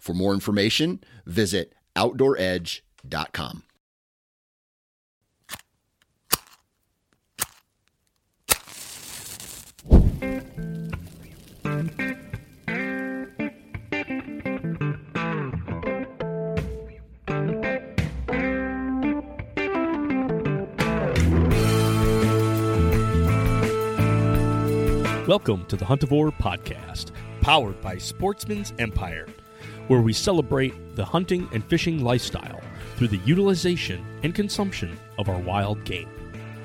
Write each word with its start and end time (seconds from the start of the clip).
For 0.00 0.14
more 0.14 0.32
information, 0.32 1.04
visit 1.26 1.74
OutdoorEdge.com. 1.94 3.62
Welcome 25.28 25.64
to 25.66 25.76
the 25.76 25.84
Huntavore 25.84 26.32
Podcast, 26.32 27.12
powered 27.40 27.80
by 27.80 27.98
Sportsman's 27.98 28.72
Empire, 28.80 29.26
where 29.90 30.00
we 30.00 30.12
celebrate 30.12 30.94
the 30.94 31.04
hunting 31.04 31.48
and 31.52 31.64
fishing 31.64 32.04
lifestyle 32.04 32.60
through 32.94 33.08
the 33.08 33.18
utilization 33.24 34.06
and 34.22 34.36
consumption 34.36 34.96
of 35.18 35.28
our 35.28 35.40
wild 35.40 35.82
game. 35.82 36.08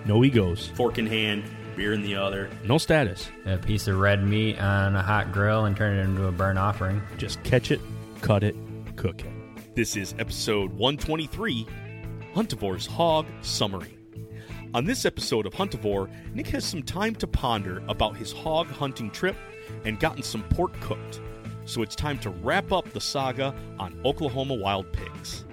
No 0.06 0.24
egos, 0.24 0.68
fork 0.76 1.00
in 1.00 1.08
hand, 1.08 1.44
beer 1.76 1.94
in 1.94 2.04
the 2.04 2.16
other. 2.16 2.52
no 2.66 2.78
status. 2.78 3.28
a 3.48 3.58
piece 3.58 3.88
of 3.88 3.98
red 3.98 4.24
meat 4.24 4.62
on 4.62 4.96
a 4.96 5.02
hot 5.02 5.32
grill 5.32 5.66
and 5.66 5.76
turn 5.76 5.98
it 5.98 6.04
into 6.04 6.28
a 6.28 6.32
burnt 6.32 6.60
offering. 6.60 7.02
Just 7.18 7.42
catch 7.42 7.72
it, 7.72 7.82
cut 8.22 8.44
it, 8.44 8.56
cook 8.96 9.22
it. 9.22 9.76
This 9.76 9.98
is 9.98 10.14
episode 10.20 10.72
123 10.74 11.66
Huntavore's 12.36 12.86
Hog 12.86 13.26
Summary. 13.42 13.98
On 14.76 14.86
this 14.86 15.04
episode 15.04 15.48
of 15.48 15.54
Huntivore, 15.54 16.12
Nick 16.36 16.50
has 16.50 16.64
some 16.64 16.84
time 16.84 17.16
to 17.16 17.26
ponder 17.26 17.82
about 17.88 18.18
his 18.18 18.32
hog 18.32 18.68
hunting 18.68 19.10
trip 19.10 19.36
and 19.84 20.00
gotten 20.00 20.22
some 20.22 20.44
pork 20.44 20.80
cooked. 20.80 21.22
So 21.66 21.82
it's 21.82 21.96
time 21.96 22.20
to 22.20 22.30
wrap 22.30 22.72
up 22.72 22.90
the 22.92 23.02
saga 23.02 23.54
on 23.80 24.00
Oklahoma 24.06 24.54
wild 24.54 24.92
pigs. 24.94 25.46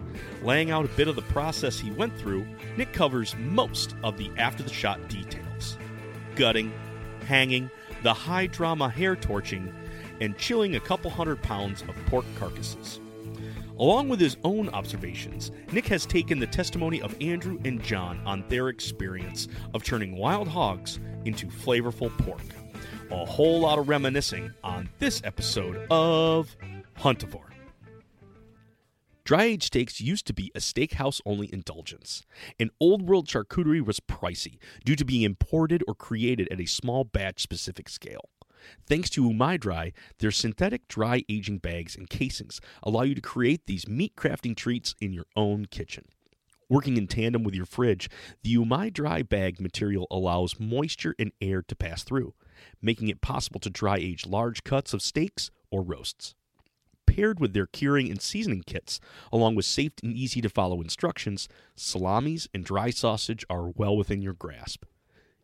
Laying 0.42 0.70
out 0.70 0.84
a 0.84 0.88
bit 0.88 1.08
of 1.08 1.16
the 1.16 1.22
process 1.22 1.78
he 1.78 1.90
went 1.90 2.16
through, 2.18 2.46
Nick 2.76 2.92
covers 2.92 3.34
most 3.38 3.94
of 4.02 4.16
the 4.18 4.30
after 4.36 4.62
the 4.62 4.72
shot 4.72 5.08
details 5.08 5.78
gutting, 6.34 6.72
hanging, 7.26 7.70
the 8.02 8.12
high 8.12 8.46
drama 8.46 8.88
hair 8.88 9.14
torching, 9.14 9.72
and 10.20 10.36
chilling 10.38 10.76
a 10.76 10.80
couple 10.80 11.10
hundred 11.10 11.42
pounds 11.42 11.82
of 11.82 11.94
pork 12.06 12.24
carcasses. 12.38 13.00
Along 13.78 14.08
with 14.08 14.20
his 14.20 14.36
own 14.44 14.68
observations, 14.70 15.50
Nick 15.72 15.86
has 15.88 16.06
taken 16.06 16.38
the 16.38 16.46
testimony 16.46 17.02
of 17.02 17.16
Andrew 17.20 17.58
and 17.64 17.82
John 17.82 18.20
on 18.24 18.44
their 18.48 18.68
experience 18.68 19.48
of 19.74 19.82
turning 19.82 20.16
wild 20.16 20.48
hogs 20.48 21.00
into 21.24 21.46
flavorful 21.46 22.16
pork. 22.18 22.42
A 23.12 23.26
whole 23.26 23.60
lot 23.60 23.78
of 23.78 23.90
reminiscing 23.90 24.54
on 24.64 24.88
this 24.98 25.20
episode 25.22 25.86
of 25.90 26.56
Huntavore. 26.98 27.50
Dry 29.22 29.44
aged 29.44 29.64
steaks 29.64 30.00
used 30.00 30.26
to 30.26 30.32
be 30.32 30.50
a 30.54 30.60
steakhouse 30.60 31.20
only 31.26 31.52
indulgence, 31.52 32.22
and 32.58 32.70
old 32.80 33.02
world 33.02 33.28
charcuterie 33.28 33.84
was 33.84 34.00
pricey 34.00 34.56
due 34.84 34.96
to 34.96 35.04
being 35.04 35.22
imported 35.22 35.84
or 35.86 35.94
created 35.94 36.48
at 36.50 36.58
a 36.58 36.66
small 36.66 37.04
batch 37.04 37.42
specific 37.42 37.90
scale. 37.90 38.30
Thanks 38.86 39.10
to 39.10 39.28
Umai 39.28 39.60
Dry, 39.60 39.92
their 40.18 40.30
synthetic 40.30 40.88
dry 40.88 41.22
aging 41.28 41.58
bags 41.58 41.94
and 41.94 42.08
casings 42.08 42.62
allow 42.82 43.02
you 43.02 43.14
to 43.14 43.20
create 43.20 43.66
these 43.66 43.86
meat 43.86 44.16
crafting 44.16 44.56
treats 44.56 44.94
in 45.02 45.12
your 45.12 45.26
own 45.36 45.66
kitchen. 45.66 46.06
Working 46.70 46.96
in 46.96 47.06
tandem 47.06 47.44
with 47.44 47.54
your 47.54 47.66
fridge, 47.66 48.08
the 48.42 48.56
Umai 48.56 48.90
Dry 48.90 49.22
bag 49.22 49.60
material 49.60 50.06
allows 50.10 50.58
moisture 50.58 51.14
and 51.18 51.30
air 51.42 51.62
to 51.68 51.76
pass 51.76 52.02
through, 52.02 52.32
making 52.80 53.08
it 53.08 53.20
possible 53.20 53.60
to 53.60 53.70
dry 53.70 53.96
age 53.96 54.26
large 54.26 54.64
cuts 54.64 54.92
of 54.92 55.02
steaks 55.02 55.50
or 55.70 55.82
roasts. 55.82 56.34
Paired 57.06 57.40
with 57.40 57.52
their 57.52 57.66
curing 57.66 58.10
and 58.10 58.20
seasoning 58.22 58.62
kits, 58.66 59.00
along 59.32 59.54
with 59.54 59.64
safe 59.64 59.92
and 60.02 60.16
easy 60.16 60.40
to 60.40 60.48
follow 60.48 60.80
instructions, 60.80 61.48
salamis 61.74 62.48
and 62.54 62.64
dry 62.64 62.90
sausage 62.90 63.44
are 63.50 63.68
well 63.68 63.96
within 63.96 64.22
your 64.22 64.34
grasp. 64.34 64.84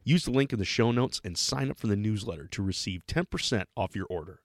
Use 0.05 0.25
the 0.25 0.31
link 0.31 0.53
in 0.53 0.59
the 0.59 0.65
show 0.65 0.91
notes 0.93 1.21
and 1.23 1.37
sign 1.37 1.71
up 1.71 1.79
for 1.79 1.87
the 1.87 1.97
newsletter 1.97 2.47
to 2.49 2.63
receive 2.63 3.07
10% 3.07 3.65
off 3.77 3.95
your 3.95 4.07
order. 4.09 4.41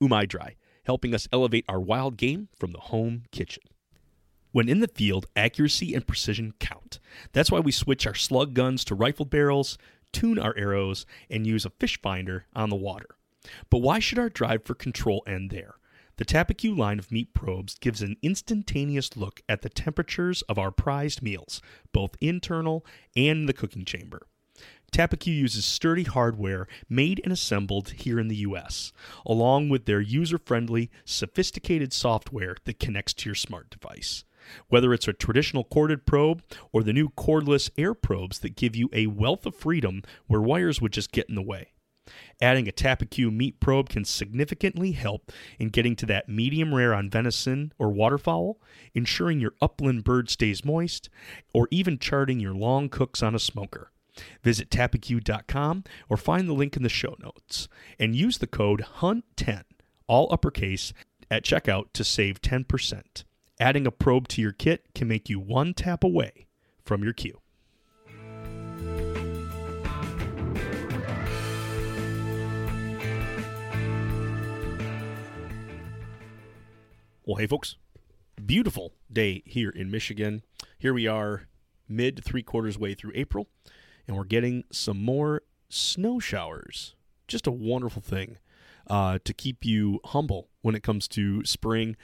Umai 0.00 0.28
Dry, 0.28 0.54
helping 0.84 1.14
us 1.14 1.28
elevate 1.32 1.64
our 1.68 1.80
wild 1.80 2.16
game 2.16 2.48
from 2.56 2.72
the 2.72 2.78
home 2.78 3.24
kitchen. 3.32 3.64
When 4.52 4.68
in 4.68 4.80
the 4.80 4.88
field, 4.88 5.26
accuracy 5.36 5.94
and 5.94 6.06
precision 6.06 6.54
count. 6.58 6.98
That's 7.32 7.50
why 7.50 7.60
we 7.60 7.72
switch 7.72 8.06
our 8.06 8.14
slug 8.14 8.54
guns 8.54 8.84
to 8.86 8.94
rifled 8.94 9.30
barrels, 9.30 9.78
tune 10.12 10.38
our 10.38 10.54
arrows, 10.56 11.06
and 11.28 11.46
use 11.46 11.64
a 11.64 11.70
fish 11.70 12.00
finder 12.00 12.46
on 12.54 12.70
the 12.70 12.76
water. 12.76 13.16
But 13.70 13.78
why 13.78 13.98
should 13.98 14.18
our 14.18 14.28
drive 14.28 14.64
for 14.64 14.74
control 14.74 15.22
end 15.26 15.50
there? 15.50 15.76
The 16.16 16.26
Tappecue 16.26 16.76
line 16.76 16.98
of 16.98 17.10
meat 17.10 17.32
probes 17.32 17.76
gives 17.78 18.02
an 18.02 18.16
instantaneous 18.20 19.16
look 19.16 19.40
at 19.48 19.62
the 19.62 19.70
temperatures 19.70 20.42
of 20.42 20.58
our 20.58 20.70
prized 20.70 21.22
meals, 21.22 21.62
both 21.92 22.16
internal 22.20 22.84
and 23.16 23.48
the 23.48 23.54
cooking 23.54 23.86
chamber. 23.86 24.26
Tappecue 24.92 25.34
uses 25.34 25.64
sturdy 25.64 26.02
hardware 26.02 26.66
made 26.88 27.20
and 27.24 27.32
assembled 27.32 27.90
here 27.90 28.20
in 28.20 28.28
the 28.28 28.36
US, 28.36 28.92
along 29.24 29.70
with 29.70 29.86
their 29.86 30.02
user 30.02 30.36
friendly, 30.36 30.90
sophisticated 31.06 31.92
software 31.92 32.56
that 32.64 32.78
connects 32.78 33.14
to 33.14 33.28
your 33.28 33.34
smart 33.34 33.70
device. 33.70 34.24
Whether 34.68 34.92
it's 34.92 35.08
a 35.08 35.12
traditional 35.12 35.64
corded 35.64 36.06
probe 36.06 36.42
or 36.72 36.82
the 36.82 36.92
new 36.92 37.08
cordless 37.10 37.70
air 37.76 37.94
probes 37.94 38.40
that 38.40 38.56
give 38.56 38.76
you 38.76 38.88
a 38.92 39.06
wealth 39.06 39.46
of 39.46 39.54
freedom 39.54 40.02
where 40.26 40.40
wires 40.40 40.80
would 40.80 40.92
just 40.92 41.12
get 41.12 41.28
in 41.28 41.34
the 41.34 41.42
way. 41.42 41.72
Adding 42.40 42.68
a 42.68 42.72
Tappecue 42.72 43.32
meat 43.32 43.60
probe 43.60 43.88
can 43.88 44.04
significantly 44.04 44.92
help 44.92 45.30
in 45.58 45.68
getting 45.68 45.94
to 45.96 46.06
that 46.06 46.28
medium 46.28 46.74
rare 46.74 46.94
on 46.94 47.10
venison 47.10 47.72
or 47.78 47.90
waterfowl, 47.90 48.58
ensuring 48.94 49.40
your 49.40 49.54
upland 49.60 50.04
bird 50.04 50.30
stays 50.30 50.64
moist, 50.64 51.08
or 51.52 51.68
even 51.70 51.98
charting 51.98 52.40
your 52.40 52.54
long 52.54 52.88
cooks 52.88 53.22
on 53.22 53.34
a 53.34 53.38
smoker. 53.38 53.92
Visit 54.42 54.70
tappecue.com 54.70 55.84
or 56.08 56.16
find 56.16 56.48
the 56.48 56.54
link 56.54 56.76
in 56.76 56.82
the 56.82 56.88
show 56.88 57.16
notes 57.20 57.68
and 57.98 58.16
use 58.16 58.38
the 58.38 58.46
code 58.46 58.84
HUNT10, 58.98 59.62
all 60.06 60.32
uppercase, 60.32 60.92
at 61.30 61.44
checkout 61.44 61.92
to 61.92 62.02
save 62.02 62.42
10%. 62.42 63.24
Adding 63.60 63.86
a 63.86 63.90
probe 63.90 64.26
to 64.28 64.40
your 64.40 64.52
kit 64.52 64.86
can 64.94 65.06
make 65.06 65.28
you 65.28 65.38
one 65.38 65.74
tap 65.74 66.02
away 66.02 66.46
from 66.82 67.04
your 67.04 67.12
cue. 67.12 67.42
Well, 77.26 77.36
hey, 77.36 77.46
folks, 77.46 77.76
beautiful 78.44 78.94
day 79.12 79.42
here 79.44 79.68
in 79.68 79.90
Michigan. 79.90 80.42
Here 80.78 80.94
we 80.94 81.06
are, 81.06 81.46
mid 81.86 82.24
three 82.24 82.42
quarters 82.42 82.78
way 82.78 82.94
through 82.94 83.12
April, 83.14 83.46
and 84.08 84.16
we're 84.16 84.24
getting 84.24 84.64
some 84.72 85.04
more 85.04 85.42
snow 85.68 86.18
showers. 86.18 86.94
Just 87.28 87.46
a 87.46 87.52
wonderful 87.52 88.00
thing 88.00 88.38
uh, 88.86 89.18
to 89.24 89.34
keep 89.34 89.66
you 89.66 90.00
humble 90.06 90.48
when 90.62 90.74
it 90.74 90.82
comes 90.82 91.06
to 91.08 91.44
spring. 91.44 91.96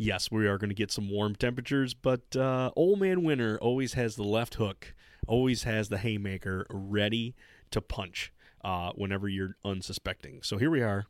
Yes, 0.00 0.30
we 0.30 0.46
are 0.46 0.58
going 0.58 0.70
to 0.70 0.76
get 0.76 0.92
some 0.92 1.10
warm 1.10 1.34
temperatures, 1.34 1.92
but 1.92 2.36
uh, 2.36 2.70
Old 2.76 3.00
Man 3.00 3.24
Winter 3.24 3.58
always 3.60 3.94
has 3.94 4.14
the 4.14 4.22
left 4.22 4.54
hook, 4.54 4.94
always 5.26 5.64
has 5.64 5.88
the 5.88 5.98
haymaker 5.98 6.68
ready 6.70 7.34
to 7.72 7.80
punch 7.80 8.32
uh, 8.64 8.92
whenever 8.94 9.28
you're 9.28 9.56
unsuspecting. 9.64 10.38
So 10.44 10.56
here 10.56 10.70
we 10.70 10.82
are, 10.82 11.06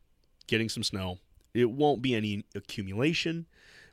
getting 0.47 0.69
some 0.69 0.81
snow. 0.81 1.19
It 1.53 1.69
won't 1.69 2.01
be 2.01 2.15
any 2.15 2.45
accumulation, 2.55 3.45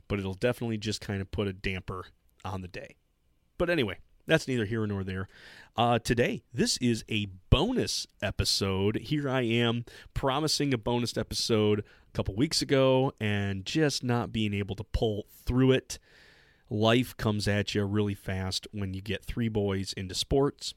but 0.07 0.17
it'll 0.17 0.33
definitely 0.33 0.79
just 0.79 0.99
kind 0.99 1.21
of 1.21 1.29
put 1.29 1.47
a 1.47 1.53
damper 1.53 2.07
on 2.43 2.61
the 2.61 2.67
day. 2.67 2.95
But 3.59 3.69
anyway, 3.69 3.99
that's 4.27 4.47
neither 4.47 4.65
here 4.65 4.85
nor 4.85 5.03
there. 5.03 5.27
Uh, 5.75 5.99
today, 5.99 6.43
this 6.53 6.77
is 6.77 7.03
a 7.09 7.27
bonus 7.49 8.07
episode. 8.21 8.97
Here 8.97 9.29
I 9.29 9.41
am 9.41 9.85
promising 10.13 10.73
a 10.73 10.77
bonus 10.77 11.17
episode 11.17 11.79
a 11.79 11.83
couple 12.13 12.35
weeks 12.35 12.61
ago 12.61 13.13
and 13.19 13.65
just 13.65 14.03
not 14.03 14.31
being 14.31 14.53
able 14.53 14.75
to 14.75 14.83
pull 14.83 15.25
through 15.45 15.71
it. 15.71 15.97
Life 16.69 17.15
comes 17.15 17.47
at 17.47 17.73
you 17.73 17.85
really 17.85 18.15
fast 18.15 18.67
when 18.71 18.93
you 18.93 19.01
get 19.01 19.23
three 19.23 19.47
boys 19.47 19.93
into 19.93 20.13
sports, 20.13 20.73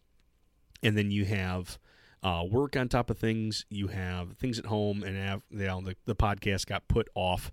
and 0.82 0.97
then 0.97 1.11
you 1.11 1.25
have 1.25 1.79
uh, 2.23 2.44
work 2.49 2.76
on 2.76 2.88
top 2.88 3.11
of 3.11 3.19
things. 3.19 3.67
You 3.70 3.88
have 3.88 4.35
things 4.35 4.58
at 4.58 4.67
home, 4.67 5.02
and 5.02 5.17
have 5.17 5.43
you 5.50 5.67
know, 5.67 5.81
the, 5.81 5.97
the 6.05 6.14
podcast 6.14 6.67
got 6.67 6.87
put 6.87 7.08
off 7.17 7.50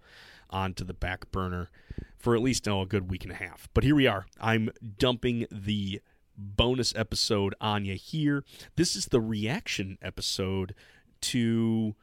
onto 0.50 0.84
the 0.84 0.94
back 0.94 1.32
burner 1.32 1.70
for 2.18 2.36
at 2.36 2.42
least 2.42 2.68
oh, 2.68 2.82
a 2.82 2.86
good 2.86 3.10
week 3.10 3.24
and 3.24 3.32
a 3.32 3.36
half. 3.36 3.70
But 3.74 3.84
here 3.84 3.96
we 3.96 4.08
are. 4.08 4.26
I'm 4.40 4.70
dumping 4.98 5.46
the 5.52 6.02
bonus 6.38 6.96
episode 6.96 7.56
on 7.60 7.86
you 7.86 7.96
here. 7.96 8.44
This 8.76 8.96
is 8.96 9.06
the 9.06 9.22
reaction 9.22 9.98
episode 10.02 10.74
to 11.22 11.96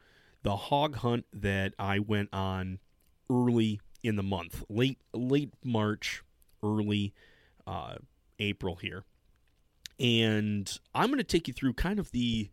the 0.43 0.56
hog 0.56 0.96
hunt 0.96 1.26
that 1.32 1.75
I 1.79 1.99
went 1.99 2.29
on 2.32 2.79
early 3.31 3.81
in 4.02 4.17
the 4.17 4.23
month, 4.23 4.64
late 4.69 4.99
late 5.12 5.55
March, 5.64 6.23
early 6.62 7.14
uh, 7.67 7.96
April 8.38 8.76
here, 8.76 9.05
and 9.99 10.79
I'm 10.94 11.06
going 11.06 11.19
to 11.19 11.25
take 11.25 11.49
you 11.49 11.55
through 11.55 11.75
kind 11.75 11.99
of 11.99 12.11
the 12.11 12.50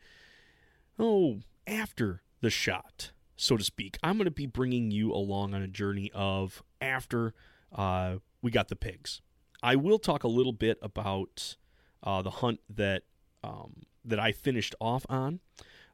oh 0.97 1.39
after 1.67 2.21
the 2.39 2.49
shot, 2.49 3.11
so 3.41 3.57
to 3.57 3.63
speak. 3.63 3.97
I'm 4.03 4.17
going 4.17 4.25
to 4.25 4.31
be 4.31 4.45
bringing 4.45 4.91
you 4.91 5.11
along 5.11 5.55
on 5.55 5.63
a 5.63 5.67
journey 5.67 6.11
of 6.13 6.61
after 6.79 7.33
uh, 7.73 8.17
we 8.41 8.51
got 8.51 8.67
the 8.67 8.75
pigs. 8.75 9.21
I 9.63 9.75
will 9.75 9.97
talk 9.97 10.23
a 10.23 10.27
little 10.27 10.53
bit 10.53 10.77
about 10.81 11.55
uh, 12.03 12.21
the 12.21 12.29
hunt 12.29 12.59
that 12.69 13.03
um, 13.43 13.87
that 14.05 14.19
I 14.19 14.31
finished 14.31 14.75
off 14.79 15.07
on. 15.09 15.39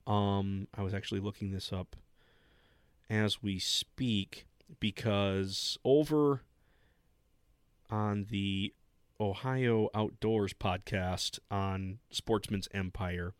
Um, 0.06 0.68
I 0.76 0.84
was 0.84 0.94
actually 0.94 1.22
looking 1.22 1.52
this 1.52 1.72
up 1.72 1.96
as 3.10 3.42
we 3.42 3.60
speak 3.60 4.46
because 4.82 5.78
over 5.86 6.42
on 7.90 8.28
the 8.30 8.74
Ohio 9.22 9.88
Outdoors 9.96 10.54
podcast 10.54 11.40
on 11.50 12.00
Sportsman's 12.12 12.68
Empire, 12.74 13.34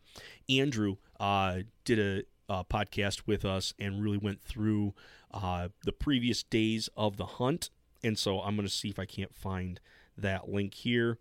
Andrew 0.48 0.96
uh, 1.20 1.58
did 1.84 1.98
a, 1.98 2.22
a, 2.48 2.64
podcast 2.64 3.22
with 3.26 3.44
us 3.44 3.74
and 3.78 4.02
really 4.02 4.18
went 4.18 4.42
through 4.42 4.94
uh, 5.32 5.68
the 5.84 5.92
previous 5.92 6.42
days 6.42 6.88
of 6.96 7.16
the 7.16 7.26
hunt. 7.26 7.70
And 8.02 8.18
so 8.18 8.40
I'm 8.40 8.56
going 8.56 8.66
to 8.66 8.72
see 8.72 8.88
if 8.88 8.98
I 8.98 9.04
can't 9.04 9.34
find 9.34 9.80
that 10.16 10.48
link 10.48 10.74
here 10.74 11.18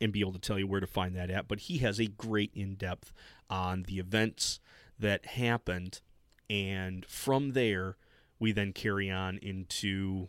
and 0.00 0.12
be 0.12 0.20
able 0.20 0.32
to 0.32 0.38
tell 0.38 0.58
you 0.58 0.66
where 0.66 0.80
to 0.80 0.86
find 0.86 1.14
that 1.16 1.30
at. 1.30 1.48
But 1.48 1.60
he 1.60 1.78
has 1.78 2.00
a 2.00 2.06
great 2.06 2.50
in 2.54 2.74
depth 2.74 3.12
on 3.48 3.84
the 3.84 3.98
events 3.98 4.60
that 4.98 5.26
happened. 5.26 6.00
And 6.48 7.04
from 7.06 7.52
there, 7.52 7.96
we 8.38 8.52
then 8.52 8.72
carry 8.72 9.10
on 9.10 9.38
into 9.38 10.28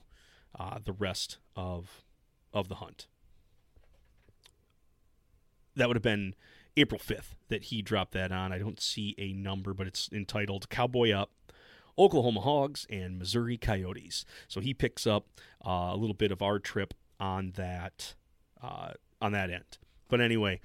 uh, 0.60 0.80
the 0.84 0.94
rest 0.94 1.38
of 1.56 2.04
of 2.54 2.68
the 2.68 2.76
hunt. 2.76 3.08
That 5.76 5.88
would 5.88 5.96
have 5.96 6.04
been 6.04 6.36
April 6.78 7.00
5th 7.00 7.36
that 7.50 7.66
he 7.66 7.82
dropped 7.82 8.14
that 8.14 8.32
on. 8.32 8.52
I 8.52 8.58
don't 8.58 8.80
see 8.80 9.16
a 9.18 9.34
number, 9.34 9.74
but 9.74 9.88
it's 9.88 10.10
entitled 10.12 10.70
Cowboy 10.70 11.12
Up 11.12 11.32
Oklahoma 11.98 12.42
Hogs 12.42 12.88
and 12.90 13.20
Missouri 13.20 13.58
Coyotes. 13.58 14.26
So 14.48 14.60
he 14.60 14.74
picks 14.74 15.06
up 15.06 15.28
uh, 15.66 15.92
a 15.92 15.98
little 15.98 16.16
bit 16.16 16.32
of 16.32 16.42
our 16.42 16.60
trip 16.60 16.94
on 17.20 17.52
that 17.56 18.16
uh, 18.62 18.92
on 19.22 19.32
that 19.34 19.50
end. 19.50 19.78
But 20.10 20.22
anyway, 20.22 20.60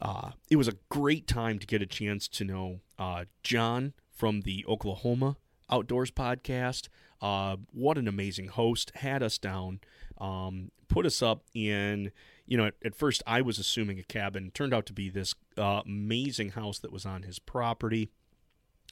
uh, 0.00 0.32
it 0.50 0.56
was 0.56 0.68
a 0.68 0.76
great 0.88 1.26
time 1.26 1.58
to 1.58 1.66
get 1.66 1.82
a 1.82 1.86
chance 1.86 2.28
to 2.28 2.44
know 2.44 2.80
uh, 2.98 3.24
John 3.42 3.94
from 4.10 4.42
the 4.42 4.64
Oklahoma 4.68 5.36
Outdoors 5.70 6.10
podcast. 6.10 6.88
Uh, 7.20 7.56
what 7.72 7.96
an 7.96 8.08
amazing 8.08 8.48
host! 8.48 8.92
Had 8.96 9.22
us 9.22 9.38
down, 9.38 9.80
um, 10.18 10.70
put 10.88 11.06
us 11.06 11.22
up 11.22 11.44
in. 11.54 12.12
You 12.46 12.56
know, 12.56 12.66
at, 12.66 12.74
at, 12.84 12.94
first 12.94 13.22
I 13.26 13.40
was 13.40 13.58
assuming 13.58 13.98
a 13.98 14.02
cabin. 14.02 14.50
Turned 14.52 14.74
out 14.74 14.86
to 14.86 14.92
be 14.92 15.08
this 15.08 15.34
uh, 15.56 15.82
amazing 15.86 16.50
house 16.50 16.78
that 16.80 16.92
was 16.92 17.06
on 17.06 17.22
his 17.22 17.38
property. 17.38 18.10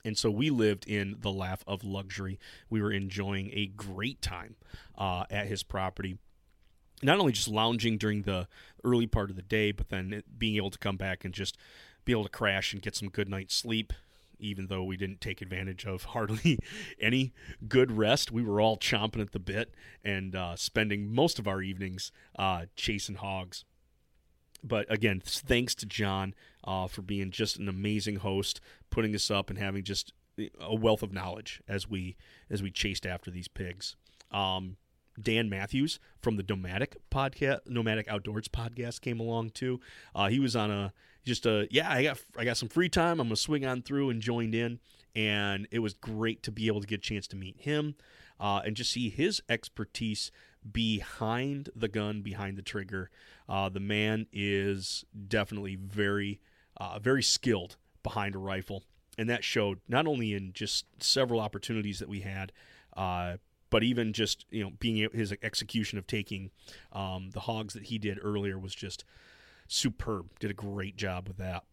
And 0.04 0.16
so 0.16 0.30
we 0.30 0.48
lived 0.48 0.86
in 0.86 1.16
the 1.20 1.30
laugh 1.30 1.62
of 1.66 1.84
luxury. 1.84 2.38
We 2.70 2.80
were 2.80 2.92
enjoying 2.92 3.50
a 3.52 3.66
great 3.66 4.22
time 4.22 4.56
uh, 4.96 5.24
at 5.30 5.46
his 5.46 5.62
property 5.62 6.16
not 7.02 7.18
only 7.18 7.32
just 7.32 7.48
lounging 7.48 7.98
during 7.98 8.22
the 8.22 8.46
early 8.84 9.06
part 9.06 9.30
of 9.30 9.36
the 9.36 9.42
day, 9.42 9.72
but 9.72 9.88
then 9.88 10.22
being 10.36 10.56
able 10.56 10.70
to 10.70 10.78
come 10.78 10.96
back 10.96 11.24
and 11.24 11.32
just 11.32 11.56
be 12.04 12.12
able 12.12 12.24
to 12.24 12.30
crash 12.30 12.72
and 12.72 12.82
get 12.82 12.96
some 12.96 13.08
good 13.08 13.28
night's 13.28 13.54
sleep. 13.54 13.92
Even 14.40 14.66
though 14.66 14.82
we 14.82 14.96
didn't 14.96 15.20
take 15.20 15.40
advantage 15.40 15.84
of 15.84 16.04
hardly 16.04 16.58
any 17.00 17.32
good 17.68 17.92
rest, 17.92 18.32
we 18.32 18.42
were 18.42 18.60
all 18.60 18.76
chomping 18.76 19.20
at 19.20 19.32
the 19.32 19.38
bit 19.38 19.74
and 20.04 20.34
uh, 20.34 20.56
spending 20.56 21.12
most 21.12 21.38
of 21.38 21.46
our 21.46 21.62
evenings 21.62 22.12
uh, 22.38 22.66
chasing 22.76 23.16
hogs. 23.16 23.64
But 24.62 24.90
again, 24.92 25.22
thanks 25.24 25.74
to 25.76 25.86
John 25.86 26.34
uh, 26.64 26.86
for 26.86 27.02
being 27.02 27.30
just 27.30 27.58
an 27.58 27.68
amazing 27.68 28.16
host, 28.16 28.60
putting 28.90 29.14
us 29.14 29.30
up 29.30 29.48
and 29.50 29.58
having 29.58 29.84
just 29.84 30.12
a 30.60 30.74
wealth 30.74 31.02
of 31.02 31.12
knowledge 31.12 31.62
as 31.68 31.88
we 31.88 32.16
as 32.48 32.62
we 32.62 32.70
chased 32.70 33.06
after 33.06 33.30
these 33.30 33.48
pigs. 33.48 33.96
Um, 34.30 34.76
Dan 35.20 35.48
Matthews 35.50 35.98
from 36.20 36.36
the 36.36 36.44
Nomadic 36.48 36.96
podcast, 37.10 37.60
Nomadic 37.66 38.08
Outdoors 38.08 38.48
podcast 38.48 39.00
came 39.00 39.20
along 39.20 39.50
too. 39.50 39.80
Uh, 40.14 40.28
he 40.28 40.38
was 40.38 40.54
on 40.56 40.70
a 40.70 40.92
just 41.24 41.46
a 41.46 41.66
yeah, 41.70 41.90
I 41.90 42.02
got 42.02 42.20
I 42.36 42.44
got 42.44 42.56
some 42.56 42.68
free 42.68 42.88
time. 42.88 43.20
I'm 43.20 43.28
gonna 43.28 43.36
swing 43.36 43.64
on 43.64 43.82
through 43.82 44.10
and 44.10 44.20
joined 44.20 44.54
in, 44.54 44.80
and 45.14 45.66
it 45.70 45.80
was 45.80 45.94
great 45.94 46.42
to 46.44 46.52
be 46.52 46.66
able 46.66 46.80
to 46.80 46.86
get 46.86 47.00
a 47.00 47.02
chance 47.02 47.26
to 47.28 47.36
meet 47.36 47.56
him 47.58 47.94
uh, 48.38 48.62
and 48.64 48.76
just 48.76 48.92
see 48.92 49.08
his 49.10 49.42
expertise 49.48 50.30
behind 50.70 51.70
the 51.74 51.88
gun, 51.88 52.22
behind 52.22 52.56
the 52.56 52.62
trigger. 52.62 53.10
Uh, 53.48 53.68
the 53.68 53.80
man 53.80 54.26
is 54.32 55.04
definitely 55.28 55.76
very 55.76 56.40
uh, 56.78 56.98
very 56.98 57.22
skilled 57.22 57.76
behind 58.02 58.34
a 58.34 58.38
rifle, 58.38 58.84
and 59.18 59.28
that 59.28 59.44
showed 59.44 59.80
not 59.88 60.06
only 60.06 60.34
in 60.34 60.52
just 60.52 60.86
several 61.02 61.40
opportunities 61.40 61.98
that 61.98 62.08
we 62.08 62.20
had. 62.20 62.52
Uh, 62.96 63.36
but 63.70 63.84
even 63.84 64.12
just 64.12 64.46
you 64.50 64.64
know 64.64 64.70
being 64.80 65.08
his 65.12 65.32
execution 65.42 65.96
of 65.96 66.06
taking 66.06 66.50
um, 66.92 67.30
the 67.30 67.40
hogs 67.40 67.74
that 67.74 67.84
he 67.84 67.98
did 67.98 68.18
earlier 68.20 68.58
was 68.58 68.74
just 68.74 69.04
superb. 69.70 70.38
Did 70.38 70.50
a 70.50 70.54
great 70.54 70.96
job 70.96 71.28
with 71.28 71.38
that. 71.38 71.64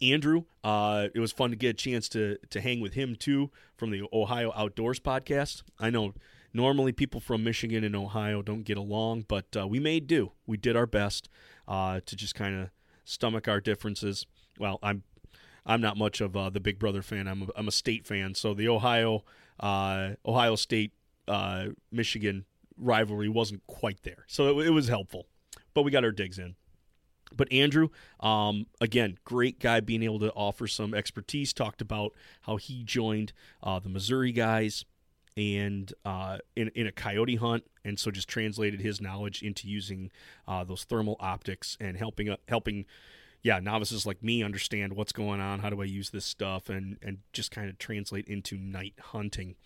Andrew, 0.00 0.44
uh, 0.62 1.08
it 1.12 1.18
was 1.18 1.32
fun 1.32 1.50
to 1.50 1.56
get 1.56 1.70
a 1.70 1.74
chance 1.74 2.08
to 2.10 2.38
to 2.50 2.60
hang 2.60 2.80
with 2.80 2.94
him 2.94 3.16
too 3.16 3.50
from 3.76 3.90
the 3.90 4.02
Ohio 4.12 4.52
Outdoors 4.54 5.00
podcast. 5.00 5.62
I 5.78 5.90
know 5.90 6.14
normally 6.52 6.92
people 6.92 7.20
from 7.20 7.42
Michigan 7.42 7.82
and 7.82 7.96
Ohio 7.96 8.42
don't 8.42 8.62
get 8.62 8.78
along, 8.78 9.24
but 9.26 9.46
uh, 9.56 9.66
we 9.66 9.80
made 9.80 10.06
do. 10.06 10.32
We 10.46 10.56
did 10.56 10.76
our 10.76 10.86
best 10.86 11.28
uh, 11.66 12.00
to 12.06 12.16
just 12.16 12.36
kind 12.36 12.60
of 12.60 12.70
stomach 13.04 13.48
our 13.48 13.60
differences. 13.60 14.24
Well, 14.58 14.78
I'm 14.82 15.02
I'm 15.66 15.80
not 15.80 15.96
much 15.96 16.20
of 16.20 16.36
uh, 16.36 16.50
the 16.50 16.60
Big 16.60 16.78
Brother 16.78 17.02
fan. 17.02 17.26
I'm 17.26 17.42
a, 17.42 17.46
I'm 17.56 17.68
a 17.68 17.72
state 17.72 18.06
fan, 18.06 18.34
so 18.34 18.54
the 18.54 18.68
Ohio 18.68 19.24
uh, 19.58 20.10
Ohio 20.24 20.54
State 20.54 20.92
uh, 21.26 21.66
Michigan 21.90 22.44
rivalry 22.76 23.28
wasn't 23.28 23.66
quite 23.66 24.02
there. 24.04 24.24
So 24.28 24.60
it, 24.60 24.68
it, 24.68 24.70
was 24.70 24.86
helpful, 24.86 25.26
but 25.74 25.82
we 25.82 25.90
got 25.90 26.04
our 26.04 26.12
digs 26.12 26.38
in. 26.38 26.54
But 27.36 27.52
Andrew, 27.52 27.88
um, 28.20 28.66
again, 28.80 29.18
great 29.24 29.60
guy 29.60 29.80
being 29.80 30.02
able 30.02 30.18
to 30.20 30.32
offer 30.32 30.66
some 30.66 30.94
expertise. 30.94 31.52
Talked 31.52 31.80
about 31.80 32.12
how 32.42 32.56
he 32.56 32.82
joined 32.82 33.32
uh, 33.62 33.78
the 33.78 33.88
Missouri 33.88 34.32
guys 34.32 34.84
and 35.36 35.92
uh, 36.04 36.38
in, 36.56 36.68
in 36.74 36.86
a 36.86 36.92
coyote 36.92 37.36
hunt, 37.36 37.64
and 37.84 37.98
so 37.98 38.10
just 38.10 38.28
translated 38.28 38.80
his 38.80 39.00
knowledge 39.00 39.42
into 39.42 39.68
using 39.68 40.10
uh, 40.46 40.64
those 40.64 40.84
thermal 40.84 41.16
optics 41.20 41.76
and 41.80 41.96
helping 41.96 42.28
uh, 42.28 42.36
helping 42.48 42.86
yeah 43.42 43.60
novices 43.60 44.04
like 44.04 44.22
me 44.22 44.42
understand 44.42 44.94
what's 44.94 45.12
going 45.12 45.40
on. 45.40 45.60
How 45.60 45.70
do 45.70 45.80
I 45.80 45.84
use 45.84 46.10
this 46.10 46.24
stuff 46.24 46.68
and 46.68 46.98
and 47.02 47.18
just 47.32 47.50
kind 47.50 47.68
of 47.68 47.78
translate 47.78 48.26
into 48.26 48.56
night 48.56 48.94
hunting 49.00 49.56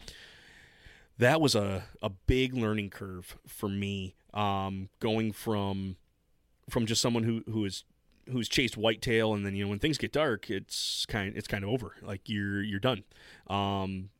that 1.18 1.40
was 1.40 1.54
a, 1.54 1.84
a 2.02 2.08
big 2.08 2.54
learning 2.54 2.90
curve 2.90 3.36
for 3.46 3.68
me 3.68 4.14
um, 4.34 4.88
going 4.98 5.32
from 5.32 5.96
from 6.70 6.86
just 6.86 7.00
someone 7.02 7.24
who 7.24 7.42
who 7.50 7.64
is 7.64 7.84
who's 8.30 8.48
chased 8.48 8.76
whitetail 8.76 9.34
and 9.34 9.44
then 9.44 9.54
you 9.54 9.64
know 9.64 9.70
when 9.70 9.80
things 9.80 9.98
get 9.98 10.12
dark 10.12 10.48
it's 10.48 11.04
kind 11.06 11.36
it's 11.36 11.48
kind 11.48 11.64
of 11.64 11.70
over. 11.70 11.94
Like 12.02 12.28
you're 12.28 12.62
you're 12.62 12.80
done. 12.80 13.04
Um, 13.48 14.10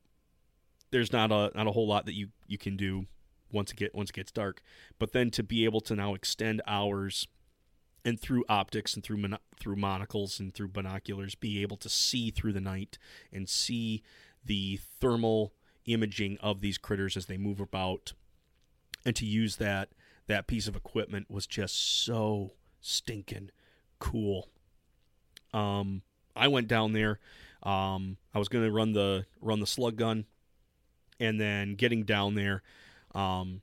there's 0.90 1.12
not 1.12 1.30
a 1.30 1.50
not 1.54 1.66
a 1.66 1.72
whole 1.72 1.87
lot 1.87 2.06
that 2.06 2.14
you 2.14 2.28
you 2.46 2.58
can 2.58 2.76
do 2.76 3.06
once 3.50 3.70
it 3.70 3.76
get 3.76 3.94
once 3.94 4.11
it 4.11 4.14
gets 4.14 4.32
dark. 4.32 4.62
But 4.99 5.12
then 5.12 5.30
to 5.32 5.42
be 5.42 5.64
able 5.64 5.80
to 5.82 5.96
now 5.96 6.14
extend 6.14 6.62
hours 6.66 7.26
and 8.04 8.20
through 8.20 8.44
optics 8.49 8.94
and 8.94 9.04
through 9.04 9.18
mon- 9.18 9.38
through 9.58 9.76
monocles 9.76 10.40
and 10.40 10.52
through 10.54 10.68
binoculars 10.68 11.34
be 11.34 11.62
able 11.62 11.76
to 11.78 11.88
see 11.88 12.30
through 12.30 12.52
the 12.52 12.61
night 12.61 12.99
and 13.32 13.49
see 13.49 14.02
the 14.44 14.80
thermal 15.00 15.52
imaging 15.87 16.38
of 16.40 16.61
these 16.61 16.78
critters 16.78 17.16
as 17.16 17.26
they 17.26 17.37
move 17.37 17.61
about 17.61 18.12
and 19.04 19.16
to 19.16 19.26
use 19.26 19.56
that 19.56 19.90
that 20.32 20.46
piece 20.46 20.66
of 20.66 20.74
equipment 20.74 21.30
was 21.30 21.46
just 21.46 22.04
so 22.04 22.52
stinking 22.80 23.50
cool. 23.98 24.48
Um 25.52 26.02
i 26.34 26.48
went 26.48 26.66
down 26.66 26.94
there 26.94 27.20
um 27.62 28.16
i 28.32 28.38
was 28.38 28.48
to 28.48 28.70
run 28.70 28.94
the 28.94 29.26
run 29.42 29.60
the 29.60 29.66
slug 29.66 29.96
gun 29.96 30.24
and 31.20 31.38
then 31.38 31.74
getting 31.74 32.04
down 32.04 32.34
there 32.34 32.62
um 33.14 33.60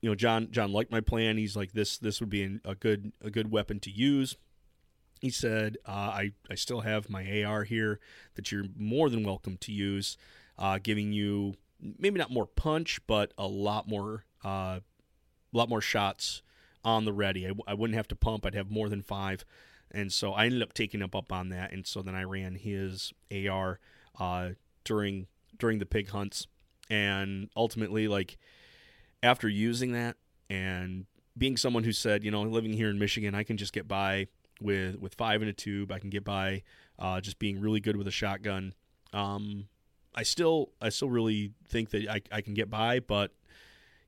you 0.00 0.08
know 0.08 0.14
john 0.14 0.48
john 0.52 0.72
liked 0.72 0.92
my 0.92 1.00
plan. 1.00 1.36
He's 1.36 1.56
like 1.56 1.72
this 1.72 1.98
this 1.98 2.20
would 2.20 2.30
be 2.30 2.60
a 2.64 2.76
good 2.76 3.12
a 3.20 3.30
good 3.30 3.50
weapon 3.50 3.80
to 3.80 3.90
use. 3.90 4.36
He 5.20 5.30
said 5.30 5.78
uh, 5.86 5.90
I, 5.90 6.32
I 6.50 6.54
still 6.54 6.82
have 6.82 7.10
my 7.10 7.42
ar 7.42 7.64
here 7.64 7.98
that 8.36 8.52
you're 8.52 8.66
more 8.76 9.10
than 9.10 9.24
welcome 9.24 9.56
to 9.58 9.72
use 9.72 10.16
uh, 10.58 10.78
giving 10.82 11.12
you 11.12 11.56
maybe 11.98 12.18
not 12.18 12.30
more 12.30 12.46
punch, 12.46 13.00
but 13.06 13.32
a 13.36 13.46
lot 13.46 13.88
more 13.88 14.24
uh, 14.42 14.80
a 15.54 15.56
lot 15.56 15.68
more 15.68 15.80
shots 15.80 16.42
on 16.84 17.04
the 17.04 17.12
ready. 17.12 17.46
I, 17.46 17.52
I 17.66 17.74
wouldn't 17.74 17.96
have 17.96 18.08
to 18.08 18.16
pump. 18.16 18.44
I'd 18.44 18.54
have 18.54 18.70
more 18.70 18.88
than 18.88 19.02
five, 19.02 19.44
and 19.90 20.12
so 20.12 20.32
I 20.32 20.46
ended 20.46 20.62
up 20.62 20.72
taking 20.74 21.00
him 21.00 21.10
up 21.14 21.32
on 21.32 21.48
that. 21.50 21.72
And 21.72 21.86
so 21.86 22.02
then 22.02 22.14
I 22.14 22.24
ran 22.24 22.56
his 22.56 23.12
AR 23.32 23.78
uh, 24.18 24.50
during 24.84 25.26
during 25.58 25.78
the 25.78 25.86
pig 25.86 26.10
hunts, 26.10 26.46
and 26.90 27.48
ultimately, 27.56 28.08
like 28.08 28.36
after 29.22 29.48
using 29.48 29.92
that 29.92 30.16
and 30.50 31.06
being 31.36 31.56
someone 31.56 31.84
who 31.84 31.92
said, 31.92 32.24
you 32.24 32.30
know, 32.30 32.42
living 32.42 32.72
here 32.72 32.90
in 32.90 32.98
Michigan, 32.98 33.34
I 33.34 33.42
can 33.42 33.56
just 33.56 33.72
get 33.72 33.88
by 33.88 34.28
with 34.60 35.00
with 35.00 35.14
five 35.14 35.42
in 35.42 35.48
a 35.48 35.52
tube. 35.52 35.90
I 35.90 35.98
can 35.98 36.10
get 36.10 36.24
by 36.24 36.62
uh, 36.98 37.20
just 37.20 37.38
being 37.38 37.60
really 37.60 37.80
good 37.80 37.96
with 37.96 38.06
a 38.06 38.12
shotgun. 38.12 38.74
Um, 39.12 39.68
I 40.14 40.22
still 40.22 40.70
I 40.80 40.90
still 40.90 41.10
really 41.10 41.52
think 41.68 41.90
that 41.90 42.08
I, 42.08 42.20
I 42.30 42.40
can 42.40 42.54
get 42.54 42.70
by, 42.70 43.00
but 43.00 43.32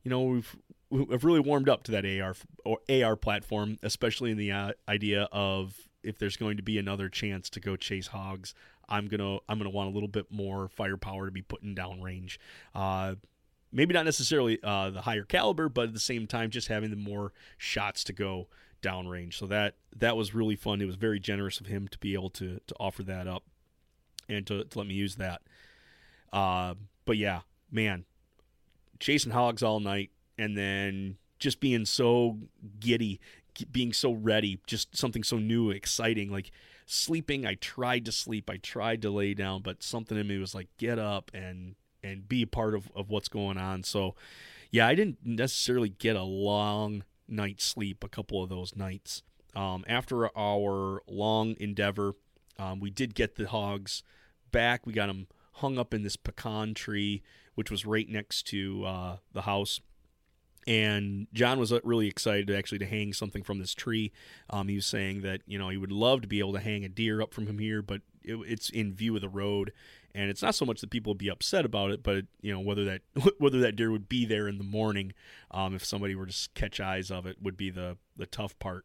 you 0.03 0.11
know 0.11 0.23
we've 0.23 0.57
we've 0.91 1.25
really 1.25 1.41
warmed 1.41 1.69
up 1.69 1.83
to 1.85 1.93
that 1.93 2.05
AR 2.05 2.35
or 2.65 2.79
AR 2.89 3.17
platform, 3.17 3.79
especially 3.83 4.31
in 4.31 4.39
the 4.39 4.53
uh, 4.53 4.73
idea 4.89 5.29
of 5.33 5.77
if 6.03 6.19
there's 6.19 6.37
going 6.37 6.57
to 6.57 6.63
be 6.63 6.79
another 6.79 7.09
chance 7.09 7.51
to 7.51 7.61
go 7.61 7.77
chase 7.77 8.09
hogs, 8.09 8.55
I'm 8.89 9.09
gonna 9.09 9.39
I'm 9.49 9.59
gonna 9.59 9.71
want 9.71 9.91
a 9.91 9.93
little 9.93 10.09
bit 10.09 10.31
more 10.31 10.69
firepower 10.69 11.27
to 11.27 11.33
be 11.33 11.43
putting 11.43 11.75
down 11.75 12.01
range. 12.01 12.39
Uh, 12.75 13.17
maybe 13.73 13.93
not 13.93 14.05
necessarily 14.05 14.59
uh, 14.63 14.91
the 14.91 15.03
higher 15.03 15.25
caliber, 15.25 15.69
but 15.69 15.89
at 15.89 15.95
the 15.95 16.01
same 16.01 16.27
time, 16.27 16.51
just 16.51 16.69
having 16.69 16.91
the 16.91 16.97
more 16.97 17.33
shots 17.59 18.05
to 18.05 18.13
go 18.13 18.49
downrange. 18.83 19.35
So 19.35 19.47
that 19.47 19.75
that 19.97 20.17
was 20.17 20.35
really 20.35 20.57
fun. 20.57 20.81
It 20.81 20.87
was 20.87 20.97
very 20.97 21.19
generous 21.19 21.61
of 21.61 21.67
him 21.67 21.89
to 21.89 21.99
be 21.99 22.15
able 22.15 22.31
to 22.31 22.61
to 22.65 22.75
offer 22.79 23.03
that 23.05 23.27
up 23.27 23.43
and 24.29 24.47
to, 24.47 24.65
to 24.65 24.79
let 24.79 24.87
me 24.87 24.95
use 24.95 25.17
that. 25.17 25.43
Uh, 26.33 26.75
but 27.05 27.17
yeah, 27.17 27.41
man, 27.71 28.05
chasing 29.01 29.33
hogs 29.33 29.63
all 29.63 29.81
night 29.81 30.11
and 30.39 30.57
then 30.57 31.17
just 31.39 31.61
being 31.61 31.85
so 31.85 32.39
giddy, 32.81 33.21
being 33.71 33.93
so 33.93 34.13
ready, 34.13 34.61
just 34.67 34.97
something 34.97 35.23
so 35.23 35.39
new, 35.39 35.71
exciting. 35.71 36.31
Like 36.31 36.51
sleeping, 36.87 37.47
I 37.47 37.55
tried 37.55 38.05
to 38.07 38.13
sleep, 38.13 38.49
I 38.51 38.57
tried 38.57 39.03
to 39.03 39.11
lay 39.11 39.35
down, 39.35 39.63
but 39.63 39.83
something 39.83 40.17
in 40.19 40.27
me 40.27 40.39
was 40.39 40.55
like, 40.55 40.69
get 40.79 40.99
up 40.99 41.31
and 41.35 41.75
and 42.03 42.29
be 42.29 42.43
a 42.43 42.47
part 42.47 42.75
of, 42.75 42.91
of 42.95 43.11
what's 43.11 43.29
going 43.29 43.59
on. 43.59 43.83
So 43.83 44.15
yeah, 44.71 44.87
I 44.87 44.95
didn't 44.95 45.19
necessarily 45.25 45.89
get 45.89 46.17
a 46.17 46.23
long 46.23 47.05
night's 47.29 47.65
sleep 47.65 48.05
a 48.05 48.09
couple 48.09 48.43
of 48.43 48.49
those 48.49 48.77
nights. 48.77 49.23
Um, 49.55 49.85
after 49.89 50.37
our 50.37 51.03
long 51.09 51.57
endeavor, 51.59 52.15
um, 52.59 52.81
we 52.81 52.91
did 52.91 53.15
get 53.15 53.37
the 53.37 53.49
hogs 53.49 54.03
back. 54.53 54.87
We 54.87 54.93
got 54.93 55.07
them 55.07 55.27
hung 55.55 55.79
up 55.79 55.95
in 55.95 56.03
this 56.03 56.17
pecan 56.17 56.75
tree, 56.75 57.23
which 57.55 57.71
was 57.71 57.87
right 57.87 58.09
next 58.09 58.47
to 58.49 58.85
uh, 58.85 59.17
the 59.33 59.43
house. 59.43 59.81
And 60.67 61.29
John 61.33 61.61
was 61.61 61.73
uh, 61.73 61.81
really 61.85 62.09
excited 62.09 62.51
actually 62.51 62.79
to 62.79 62.87
hang 62.87 63.13
something 63.13 63.43
from 63.43 63.61
this 63.61 63.73
tree. 63.73 64.13
Um, 64.51 64.69
he 64.69 64.77
was 64.77 64.87
saying 64.87 65.23
that 65.23 65.43
you 65.47 65.59
know 65.59 65.69
he 65.69 65.77
would 65.77 65.93
love 65.93 66.23
to 66.23 66.29
be 66.29 66.41
able 66.41 66.55
to 66.55 66.61
hang 66.61 66.85
a 66.85 66.89
deer 66.89 67.23
up 67.23 67.33
from 67.33 67.47
him 67.47 67.59
here, 67.59 67.83
but 67.83 68.03
it, 68.25 68.37
it's 68.47 68.69
in 68.71 68.93
view 68.93 69.15
of 69.15 69.23
the 69.23 69.29
road, 69.29 69.73
and 70.15 70.29
it's 70.29 70.43
not 70.43 70.55
so 70.55 70.65
much 70.65 70.81
that 70.81 70.91
people 70.91 71.11
would 71.11 71.19
be 71.19 71.31
upset 71.31 71.65
about 71.65 71.91
it, 71.93 72.03
but 72.03 72.25
you 72.41 72.53
know 72.53 72.61
whether 72.61 72.85
that 72.85 73.03
whether 73.39 73.61
that 73.61 73.77
deer 73.77 73.93
would 73.93 74.09
be 74.09 74.25
there 74.25 74.49
in 74.49 74.59
the 74.59 74.65
morning, 74.65 75.13
um, 75.53 75.75
if 75.75 75.85
somebody 75.85 76.15
were 76.17 76.27
to 76.27 76.49
catch 76.55 76.81
eyes 76.81 77.11
of 77.11 77.27
it, 77.27 77.37
would 77.41 77.57
be 77.57 77.71
the 77.71 77.97
the 78.17 78.27
tough 78.27 78.59
part. 78.59 78.85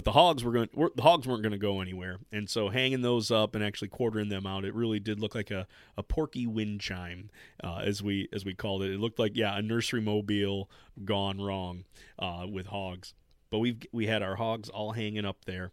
But 0.00 0.06
the 0.06 0.12
hogs 0.12 0.42
were 0.42 0.52
going. 0.52 0.70
The 0.94 1.02
hogs 1.02 1.28
weren't 1.28 1.42
going 1.42 1.52
to 1.52 1.58
go 1.58 1.82
anywhere, 1.82 2.20
and 2.32 2.48
so 2.48 2.70
hanging 2.70 3.02
those 3.02 3.30
up 3.30 3.54
and 3.54 3.62
actually 3.62 3.88
quartering 3.88 4.30
them 4.30 4.46
out, 4.46 4.64
it 4.64 4.74
really 4.74 4.98
did 4.98 5.20
look 5.20 5.34
like 5.34 5.50
a, 5.50 5.66
a 5.94 6.02
porky 6.02 6.46
wind 6.46 6.80
chime, 6.80 7.28
uh, 7.62 7.82
as 7.84 8.02
we 8.02 8.26
as 8.32 8.42
we 8.42 8.54
called 8.54 8.82
it. 8.82 8.92
It 8.92 8.98
looked 8.98 9.18
like 9.18 9.32
yeah, 9.36 9.58
a 9.58 9.60
nursery 9.60 10.00
mobile 10.00 10.70
gone 11.04 11.38
wrong 11.38 11.84
uh, 12.18 12.46
with 12.50 12.68
hogs. 12.68 13.12
But 13.50 13.58
we 13.58 13.76
we 13.92 14.06
had 14.06 14.22
our 14.22 14.36
hogs 14.36 14.70
all 14.70 14.92
hanging 14.92 15.26
up 15.26 15.44
there, 15.44 15.70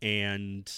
and 0.00 0.70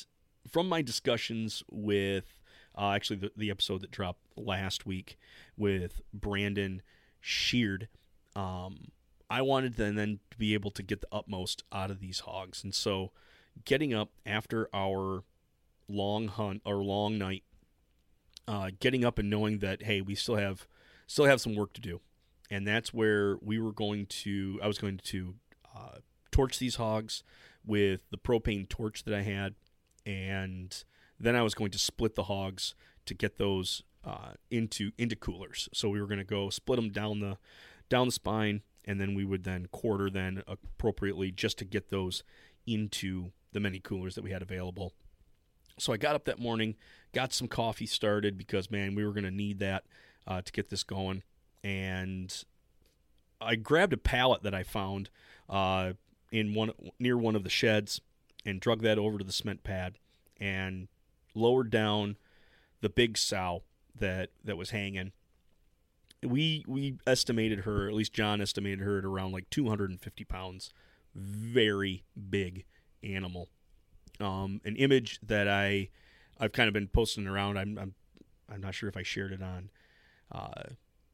from 0.50 0.66
my 0.66 0.80
discussions 0.80 1.62
with 1.70 2.40
uh, 2.74 2.92
actually 2.92 3.16
the, 3.16 3.32
the 3.36 3.50
episode 3.50 3.82
that 3.82 3.90
dropped 3.90 4.22
last 4.34 4.86
week 4.86 5.18
with 5.58 6.00
Brandon 6.10 6.80
Sheard. 7.20 7.88
Um, 8.34 8.92
I 9.28 9.42
wanted 9.42 9.76
to 9.76 9.92
then 9.92 10.20
to 10.30 10.38
be 10.38 10.54
able 10.54 10.70
to 10.72 10.82
get 10.82 11.00
the 11.00 11.08
utmost 11.10 11.64
out 11.72 11.90
of 11.90 12.00
these 12.00 12.20
hogs. 12.20 12.62
And 12.62 12.74
so 12.74 13.12
getting 13.64 13.92
up 13.92 14.10
after 14.24 14.68
our 14.72 15.24
long 15.88 16.28
hunt 16.28 16.62
or 16.64 16.76
long 16.76 17.18
night, 17.18 17.44
uh, 18.46 18.70
getting 18.78 19.04
up 19.04 19.18
and 19.18 19.28
knowing 19.28 19.58
that, 19.58 19.82
hey, 19.82 20.00
we 20.00 20.14
still 20.14 20.36
have 20.36 20.68
still 21.06 21.24
have 21.24 21.40
some 21.40 21.54
work 21.54 21.72
to 21.74 21.80
do. 21.80 22.00
And 22.50 22.66
that's 22.66 22.94
where 22.94 23.38
we 23.42 23.58
were 23.58 23.72
going 23.72 24.06
to 24.06 24.60
I 24.62 24.68
was 24.68 24.78
going 24.78 24.98
to 25.04 25.34
uh, 25.76 25.98
torch 26.30 26.58
these 26.58 26.76
hogs 26.76 27.24
with 27.64 28.00
the 28.10 28.18
propane 28.18 28.68
torch 28.68 29.02
that 29.04 29.14
I 29.14 29.22
had 29.22 29.54
and 30.06 30.84
then 31.18 31.34
I 31.34 31.42
was 31.42 31.54
going 31.54 31.72
to 31.72 31.78
split 31.78 32.14
the 32.14 32.24
hogs 32.24 32.74
to 33.06 33.14
get 33.14 33.38
those 33.38 33.82
uh, 34.04 34.32
into 34.50 34.92
into 34.96 35.16
coolers. 35.16 35.68
So 35.74 35.88
we 35.88 36.00
were 36.00 36.06
going 36.06 36.18
to 36.18 36.24
go 36.24 36.48
split 36.50 36.76
them 36.76 36.90
down 36.90 37.20
the 37.20 37.38
down 37.88 38.06
the 38.06 38.12
spine 38.12 38.62
and 38.86 39.00
then 39.00 39.14
we 39.14 39.24
would 39.24 39.44
then 39.44 39.66
quarter 39.72 40.08
then 40.08 40.42
appropriately 40.46 41.30
just 41.30 41.58
to 41.58 41.64
get 41.64 41.90
those 41.90 42.22
into 42.66 43.30
the 43.52 43.60
many 43.60 43.78
coolers 43.78 44.14
that 44.14 44.24
we 44.24 44.30
had 44.30 44.42
available. 44.42 44.92
So 45.78 45.92
I 45.92 45.96
got 45.96 46.14
up 46.14 46.24
that 46.24 46.38
morning, 46.38 46.76
got 47.12 47.32
some 47.32 47.48
coffee 47.48 47.86
started 47.86 48.38
because 48.38 48.70
man, 48.70 48.94
we 48.94 49.04
were 49.04 49.12
going 49.12 49.24
to 49.24 49.30
need 49.30 49.58
that 49.58 49.84
uh, 50.26 50.42
to 50.42 50.52
get 50.52 50.70
this 50.70 50.82
going, 50.82 51.22
and 51.62 52.44
I 53.40 53.56
grabbed 53.56 53.92
a 53.92 53.98
pallet 53.98 54.42
that 54.42 54.54
I 54.54 54.62
found 54.62 55.10
uh, 55.48 55.92
in 56.32 56.54
one 56.54 56.72
near 56.98 57.16
one 57.16 57.36
of 57.36 57.44
the 57.44 57.50
sheds 57.50 58.00
and 58.44 58.60
drug 58.60 58.82
that 58.82 58.98
over 58.98 59.18
to 59.18 59.24
the 59.24 59.32
cement 59.32 59.64
pad 59.64 59.98
and 60.38 60.88
lowered 61.34 61.70
down 61.70 62.16
the 62.80 62.88
big 62.88 63.18
sow 63.18 63.62
that 63.98 64.30
that 64.44 64.56
was 64.56 64.70
hanging 64.70 65.12
we 66.26 66.64
we 66.66 66.98
estimated 67.06 67.60
her, 67.60 67.88
at 67.88 67.94
least 67.94 68.12
John 68.12 68.40
estimated 68.40 68.80
her 68.80 68.98
at 68.98 69.04
around 69.04 69.32
like 69.32 69.48
250 69.50 70.24
pounds. 70.24 70.72
Very 71.14 72.04
big 72.30 72.64
animal. 73.02 73.48
Um, 74.20 74.60
an 74.64 74.76
image 74.76 75.18
that 75.22 75.48
I 75.48 75.88
I've 76.38 76.52
kind 76.52 76.68
of 76.68 76.74
been 76.74 76.88
posting 76.88 77.26
around. 77.26 77.58
I'm 77.58 77.78
I'm, 77.78 77.94
I'm 78.52 78.60
not 78.60 78.74
sure 78.74 78.88
if 78.88 78.96
I 78.96 79.02
shared 79.02 79.32
it 79.32 79.42
on 79.42 79.70
uh, 80.32 80.62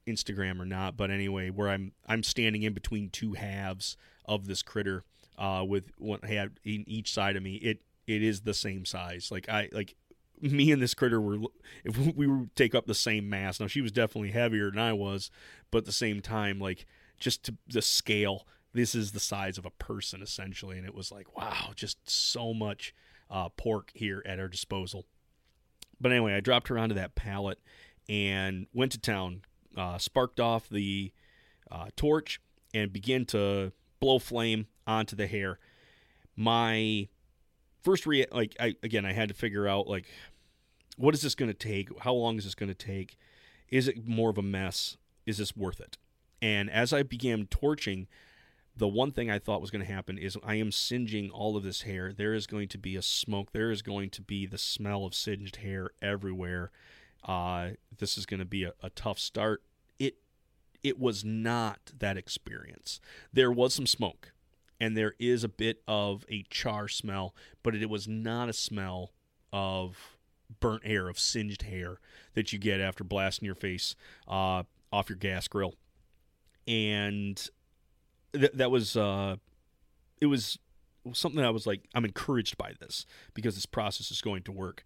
Instagram 0.06 0.60
or 0.60 0.66
not, 0.66 0.96
but 0.96 1.10
anyway, 1.10 1.50
where 1.50 1.68
I'm 1.68 1.92
I'm 2.06 2.22
standing 2.22 2.62
in 2.62 2.72
between 2.72 3.10
two 3.10 3.34
halves 3.34 3.96
of 4.24 4.46
this 4.46 4.62
critter 4.62 5.04
uh, 5.38 5.64
with 5.66 5.92
one 5.98 6.22
had 6.22 6.58
in 6.64 6.84
each 6.86 7.12
side 7.12 7.36
of 7.36 7.42
me. 7.42 7.54
It 7.56 7.82
it 8.06 8.22
is 8.22 8.42
the 8.42 8.54
same 8.54 8.84
size. 8.84 9.30
Like 9.30 9.48
I 9.48 9.68
like 9.72 9.94
me 10.42 10.72
and 10.72 10.82
this 10.82 10.94
critter 10.94 11.20
were 11.20 11.38
if 11.84 11.96
we 12.16 12.26
were 12.26 12.46
take 12.54 12.74
up 12.74 12.86
the 12.86 12.94
same 12.94 13.28
mass. 13.28 13.60
Now 13.60 13.68
she 13.68 13.80
was 13.80 13.92
definitely 13.92 14.32
heavier 14.32 14.70
than 14.70 14.80
I 14.80 14.92
was, 14.92 15.30
but 15.70 15.78
at 15.78 15.84
the 15.84 15.92
same 15.92 16.20
time, 16.20 16.58
like 16.58 16.86
just 17.18 17.44
to 17.44 17.56
the 17.68 17.82
scale, 17.82 18.46
this 18.72 18.94
is 18.94 19.12
the 19.12 19.20
size 19.20 19.58
of 19.58 19.64
a 19.64 19.70
person 19.70 20.22
essentially, 20.22 20.76
and 20.76 20.86
it 20.86 20.94
was 20.94 21.12
like 21.12 21.36
wow, 21.36 21.70
just 21.74 22.10
so 22.10 22.52
much 22.52 22.94
uh, 23.30 23.48
pork 23.50 23.90
here 23.94 24.22
at 24.26 24.40
our 24.40 24.48
disposal. 24.48 25.06
But 26.00 26.12
anyway, 26.12 26.34
I 26.34 26.40
dropped 26.40 26.68
her 26.68 26.78
onto 26.78 26.96
that 26.96 27.14
pallet 27.14 27.58
and 28.08 28.66
went 28.74 28.92
to 28.92 28.98
town. 28.98 29.42
Uh, 29.74 29.96
sparked 29.96 30.38
off 30.38 30.68
the 30.68 31.12
uh, 31.70 31.86
torch 31.96 32.40
and 32.74 32.92
began 32.92 33.24
to 33.24 33.72
blow 34.00 34.18
flame 34.18 34.66
onto 34.86 35.16
the 35.16 35.26
hair. 35.26 35.58
My 36.36 37.08
first 37.82 38.06
re 38.06 38.26
like 38.32 38.56
I 38.60 38.74
again 38.82 39.04
I 39.04 39.12
had 39.12 39.28
to 39.28 39.34
figure 39.34 39.66
out 39.66 39.86
like 39.86 40.06
what 40.96 41.14
is 41.14 41.22
this 41.22 41.34
going 41.34 41.50
to 41.50 41.54
take? 41.56 41.88
How 42.00 42.12
long 42.12 42.38
is 42.38 42.44
this 42.44 42.54
going 42.54 42.68
to 42.68 42.74
take? 42.74 43.18
Is 43.68 43.88
it 43.88 44.06
more 44.06 44.30
of 44.30 44.38
a 44.38 44.42
mess? 44.42 44.96
Is 45.26 45.38
this 45.38 45.56
worth 45.56 45.80
it? 45.80 45.96
And 46.40 46.70
as 46.70 46.92
I 46.92 47.02
began 47.02 47.46
torching, 47.46 48.08
the 48.76 48.88
one 48.88 49.12
thing 49.12 49.30
I 49.30 49.38
thought 49.38 49.60
was 49.60 49.70
going 49.70 49.84
to 49.84 49.92
happen 49.92 50.18
is 50.18 50.36
I 50.42 50.56
am 50.56 50.72
singeing 50.72 51.30
all 51.30 51.56
of 51.56 51.62
this 51.62 51.82
hair. 51.82 52.12
There 52.12 52.34
is 52.34 52.46
going 52.46 52.68
to 52.68 52.78
be 52.78 52.96
a 52.96 53.02
smoke. 53.02 53.52
There 53.52 53.70
is 53.70 53.82
going 53.82 54.10
to 54.10 54.22
be 54.22 54.46
the 54.46 54.58
smell 54.58 55.04
of 55.04 55.14
singed 55.14 55.56
hair 55.56 55.90
everywhere. 56.00 56.70
Uh, 57.24 57.70
this 57.96 58.18
is 58.18 58.26
going 58.26 58.40
to 58.40 58.46
be 58.46 58.64
a, 58.64 58.72
a 58.82 58.90
tough 58.90 59.18
start. 59.18 59.62
It 59.98 60.16
it 60.82 60.98
was 60.98 61.24
not 61.24 61.92
that 61.98 62.16
experience. 62.16 63.00
There 63.32 63.52
was 63.52 63.74
some 63.74 63.86
smoke, 63.86 64.32
and 64.80 64.96
there 64.96 65.14
is 65.20 65.44
a 65.44 65.48
bit 65.48 65.82
of 65.86 66.24
a 66.28 66.44
char 66.50 66.88
smell, 66.88 67.34
but 67.62 67.76
it 67.76 67.88
was 67.88 68.08
not 68.08 68.48
a 68.48 68.52
smell 68.52 69.12
of 69.52 70.11
burnt 70.60 70.86
hair, 70.86 71.08
of 71.08 71.18
singed 71.18 71.62
hair 71.62 71.98
that 72.34 72.52
you 72.52 72.58
get 72.58 72.80
after 72.80 73.04
blasting 73.04 73.46
your 73.46 73.54
face 73.54 73.94
uh, 74.28 74.62
off 74.92 75.08
your 75.08 75.18
gas 75.18 75.48
grill. 75.48 75.74
And 76.66 77.36
th- 78.32 78.52
that 78.54 78.70
was, 78.70 78.96
uh, 78.96 79.36
it 80.20 80.26
was 80.26 80.58
something 81.12 81.42
I 81.44 81.50
was 81.50 81.66
like, 81.66 81.82
I'm 81.94 82.04
encouraged 82.04 82.56
by 82.56 82.74
this 82.80 83.06
because 83.34 83.54
this 83.54 83.66
process 83.66 84.10
is 84.10 84.20
going 84.20 84.42
to 84.44 84.52
work. 84.52 84.84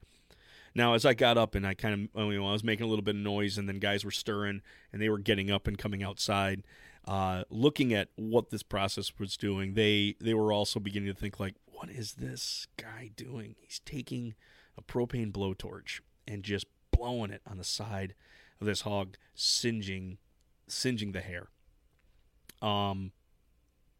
Now, 0.75 0.92
as 0.92 1.06
I 1.06 1.14
got 1.14 1.38
up 1.38 1.54
and 1.54 1.66
I 1.66 1.73
kind 1.73 2.11
of, 2.14 2.25
you 2.26 2.38
know, 2.38 2.49
I 2.49 2.52
was 2.52 2.62
making 2.62 2.85
a 2.85 2.88
little 2.88 3.02
bit 3.02 3.14
of 3.14 3.23
noise, 3.23 3.56
and 3.56 3.66
then 3.66 3.78
guys 3.78 4.04
were 4.04 4.11
stirring 4.11 4.61
and 4.92 5.00
they 5.00 5.08
were 5.08 5.18
getting 5.18 5.50
up 5.50 5.66
and 5.66 5.78
coming 5.78 6.02
outside, 6.02 6.64
uh, 7.08 7.44
looking 7.49 7.94
at 7.94 8.08
what 8.16 8.50
this 8.50 8.62
process 8.62 9.11
was 9.18 9.38
doing. 9.38 9.73
They 9.73 10.16
they 10.20 10.35
were 10.35 10.52
also 10.52 10.78
beginning 10.78 11.08
to 11.08 11.18
think 11.18 11.40
like, 11.40 11.54
what 11.64 11.88
is 11.88 12.14
this 12.14 12.66
guy 12.76 13.11
doing? 13.16 13.54
He's 13.58 13.80
taking 13.87 14.35
a 14.76 14.83
propane 14.83 15.33
blowtorch 15.33 16.00
and 16.26 16.42
just 16.42 16.66
blowing 16.90 17.30
it 17.30 17.42
on 17.47 17.59
the 17.59 17.64
side 17.64 18.14
of 18.61 18.66
this 18.66 18.83
hog, 18.83 19.16
singeing 19.35 20.18
singeing 20.68 21.12
the 21.12 21.21
hair. 21.21 21.49
Um, 22.61 23.12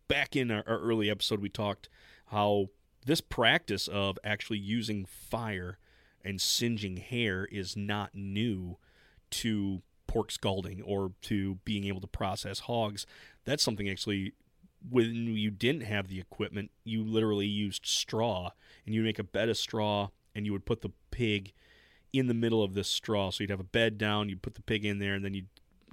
back 0.09 0.35
in 0.35 0.51
our, 0.51 0.65
our 0.67 0.79
early 0.81 1.09
episode, 1.11 1.41
we 1.41 1.49
talked 1.49 1.89
how 2.27 2.71
this 3.05 3.21
practice 3.21 3.87
of 3.87 4.19
actually 4.25 4.59
using 4.59 5.05
fire 5.05 5.79
and 6.25 6.41
singeing 6.41 6.97
hair 6.97 7.45
is 7.45 7.77
not 7.77 8.15
new 8.15 8.79
to 9.31 9.83
pork 10.09 10.33
scalding 10.33 10.83
or 10.83 11.13
to 11.23 11.57
being 11.65 11.85
able 11.85 12.01
to 12.01 12.07
process 12.07 12.61
hogs. 12.61 13.07
That's 13.45 13.63
something 13.63 13.89
actually 13.89 14.35
when 14.89 15.37
you 15.37 15.51
didn't 15.51 15.83
have 15.83 16.09
the 16.09 16.21
equipment, 16.21 16.71
you 16.85 17.03
literally 17.03 17.47
used 17.47 17.87
straw 17.87 18.51
and 18.85 18.95
you 18.95 19.03
make 19.03 19.19
a 19.19 19.25
bed 19.25 19.49
of 19.49 19.57
straw 19.57 20.09
and 20.37 20.45
you 20.45 20.53
would 20.53 20.67
put 20.67 20.83
the 20.83 20.93
pig 21.11 21.55
in 22.13 22.29
the 22.29 22.35
middle 22.35 22.63
of 22.63 22.75
this 22.75 22.89
straw. 22.89 23.31
So 23.31 23.43
you'd 23.43 23.51
have 23.51 23.59
a 23.59 23.65
bed 23.65 23.97
down, 23.97 24.29
you'd 24.29 24.43
put 24.43 24.55
the 24.55 24.63
pig 24.63 24.85
in 24.85 24.99
there, 24.99 25.15
and 25.15 25.25
then 25.25 25.35
you'd 25.35 25.49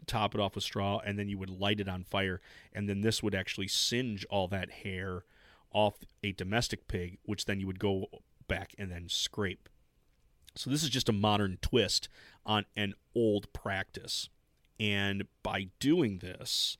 top 0.05 0.35
it 0.35 0.41
off 0.41 0.55
with 0.55 0.65
straw, 0.65 0.99
and 0.99 1.17
then 1.17 1.29
you 1.29 1.37
would 1.37 1.49
light 1.49 1.79
it 1.79 1.87
on 1.87 2.03
fire. 2.03 2.41
And 2.73 2.89
then 2.89 3.01
this 3.01 3.23
would 3.23 3.33
actually 3.33 3.69
singe 3.69 4.25
all 4.29 4.49
that 4.49 4.69
hair 4.69 5.23
off 5.71 5.95
a 6.21 6.33
domestic 6.33 6.87
pig, 6.89 7.17
which 7.23 7.45
then 7.45 7.61
you 7.61 7.67
would 7.67 7.79
go 7.79 8.07
back 8.47 8.75
and 8.77 8.91
then 8.91 9.07
scrape. 9.07 9.69
So 10.55 10.69
this 10.69 10.83
is 10.83 10.89
just 10.89 11.09
a 11.09 11.13
modern 11.13 11.57
twist 11.61 12.09
on 12.45 12.65
an 12.75 12.93
old 13.15 13.51
practice. 13.53 14.29
And 14.79 15.23
by 15.41 15.69
doing 15.79 16.19
this, 16.19 16.77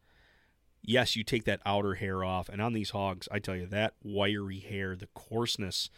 yes, 0.82 1.16
you 1.16 1.24
take 1.24 1.46
that 1.46 1.62
outer 1.66 1.96
hair 1.96 2.24
off, 2.24 2.50
and 2.50 2.62
on 2.62 2.74
these 2.74 2.90
hogs, 2.90 3.30
I 3.32 3.40
tell 3.40 3.56
you 3.56 3.66
that 3.68 3.96
wiry 4.04 4.60
hair, 4.60 4.96
the 4.96 5.08
coarseness, 5.16 5.90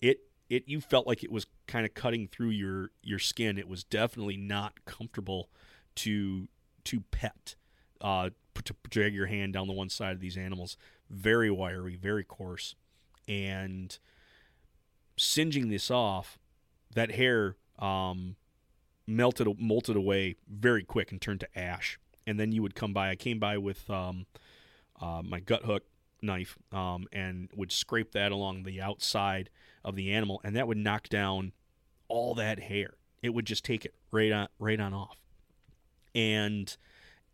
it 0.00 0.20
it 0.48 0.64
you 0.66 0.80
felt 0.80 1.06
like 1.06 1.22
it 1.22 1.30
was 1.30 1.46
kind 1.66 1.84
of 1.84 1.94
cutting 1.94 2.26
through 2.26 2.50
your 2.50 2.90
your 3.02 3.18
skin. 3.18 3.58
It 3.58 3.68
was 3.68 3.84
definitely 3.84 4.36
not 4.36 4.84
comfortable 4.84 5.48
to 5.96 6.48
to 6.84 7.00
pet, 7.10 7.54
uh, 8.00 8.30
to 8.64 8.74
drag 8.88 9.14
your 9.14 9.26
hand 9.26 9.52
down 9.52 9.66
the 9.66 9.72
one 9.72 9.90
side 9.90 10.12
of 10.12 10.20
these 10.20 10.36
animals. 10.36 10.76
Very 11.10 11.50
wiry, 11.50 11.96
very 11.96 12.24
coarse, 12.24 12.74
and 13.26 13.98
singeing 15.16 15.68
this 15.68 15.90
off, 15.90 16.38
that 16.94 17.12
hair 17.12 17.56
um, 17.78 18.36
melted 19.06 19.46
molted 19.46 19.96
away 19.96 20.36
very 20.48 20.82
quick 20.84 21.12
and 21.12 21.20
turned 21.20 21.40
to 21.40 21.58
ash. 21.58 21.98
And 22.26 22.38
then 22.38 22.52
you 22.52 22.62
would 22.62 22.74
come 22.74 22.92
by. 22.92 23.10
I 23.10 23.16
came 23.16 23.38
by 23.38 23.56
with 23.56 23.88
um, 23.88 24.26
uh, 25.00 25.22
my 25.24 25.40
gut 25.40 25.64
hook 25.64 25.84
knife 26.22 26.58
um, 26.72 27.06
and 27.12 27.50
would 27.54 27.72
scrape 27.72 28.12
that 28.12 28.32
along 28.32 28.62
the 28.62 28.80
outside 28.80 29.50
of 29.84 29.96
the 29.96 30.12
animal, 30.12 30.40
and 30.44 30.56
that 30.56 30.66
would 30.66 30.78
knock 30.78 31.08
down 31.08 31.52
all 32.08 32.34
that 32.34 32.60
hair. 32.60 32.94
It 33.22 33.30
would 33.30 33.46
just 33.46 33.64
take 33.64 33.84
it 33.84 33.94
right 34.10 34.32
on 34.32 34.48
right 34.58 34.80
on 34.80 34.94
off. 34.94 35.18
And 36.14 36.76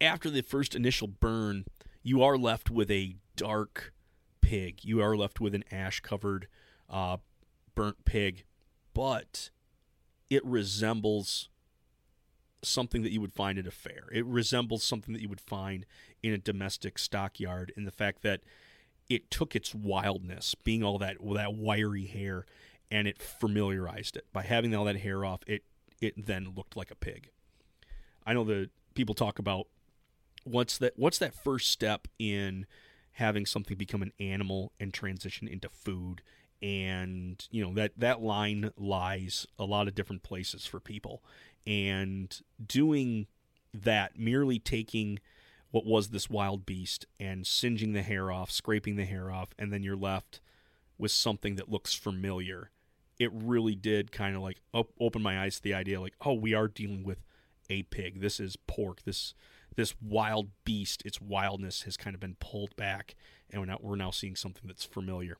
after 0.00 0.30
the 0.30 0.42
first 0.42 0.74
initial 0.74 1.08
burn, 1.08 1.64
you 2.02 2.22
are 2.22 2.36
left 2.36 2.70
with 2.70 2.90
a 2.90 3.16
dark 3.36 3.92
pig. 4.40 4.84
You 4.84 5.00
are 5.00 5.16
left 5.16 5.40
with 5.40 5.54
an 5.54 5.64
ash 5.70 6.00
covered, 6.00 6.48
uh, 6.88 7.18
burnt 7.74 8.04
pig, 8.04 8.44
but 8.92 9.50
it 10.30 10.44
resembles 10.44 11.48
something 12.62 13.02
that 13.02 13.12
you 13.12 13.20
would 13.20 13.32
find 13.32 13.58
at 13.58 13.66
a 13.66 13.70
fair. 13.70 14.08
It 14.12 14.24
resembles 14.24 14.84
something 14.84 15.12
that 15.14 15.22
you 15.22 15.28
would 15.28 15.40
find 15.40 15.86
in 16.22 16.32
a 16.32 16.38
domestic 16.38 16.98
stockyard 16.98 17.72
in 17.76 17.84
the 17.84 17.90
fact 17.90 18.22
that 18.22 18.40
it 19.08 19.30
took 19.30 19.54
its 19.54 19.75
wildness, 19.75 20.54
being 20.54 20.82
all 20.82 20.99
that 20.99 21.16
that 21.34 21.54
wiry 21.54 22.06
hair, 22.06 22.47
and 22.90 23.06
it 23.06 23.21
familiarized 23.21 24.17
it. 24.17 24.26
By 24.32 24.43
having 24.43 24.75
all 24.75 24.84
that 24.84 24.97
hair 24.99 25.25
off, 25.25 25.40
it 25.47 25.64
it 26.00 26.26
then 26.26 26.52
looked 26.56 26.76
like 26.76 26.90
a 26.90 26.97
pig. 26.97 27.30
I 28.26 28.32
know 28.32 28.45
that 28.45 28.71
people 28.95 29.14
talk 29.14 29.38
about 29.38 29.67
what's 30.45 30.78
that 30.78 30.95
what's 30.97 31.19
that 31.19 31.34
first 31.34 31.71
step 31.71 32.08
in 32.19 32.67
having 33.12 33.47
something 33.47 33.76
become 33.76 34.02
an 34.02 34.12
animal 34.19 34.73
and 34.80 34.93
transition 34.93 35.49
into 35.49 35.69
food 35.69 36.23
and 36.62 37.47
you 37.50 37.64
know 37.64 37.73
that 37.75 37.93
that 37.97 38.21
line 38.21 38.71
lies 38.76 39.47
a 39.58 39.64
lot 39.64 39.88
of 39.88 39.95
different 39.95 40.23
places 40.23 40.67
for 40.67 40.80
people 40.80 41.23
and 41.67 42.40
doing 42.64 43.26
that 43.73 44.19
merely 44.19 44.58
taking 44.58 45.19
what 45.75 45.84
was 45.84 46.08
this 46.08 46.30
wild 46.30 46.65
beast 46.65 47.04
and 47.19 47.47
singeing 47.47 47.93
the 47.95 48.02
hair 48.02 48.30
off 48.30 48.50
scraping 48.50 48.97
the 48.97 49.04
hair 49.04 49.30
off 49.30 49.49
and 49.58 49.73
then 49.73 49.82
you're 49.82 49.97
left 49.97 50.41
with 50.99 51.10
something 51.10 51.56
that 51.56 51.71
looks 51.71 51.95
familiar 51.95 52.71
it 53.19 53.30
really 53.32 53.75
did 53.75 54.13
kind 54.13 54.37
of 54.37 54.43
like 54.43 54.60
op- 54.73 54.93
open 55.00 55.23
my 55.23 55.43
eyes 55.43 55.56
to 55.56 55.63
the 55.63 55.75
idea 55.75 56.00
like 56.00 56.15
oh 56.25 56.34
we 56.34 56.54
are 56.54 56.69
dealing 56.69 57.02
with 57.02 57.19
a 57.71 57.82
pig 57.84 58.21
this 58.21 58.39
is 58.39 58.56
pork 58.67 59.02
this 59.04 59.34
this 59.76 59.95
wild 60.00 60.49
beast, 60.65 61.02
its 61.04 61.21
wildness 61.21 61.82
has 61.82 61.97
kind 61.97 62.15
of 62.15 62.21
been 62.21 62.37
pulled 62.39 62.75
back, 62.76 63.15
and 63.50 63.60
we're 63.60 63.67
now, 63.67 63.78
we're 63.80 63.97
now 63.97 64.10
seeing 64.10 64.37
something 64.37 64.63
that's 64.67 64.84
familiar. 64.84 65.39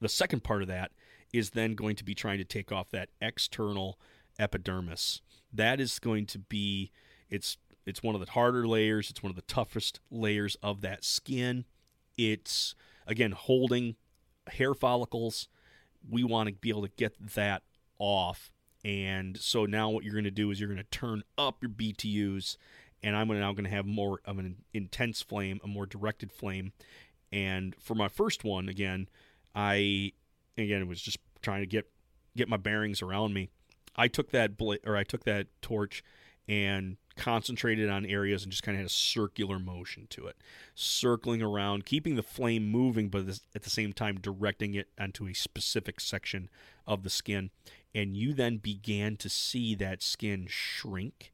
The 0.00 0.08
second 0.08 0.42
part 0.42 0.62
of 0.62 0.68
that 0.68 0.92
is 1.32 1.50
then 1.50 1.74
going 1.74 1.96
to 1.96 2.04
be 2.04 2.14
trying 2.14 2.38
to 2.38 2.44
take 2.44 2.72
off 2.72 2.90
that 2.90 3.10
external 3.20 3.98
epidermis. 4.38 5.20
That 5.52 5.80
is 5.80 5.98
going 5.98 6.26
to 6.26 6.38
be 6.38 6.90
it's 7.28 7.58
it's 7.86 8.02
one 8.02 8.14
of 8.14 8.24
the 8.24 8.32
harder 8.32 8.66
layers, 8.66 9.10
it's 9.10 9.22
one 9.22 9.30
of 9.30 9.36
the 9.36 9.42
toughest 9.42 10.00
layers 10.10 10.56
of 10.62 10.80
that 10.82 11.04
skin. 11.04 11.64
It's 12.16 12.74
again 13.06 13.32
holding 13.32 13.96
hair 14.48 14.74
follicles. 14.74 15.48
We 16.08 16.24
want 16.24 16.48
to 16.48 16.54
be 16.54 16.70
able 16.70 16.82
to 16.82 16.92
get 16.96 17.14
that 17.34 17.62
off. 17.98 18.52
And 18.84 19.36
so 19.38 19.66
now 19.66 19.90
what 19.90 20.04
you're 20.04 20.14
going 20.14 20.24
to 20.24 20.30
do 20.30 20.50
is 20.50 20.58
you're 20.58 20.68
going 20.68 20.78
to 20.78 20.98
turn 20.98 21.22
up 21.36 21.62
your 21.62 21.70
BTUs 21.70 22.56
and 23.02 23.16
I'm 23.16 23.28
now 23.28 23.52
going 23.52 23.64
to 23.64 23.70
have 23.70 23.86
more 23.86 24.20
of 24.24 24.38
an 24.38 24.56
intense 24.72 25.22
flame, 25.22 25.60
a 25.64 25.66
more 25.66 25.86
directed 25.86 26.32
flame. 26.32 26.72
And 27.32 27.74
for 27.78 27.94
my 27.94 28.08
first 28.08 28.44
one, 28.44 28.68
again, 28.68 29.08
I 29.54 30.12
again 30.58 30.82
it 30.82 30.88
was 30.88 31.00
just 31.00 31.18
trying 31.42 31.60
to 31.60 31.66
get 31.66 31.90
get 32.36 32.48
my 32.48 32.56
bearings 32.56 33.02
around 33.02 33.34
me. 33.34 33.48
I 33.96 34.08
took 34.08 34.30
that 34.30 34.56
bl- 34.56 34.74
or 34.84 34.96
I 34.96 35.04
took 35.04 35.24
that 35.24 35.46
torch 35.62 36.02
and 36.48 36.96
concentrated 37.16 37.90
on 37.90 38.06
areas 38.06 38.42
and 38.42 38.50
just 38.50 38.62
kind 38.62 38.76
of 38.76 38.80
had 38.80 38.86
a 38.86 38.92
circular 38.92 39.58
motion 39.58 40.06
to 40.10 40.26
it, 40.26 40.36
circling 40.74 41.42
around, 41.42 41.84
keeping 41.84 42.16
the 42.16 42.22
flame 42.22 42.70
moving, 42.70 43.08
but 43.08 43.40
at 43.54 43.62
the 43.62 43.70
same 43.70 43.92
time 43.92 44.16
directing 44.16 44.74
it 44.74 44.88
onto 44.98 45.26
a 45.26 45.34
specific 45.34 46.00
section 46.00 46.48
of 46.86 47.02
the 47.02 47.10
skin. 47.10 47.50
And 47.94 48.16
you 48.16 48.32
then 48.32 48.58
began 48.58 49.16
to 49.16 49.28
see 49.28 49.74
that 49.76 50.02
skin 50.02 50.46
shrink, 50.48 51.32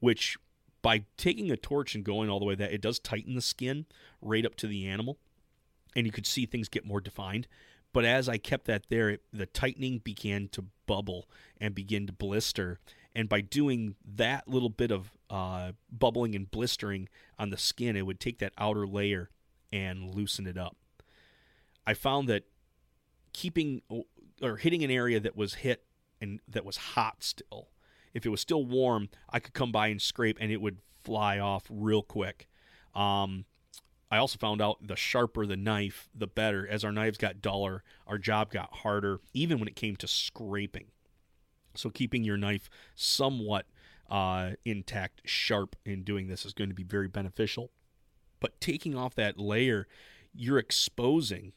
which 0.00 0.38
by 0.86 1.02
taking 1.16 1.50
a 1.50 1.56
torch 1.56 1.96
and 1.96 2.04
going 2.04 2.30
all 2.30 2.38
the 2.38 2.44
way 2.44 2.54
that 2.54 2.72
it 2.72 2.80
does 2.80 3.00
tighten 3.00 3.34
the 3.34 3.40
skin 3.40 3.86
right 4.22 4.46
up 4.46 4.54
to 4.54 4.68
the 4.68 4.86
animal 4.86 5.18
and 5.96 6.06
you 6.06 6.12
could 6.12 6.26
see 6.26 6.46
things 6.46 6.68
get 6.68 6.86
more 6.86 7.00
defined 7.00 7.48
but 7.92 8.04
as 8.04 8.28
i 8.28 8.38
kept 8.38 8.66
that 8.66 8.84
there 8.88 9.10
it, 9.10 9.22
the 9.32 9.46
tightening 9.46 9.98
began 9.98 10.46
to 10.46 10.64
bubble 10.86 11.28
and 11.60 11.74
begin 11.74 12.06
to 12.06 12.12
blister 12.12 12.78
and 13.16 13.28
by 13.28 13.40
doing 13.40 13.96
that 14.04 14.46
little 14.46 14.68
bit 14.68 14.92
of 14.92 15.10
uh, 15.30 15.72
bubbling 15.90 16.36
and 16.36 16.50
blistering 16.50 17.08
on 17.38 17.50
the 17.50 17.56
skin 17.56 17.96
it 17.96 18.06
would 18.06 18.20
take 18.20 18.38
that 18.38 18.52
outer 18.58 18.86
layer 18.86 19.30
and 19.72 20.14
loosen 20.14 20.46
it 20.46 20.56
up 20.56 20.76
i 21.86 21.92
found 21.92 22.28
that 22.28 22.44
keeping 23.32 23.82
or 24.40 24.56
hitting 24.56 24.84
an 24.84 24.90
area 24.90 25.18
that 25.18 25.36
was 25.36 25.54
hit 25.54 25.82
and 26.20 26.40
that 26.46 26.64
was 26.64 26.76
hot 26.76 27.24
still 27.24 27.68
if 28.16 28.24
it 28.24 28.30
was 28.30 28.40
still 28.40 28.64
warm, 28.64 29.10
I 29.28 29.40
could 29.40 29.52
come 29.52 29.70
by 29.70 29.88
and 29.88 30.00
scrape 30.00 30.38
and 30.40 30.50
it 30.50 30.62
would 30.62 30.78
fly 31.04 31.38
off 31.38 31.66
real 31.68 32.00
quick. 32.00 32.48
Um, 32.94 33.44
I 34.10 34.16
also 34.16 34.38
found 34.38 34.62
out 34.62 34.78
the 34.80 34.96
sharper 34.96 35.44
the 35.44 35.54
knife, 35.54 36.08
the 36.14 36.26
better. 36.26 36.66
As 36.66 36.82
our 36.82 36.92
knives 36.92 37.18
got 37.18 37.42
duller, 37.42 37.84
our 38.06 38.16
job 38.16 38.50
got 38.50 38.76
harder, 38.76 39.20
even 39.34 39.58
when 39.58 39.68
it 39.68 39.76
came 39.76 39.96
to 39.96 40.08
scraping. 40.08 40.86
So 41.76 41.90
keeping 41.90 42.24
your 42.24 42.36
knife 42.36 42.68
somewhat 42.94 43.66
uh, 44.10 44.52
intact, 44.64 45.22
sharp 45.24 45.76
in 45.84 46.02
doing 46.02 46.28
this 46.28 46.44
is 46.44 46.52
going 46.52 46.70
to 46.70 46.74
be 46.74 46.84
very 46.84 47.08
beneficial. 47.08 47.70
But 48.40 48.60
taking 48.60 48.96
off 48.96 49.14
that 49.14 49.38
layer, 49.38 49.86
you're 50.34 50.58
exposing 50.58 51.52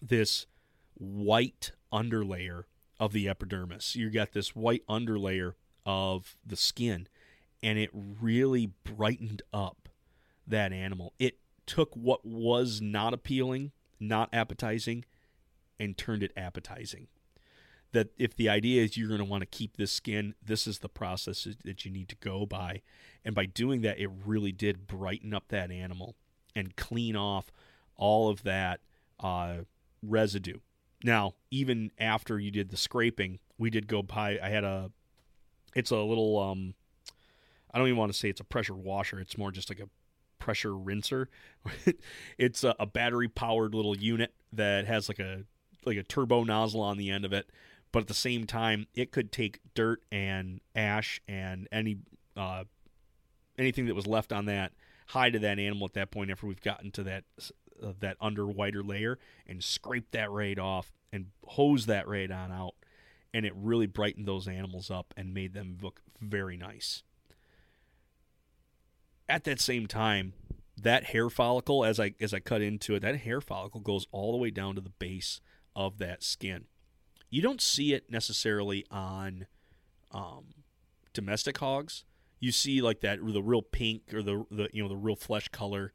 this 0.00 0.46
white 0.94 1.72
underlayer 1.92 2.64
of 2.98 3.12
the 3.12 3.28
epidermis. 3.28 3.96
You 3.96 4.10
got 4.10 4.32
this 4.32 4.54
white 4.54 4.86
underlayer 4.88 5.54
of 5.84 6.36
the 6.44 6.56
skin 6.56 7.08
and 7.62 7.78
it 7.78 7.90
really 7.92 8.72
brightened 8.84 9.42
up 9.52 9.88
that 10.46 10.72
animal. 10.72 11.12
It 11.18 11.38
took 11.66 11.94
what 11.94 12.24
was 12.24 12.80
not 12.80 13.12
appealing, 13.12 13.72
not 13.98 14.28
appetizing, 14.32 15.04
and 15.78 15.96
turned 15.96 16.22
it 16.22 16.32
appetizing. 16.36 17.08
That 17.92 18.08
if 18.18 18.36
the 18.36 18.48
idea 18.48 18.82
is 18.82 18.96
you're 18.96 19.08
going 19.08 19.18
to 19.18 19.24
want 19.24 19.42
to 19.42 19.46
keep 19.46 19.76
this 19.76 19.92
skin, 19.92 20.34
this 20.44 20.66
is 20.66 20.80
the 20.80 20.88
process 20.88 21.46
that 21.64 21.84
you 21.84 21.90
need 21.90 22.08
to 22.08 22.16
go 22.16 22.46
by. 22.46 22.82
And 23.24 23.34
by 23.34 23.46
doing 23.46 23.80
that, 23.82 23.98
it 23.98 24.10
really 24.24 24.52
did 24.52 24.86
brighten 24.86 25.32
up 25.32 25.48
that 25.48 25.70
animal 25.70 26.14
and 26.54 26.76
clean 26.76 27.16
off 27.16 27.50
all 27.96 28.28
of 28.28 28.42
that 28.42 28.80
uh, 29.20 29.58
residue. 30.02 30.58
Now, 31.04 31.34
even 31.50 31.90
after 31.98 32.38
you 32.38 32.50
did 32.50 32.70
the 32.70 32.76
scraping, 32.76 33.38
we 33.58 33.70
did 33.70 33.86
go 33.86 34.02
by. 34.02 34.38
I 34.42 34.48
had 34.48 34.64
a, 34.64 34.90
it's 35.74 35.90
a 35.90 35.98
little, 35.98 36.38
um, 36.38 36.74
I 37.72 37.78
don't 37.78 37.88
even 37.88 37.98
want 37.98 38.12
to 38.12 38.18
say 38.18 38.28
it's 38.28 38.40
a 38.40 38.44
pressure 38.44 38.74
washer. 38.74 39.20
It's 39.20 39.38
more 39.38 39.50
just 39.50 39.68
like 39.68 39.80
a 39.80 39.88
pressure 40.38 40.76
rinser. 40.76 41.28
it's 42.38 42.64
a, 42.64 42.74
a 42.78 42.86
battery 42.86 43.28
powered 43.28 43.74
little 43.74 43.96
unit 43.96 44.32
that 44.52 44.86
has 44.86 45.08
like 45.08 45.18
a 45.18 45.42
like 45.84 45.96
a 45.96 46.02
turbo 46.02 46.42
nozzle 46.42 46.80
on 46.80 46.98
the 46.98 47.10
end 47.10 47.24
of 47.24 47.32
it, 47.32 47.48
but 47.96 48.02
at 48.02 48.08
the 48.08 48.12
same 48.12 48.44
time, 48.44 48.86
it 48.94 49.10
could 49.10 49.32
take 49.32 49.58
dirt 49.74 50.02
and 50.12 50.60
ash 50.74 51.18
and 51.26 51.66
any 51.72 51.96
uh, 52.36 52.64
anything 53.58 53.86
that 53.86 53.94
was 53.94 54.06
left 54.06 54.34
on 54.34 54.44
that 54.44 54.74
hide 55.06 55.34
of 55.34 55.40
that 55.40 55.58
animal 55.58 55.86
at 55.86 55.94
that 55.94 56.10
point 56.10 56.30
after 56.30 56.46
we've 56.46 56.60
gotten 56.60 56.90
to 56.90 57.02
that 57.04 57.24
uh, 57.82 57.94
that 58.00 58.18
under 58.20 58.44
whiter 58.46 58.82
layer 58.82 59.18
and 59.46 59.64
scrape 59.64 60.10
that 60.10 60.30
right 60.30 60.58
off 60.58 60.92
and 61.10 61.28
hose 61.46 61.86
that 61.86 62.06
right 62.06 62.30
on 62.30 62.52
out. 62.52 62.74
And 63.32 63.46
it 63.46 63.54
really 63.56 63.86
brightened 63.86 64.28
those 64.28 64.46
animals 64.46 64.90
up 64.90 65.14
and 65.16 65.32
made 65.32 65.54
them 65.54 65.78
look 65.80 66.02
very 66.20 66.58
nice. 66.58 67.02
At 69.26 69.44
that 69.44 69.58
same 69.58 69.86
time 69.86 70.34
that 70.76 71.04
hair 71.04 71.30
follicle 71.30 71.82
as 71.82 71.98
i 71.98 72.12
as 72.20 72.34
i 72.34 72.40
cut 72.40 72.60
into 72.60 72.94
it 72.94 73.00
that 73.00 73.20
hair 73.20 73.40
follicle 73.40 73.80
goes 73.80 74.06
all 74.12 74.32
the 74.32 74.36
way 74.36 74.50
down 74.50 74.74
to 74.74 74.82
the 74.82 74.90
base 74.90 75.40
of 75.74 75.96
that 75.96 76.22
skin 76.22 76.66
you 77.30 77.42
don't 77.42 77.60
see 77.60 77.92
it 77.92 78.10
necessarily 78.10 78.86
on 78.90 79.46
um, 80.12 80.46
domestic 81.12 81.58
hogs. 81.58 82.04
You 82.40 82.52
see 82.52 82.80
like 82.80 83.00
that 83.00 83.18
the 83.24 83.42
real 83.42 83.62
pink 83.62 84.12
or 84.12 84.22
the, 84.22 84.44
the 84.50 84.68
you 84.72 84.82
know 84.82 84.88
the 84.88 84.96
real 84.96 85.16
flesh 85.16 85.48
color 85.48 85.92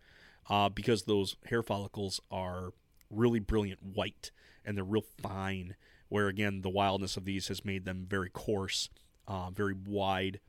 uh, 0.49 0.69
because 0.69 1.03
those 1.03 1.35
hair 1.45 1.61
follicles 1.61 2.19
are 2.31 2.73
really 3.09 3.39
brilliant 3.39 3.81
white 3.83 4.31
and 4.65 4.75
they're 4.75 4.83
real 4.83 5.05
fine 5.21 5.75
where 6.09 6.27
again 6.27 6.61
the 6.61 6.69
wildness 6.69 7.15
of 7.15 7.25
these 7.25 7.47
has 7.47 7.63
made 7.63 7.85
them 7.85 8.05
very 8.09 8.29
coarse 8.29 8.89
uh, 9.27 9.49
very 9.51 9.75
wide 9.85 10.39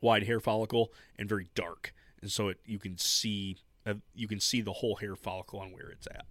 wide 0.00 0.24
hair 0.24 0.40
follicle 0.40 0.92
and 1.18 1.28
very 1.28 1.48
dark. 1.54 1.94
And 2.20 2.30
so 2.30 2.48
it, 2.48 2.58
you 2.64 2.78
can 2.78 2.98
see 2.98 3.58
uh, 3.86 3.94
you 4.14 4.26
can 4.26 4.40
see 4.40 4.60
the 4.60 4.72
whole 4.72 4.96
hair 4.96 5.14
follicle 5.14 5.60
on 5.60 5.72
where 5.72 5.88
it's 5.90 6.06
at 6.08 6.26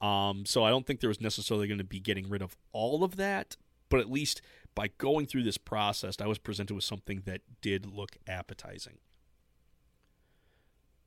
um, 0.00 0.44
so 0.44 0.64
i 0.64 0.70
don't 0.70 0.86
think 0.86 1.00
there 1.00 1.08
was 1.08 1.20
necessarily 1.20 1.66
going 1.66 1.78
to 1.78 1.84
be 1.84 2.00
getting 2.00 2.28
rid 2.28 2.42
of 2.42 2.56
all 2.72 3.02
of 3.04 3.16
that 3.16 3.56
but 3.88 4.00
at 4.00 4.10
least 4.10 4.42
by 4.74 4.88
going 4.98 5.26
through 5.26 5.42
this 5.42 5.58
process, 5.58 6.16
I 6.20 6.26
was 6.26 6.38
presented 6.38 6.74
with 6.74 6.84
something 6.84 7.22
that 7.24 7.40
did 7.60 7.86
look 7.86 8.16
appetizing. 8.28 8.98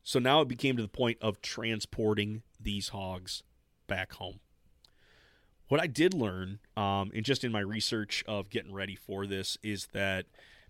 So 0.03 0.19
now 0.19 0.41
it 0.41 0.47
became 0.47 0.75
to 0.77 0.81
the 0.81 0.87
point 0.87 1.17
of 1.21 1.41
transporting 1.41 2.41
these 2.59 2.89
hogs 2.89 3.43
back 3.87 4.13
home. 4.13 4.39
What 5.67 5.79
I 5.79 5.85
did 5.87 6.15
learn, 6.15 6.59
um, 6.75 7.11
and 7.13 7.23
just 7.23 7.43
in 7.43 7.51
my 7.51 7.59
research 7.59 8.23
of 8.27 8.49
getting 8.49 8.73
ready 8.73 8.95
for 8.95 9.27
this, 9.27 9.57
is 9.61 9.87
that 9.93 10.25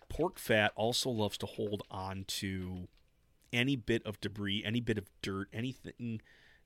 pork 0.10 0.38
fat 0.38 0.74
also 0.76 1.10
loves 1.10 1.38
to 1.38 1.46
hold 1.46 1.84
on 1.90 2.26
to 2.28 2.90
any 3.54 3.78
bit 3.78 4.06
of 4.06 4.20
debris, 4.20 4.62
any 4.66 4.82
bit 4.82 4.98
of 4.98 5.10
dirt, 5.22 5.48
anything 5.54 6.20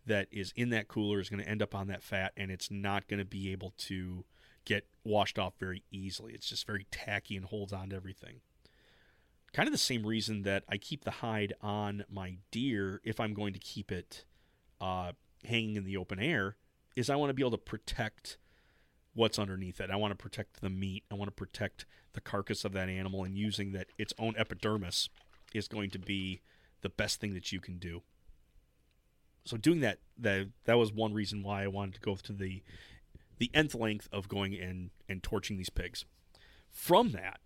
that 0.05 0.27
is 0.31 0.53
in 0.55 0.69
that 0.69 0.87
cooler 0.87 1.19
is 1.19 1.29
going 1.29 1.43
to 1.43 1.49
end 1.49 1.61
up 1.61 1.73
on 1.73 1.87
that 1.87 2.03
fat, 2.03 2.33
and 2.35 2.51
it's 2.51 2.69
not 2.69 3.07
going 3.07 3.19
to 3.19 3.25
be 3.25 3.51
able 3.51 3.73
to 3.77 4.25
get 4.65 4.87
washed 5.03 5.37
off 5.37 5.53
very 5.59 5.83
easily. 5.91 6.33
It's 6.33 6.49
just 6.49 6.67
very 6.67 6.85
tacky 6.91 7.35
and 7.35 7.45
holds 7.45 7.73
on 7.73 7.89
to 7.89 7.95
everything. 7.95 8.41
Kind 9.53 9.67
of 9.67 9.73
the 9.73 9.77
same 9.77 10.05
reason 10.05 10.43
that 10.43 10.63
I 10.67 10.77
keep 10.77 11.03
the 11.03 11.11
hide 11.11 11.53
on 11.61 12.05
my 12.09 12.37
deer 12.51 13.01
if 13.03 13.19
I'm 13.19 13.33
going 13.33 13.53
to 13.53 13.59
keep 13.59 13.91
it 13.91 14.25
uh, 14.81 15.11
hanging 15.45 15.75
in 15.75 15.83
the 15.83 15.97
open 15.97 16.19
air 16.19 16.55
is 16.95 17.09
I 17.09 17.15
want 17.15 17.29
to 17.29 17.33
be 17.33 17.43
able 17.43 17.51
to 17.51 17.57
protect 17.57 18.37
what's 19.13 19.37
underneath 19.37 19.79
it. 19.79 19.91
I 19.91 19.95
want 19.95 20.11
to 20.11 20.21
protect 20.21 20.61
the 20.61 20.69
meat. 20.69 21.03
I 21.11 21.15
want 21.15 21.27
to 21.27 21.35
protect 21.35 21.85
the 22.13 22.21
carcass 22.21 22.65
of 22.65 22.73
that 22.73 22.89
animal, 22.89 23.23
and 23.23 23.37
using 23.37 23.71
that 23.73 23.87
its 23.97 24.13
own 24.17 24.35
epidermis 24.37 25.09
is 25.53 25.67
going 25.67 25.89
to 25.91 25.99
be 25.99 26.41
the 26.81 26.89
best 26.89 27.19
thing 27.19 27.33
that 27.33 27.51
you 27.51 27.59
can 27.59 27.77
do. 27.77 28.01
So 29.45 29.57
doing 29.57 29.81
that 29.81 29.99
that 30.17 30.47
that 30.65 30.77
was 30.77 30.91
one 30.91 31.13
reason 31.13 31.43
why 31.43 31.63
I 31.63 31.67
wanted 31.67 31.95
to 31.95 31.99
go 32.01 32.15
to 32.15 32.33
the 32.33 32.61
the 33.39 33.49
nth 33.53 33.75
length 33.75 34.07
of 34.11 34.29
going 34.29 34.53
in 34.53 34.91
and 35.09 35.21
torching 35.21 35.57
these 35.57 35.69
pigs. 35.69 36.05
From 36.69 37.11
that, 37.11 37.39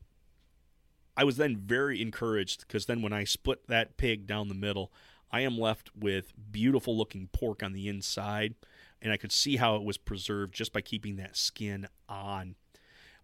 I 1.16 1.24
was 1.24 1.38
then 1.38 1.58
very 1.58 2.02
encouraged 2.02 2.62
because 2.62 2.86
then 2.86 3.02
when 3.02 3.14
I 3.14 3.24
split 3.24 3.68
that 3.68 3.98
pig 3.98 4.28
down 4.28 4.48
the 4.48 4.54
middle, 4.54 4.92
I 5.32 5.42
am 5.42 5.58
left 5.58 5.90
with 5.96 6.34
beautiful 6.52 6.96
looking 6.96 7.30
pork 7.34 7.64
on 7.64 7.74
the 7.74 7.88
inside, 7.90 8.56
and 9.02 9.12
I 9.12 9.18
could 9.18 9.32
see 9.32 9.58
how 9.58 9.76
it 9.76 9.84
was 9.84 9.98
preserved 9.98 10.54
just 10.54 10.72
by 10.72 10.82
keeping 10.82 11.18
that 11.18 11.36
skin 11.36 11.88
on. 12.08 12.56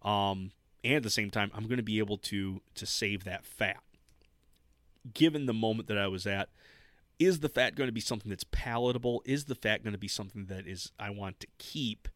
Um, 0.02 0.50
and 0.82 0.94
at 0.96 1.02
the 1.02 1.10
same 1.10 1.30
time, 1.30 1.50
I'm 1.54 1.64
going 1.64 1.78
to 1.78 1.82
be 1.82 1.98
able 1.98 2.18
to 2.18 2.60
to 2.74 2.86
save 2.86 3.24
that 3.24 3.46
fat. 3.46 3.82
Given 5.12 5.46
the 5.46 5.54
moment 5.54 5.88
that 5.88 5.98
I 5.98 6.08
was 6.08 6.26
at, 6.26 6.48
is 7.18 7.40
the 7.40 7.48
fat 7.48 7.74
going 7.74 7.88
to 7.88 7.92
be 7.92 8.00
something 8.00 8.30
that's 8.30 8.44
palatable? 8.44 9.22
Is 9.24 9.44
the 9.44 9.54
fat 9.54 9.82
going 9.82 9.92
to 9.92 9.98
be 9.98 10.08
something 10.08 10.46
that 10.46 10.66
is 10.66 10.92
I 10.98 11.10
want 11.10 11.40
to 11.40 11.46
keep? 11.58 12.08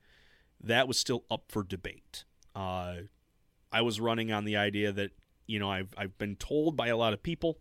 that 0.63 0.89
was 0.89 0.99
still 0.99 1.25
up 1.31 1.45
for 1.49 1.63
debate. 1.63 2.25
Uh, 2.55 2.97
I 3.73 3.83
was 3.83 4.01
running 4.01 4.33
on 4.33 4.45
the 4.45 4.57
idea 4.57 4.93
that 4.93 5.11
you 5.47 5.59
know 5.59 5.71
I've 5.71 5.95
I've 5.97 6.17
been 6.19 6.37
told 6.37 6.77
by 6.77 6.89
a 6.89 6.97
lot 6.97 7.13
of 7.13 7.23
people 7.23 7.59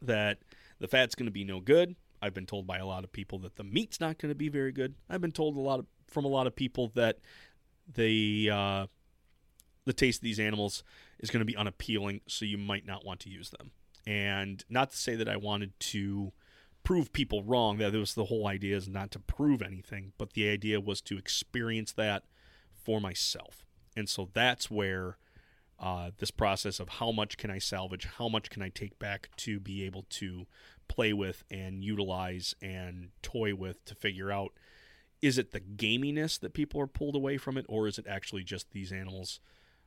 that 0.00 0.38
the 0.78 0.88
fat's 0.88 1.14
going 1.14 1.26
to 1.26 1.32
be 1.32 1.44
no 1.44 1.60
good. 1.60 1.96
I've 2.20 2.34
been 2.34 2.46
told 2.46 2.66
by 2.66 2.78
a 2.78 2.86
lot 2.86 3.04
of 3.04 3.12
people 3.12 3.38
that 3.40 3.56
the 3.56 3.64
meat's 3.64 4.00
not 4.00 4.18
going 4.18 4.30
to 4.30 4.36
be 4.36 4.48
very 4.48 4.72
good. 4.72 4.94
I've 5.10 5.20
been 5.20 5.32
told 5.32 5.56
a 5.56 5.60
lot 5.60 5.80
of, 5.80 5.86
from 6.06 6.24
a 6.24 6.28
lot 6.28 6.46
of 6.46 6.54
people 6.54 6.92
that 6.94 7.18
the 7.92 8.50
uh, 8.52 8.86
the 9.84 9.92
taste 9.92 10.20
of 10.20 10.24
these 10.24 10.40
animals 10.40 10.84
is 11.18 11.30
going 11.30 11.40
to 11.40 11.44
be 11.44 11.56
unappealing, 11.56 12.20
so 12.26 12.44
you 12.44 12.58
might 12.58 12.86
not 12.86 13.04
want 13.04 13.20
to 13.20 13.28
use 13.28 13.50
them. 13.50 13.72
And 14.06 14.64
not 14.68 14.90
to 14.90 14.96
say 14.96 15.14
that 15.16 15.28
I 15.28 15.36
wanted 15.36 15.78
to 15.78 16.32
prove 16.84 17.12
people 17.12 17.42
wrong. 17.42 17.78
That 17.78 17.92
was 17.92 18.14
the 18.14 18.26
whole 18.26 18.46
idea 18.46 18.76
is 18.76 18.88
not 18.88 19.10
to 19.12 19.18
prove 19.18 19.62
anything, 19.62 20.12
but 20.18 20.32
the 20.32 20.48
idea 20.48 20.80
was 20.80 21.00
to 21.02 21.18
experience 21.18 21.92
that 21.92 22.24
for 22.74 23.00
myself. 23.00 23.64
And 23.96 24.08
so 24.08 24.28
that's 24.32 24.70
where 24.70 25.18
uh, 25.78 26.10
this 26.18 26.30
process 26.30 26.80
of 26.80 26.88
how 26.88 27.10
much 27.10 27.36
can 27.36 27.50
I 27.50 27.58
salvage, 27.58 28.08
how 28.18 28.28
much 28.28 28.50
can 28.50 28.62
I 28.62 28.68
take 28.68 28.98
back 28.98 29.30
to 29.38 29.60
be 29.60 29.84
able 29.84 30.06
to 30.10 30.46
play 30.88 31.12
with 31.12 31.44
and 31.50 31.84
utilize 31.84 32.54
and 32.62 33.10
toy 33.22 33.54
with 33.54 33.84
to 33.86 33.94
figure 33.94 34.30
out 34.30 34.52
is 35.20 35.38
it 35.38 35.52
the 35.52 35.60
gaminess 35.60 36.38
that 36.40 36.52
people 36.52 36.80
are 36.80 36.88
pulled 36.88 37.14
away 37.14 37.38
from 37.38 37.56
it, 37.56 37.64
or 37.68 37.86
is 37.86 37.96
it 37.96 38.06
actually 38.08 38.42
just 38.42 38.72
these 38.72 38.92
animals 38.92 39.38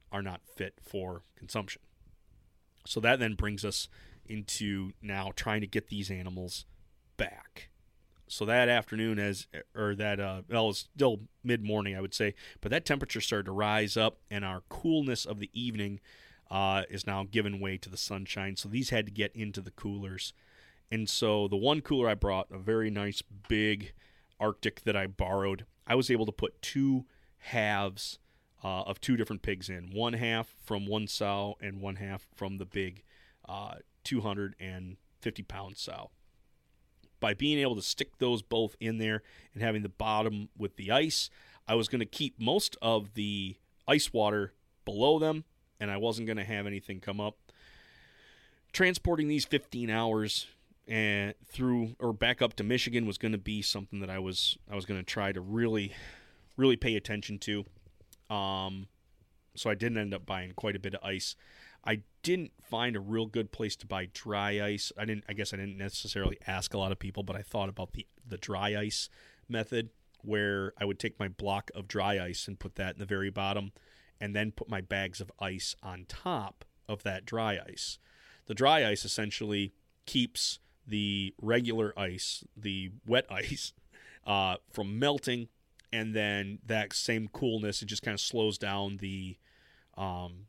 are 0.10 0.22
not 0.22 0.40
fit 0.46 0.76
for 0.82 1.24
consumption? 1.36 1.82
So 2.88 3.02
that 3.02 3.20
then 3.20 3.34
brings 3.34 3.66
us 3.66 3.90
into 4.26 4.94
now 5.02 5.32
trying 5.36 5.60
to 5.60 5.68
get 5.68 5.90
these 5.90 6.10
animals 6.10 6.66
back. 7.18 7.70
So 8.28 8.46
that 8.46 8.70
afternoon, 8.70 9.20
as 9.20 9.48
or 9.76 9.96
that 9.96 10.20
uh, 10.20 10.42
well, 10.50 10.70
it's 10.70 10.80
still 10.80 11.22
mid 11.44 11.64
morning, 11.64 11.96
I 11.96 12.02
would 12.02 12.14
say, 12.14 12.34
but 12.60 12.72
that 12.72 12.86
temperature 12.86 13.22
started 13.22 13.46
to 13.46 13.52
rise 13.52 13.96
up, 13.96 14.18
and 14.32 14.44
our 14.44 14.64
coolness 14.68 15.26
of 15.26 15.40
the 15.40 15.50
evening 15.54 16.00
uh, 16.50 16.84
is 16.90 17.06
now 17.06 17.26
giving 17.30 17.60
way 17.60 17.78
to 17.78 17.90
the 17.90 17.98
sunshine. 17.98 18.56
So 18.56 18.68
these 18.68 18.90
had 18.90 19.06
to 19.06 19.12
get 19.12 19.36
into 19.36 19.62
the 19.62 19.72
coolers, 19.72 20.34
and 20.92 21.08
so 21.08 21.48
the 21.48 21.56
one 21.56 21.82
cooler 21.82 22.10
I 22.10 22.16
brought, 22.16 22.48
a 22.52 22.58
very 22.58 22.90
nice 22.90 23.22
big 23.48 23.94
Arctic 24.40 24.82
that 24.82 24.96
I 24.96 25.08
borrowed, 25.08 25.66
I 25.88 25.96
was 25.96 26.10
able 26.10 26.26
to 26.26 26.32
put 26.32 26.62
two 26.62 27.06
halves 27.38 28.18
uh, 28.64 28.82
of 28.82 29.00
two 29.00 29.16
different 29.16 29.44
pigs 29.44 29.70
in, 29.70 29.92
one 29.94 30.14
half 30.14 30.56
from 30.64 30.88
one 30.88 31.08
sow 31.08 31.58
and 31.62 31.80
one 31.80 31.98
half 31.98 32.28
from 32.36 32.58
the 32.58 32.66
big 32.66 33.04
uh, 33.48 33.76
250 34.04 35.44
pound 35.44 35.78
sow 35.78 36.10
by 37.20 37.34
being 37.34 37.60
able 37.60 37.76
to 37.76 37.82
stick 37.82 38.18
those 38.18 38.42
both 38.42 38.76
in 38.80 38.98
there 38.98 39.24
and 39.54 39.64
having 39.64 39.84
the 39.84 39.90
bottom 39.90 40.50
with 40.58 40.76
the 40.76 40.92
ice, 40.92 41.30
I 41.68 41.76
was 41.76 41.88
going 41.88 42.00
to 42.00 42.06
keep 42.06 42.40
most 42.40 42.78
of 42.82 43.14
the 43.14 43.56
ice 43.88 44.14
water 44.14 44.54
below 44.84 45.20
them 45.20 45.44
and 45.80 45.92
I 45.92 45.98
wasn't 45.98 46.28
going 46.28 46.38
to 46.38 46.44
have 46.44 46.68
anything 46.68 47.00
come 47.00 47.20
up. 47.20 47.38
Transporting 48.72 49.28
these 49.28 49.46
15 49.46 49.90
hours 49.90 50.48
and 50.88 51.34
through 51.46 51.96
or 52.00 52.14
back 52.14 52.42
up 52.42 52.56
to 52.56 52.64
Michigan 52.64 53.06
was 53.06 53.18
going 53.18 53.32
to 53.32 53.38
be 53.38 53.62
something 53.62 54.00
that 54.02 54.10
I 54.10 54.20
was 54.20 54.58
I 54.70 54.76
was 54.76 54.86
going 54.86 55.00
to 55.00 55.06
try 55.06 55.32
to 55.32 55.42
really 55.42 55.94
really 56.58 56.76
pay 56.76 56.96
attention 56.96 57.40
to. 57.40 57.66
Um, 58.30 58.88
so 59.56 59.70
I 59.70 59.76
didn't 59.76 59.98
end 59.98 60.14
up 60.14 60.26
buying 60.26 60.52
quite 60.54 60.76
a 60.76 60.80
bit 60.80 60.94
of 60.94 61.04
ice. 61.04 61.36
I 61.86 62.02
didn't 62.24 62.52
find 62.64 62.96
a 62.96 63.00
real 63.00 63.28
good 63.28 63.52
place 63.52 63.76
to 63.78 63.86
buy 63.86 64.10
dry 64.14 64.62
ice. 64.62 64.92
I 64.98 65.06
didn't. 65.06 65.26
I 65.30 65.34
guess 65.34 65.54
I 65.54 65.58
didn't 65.58 65.78
necessarily 65.78 66.38
ask 66.48 66.74
a 66.74 66.78
lot 66.78 66.92
of 66.92 67.00
people, 67.00 67.24
but 67.24 67.36
I 67.36 67.42
thought 67.42 67.70
about 67.70 67.94
the 67.94 68.08
the 68.28 68.38
dry 68.38 68.76
ice 68.76 69.10
method, 69.48 69.90
where 70.22 70.74
I 70.80 70.86
would 70.86 71.00
take 71.00 71.20
my 71.20 71.28
block 71.28 71.70
of 71.76 71.88
dry 71.88 72.20
ice 72.20 72.48
and 72.48 72.60
put 72.60 72.76
that 72.76 72.96
in 72.96 73.00
the 73.00 73.06
very 73.06 73.30
bottom, 73.30 73.72
and 74.20 74.36
then 74.36 74.52
put 74.52 74.70
my 74.70 74.82
bags 74.82 75.22
of 75.22 75.32
ice 75.40 75.76
on 75.84 76.06
top 76.08 76.66
of 76.88 77.04
that 77.04 77.26
dry 77.26 77.60
ice. 77.68 78.00
The 78.48 78.56
dry 78.56 78.86
ice 78.88 79.06
essentially 79.06 79.74
keeps 80.06 80.60
the 80.88 81.34
regular 81.42 81.94
ice, 81.98 82.44
the 82.56 82.92
wet 83.06 83.26
ice, 83.30 83.74
uh, 84.26 84.58
from 84.72 84.98
melting, 84.98 85.50
and 85.92 86.14
then 86.14 86.60
that 86.66 86.94
same 86.94 87.28
coolness 87.28 87.82
it 87.82 87.86
just 87.86 88.04
kind 88.04 88.14
of 88.14 88.22
slows 88.22 88.58
down 88.58 88.98
the 88.98 89.38
um, 89.98 90.48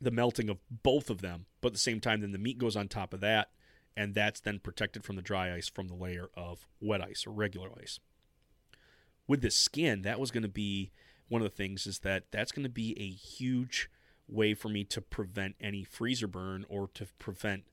the 0.00 0.10
melting 0.10 0.48
of 0.48 0.58
both 0.82 1.10
of 1.10 1.20
them. 1.20 1.46
But 1.60 1.68
at 1.68 1.72
the 1.74 1.78
same 1.78 2.00
time, 2.00 2.20
then 2.20 2.32
the 2.32 2.38
meat 2.38 2.58
goes 2.58 2.76
on 2.76 2.88
top 2.88 3.12
of 3.12 3.20
that, 3.20 3.50
and 3.96 4.14
that's 4.14 4.40
then 4.40 4.60
protected 4.60 5.04
from 5.04 5.16
the 5.16 5.22
dry 5.22 5.54
ice 5.54 5.68
from 5.68 5.88
the 5.88 5.94
layer 5.94 6.30
of 6.34 6.66
wet 6.80 7.02
ice 7.02 7.26
or 7.26 7.30
regular 7.30 7.70
ice. 7.80 7.98
With 9.26 9.42
the 9.42 9.50
skin, 9.50 10.02
that 10.02 10.20
was 10.20 10.30
going 10.30 10.42
to 10.42 10.48
be 10.48 10.90
one 11.28 11.42
of 11.42 11.50
the 11.50 11.56
things 11.56 11.86
is 11.86 11.98
that 12.00 12.24
that's 12.30 12.52
going 12.52 12.64
to 12.64 12.70
be 12.70 12.98
a 12.98 13.10
huge 13.10 13.90
way 14.26 14.54
for 14.54 14.68
me 14.68 14.84
to 14.84 15.00
prevent 15.00 15.56
any 15.60 15.84
freezer 15.84 16.26
burn 16.26 16.64
or 16.68 16.88
to 16.94 17.06
prevent 17.18 17.64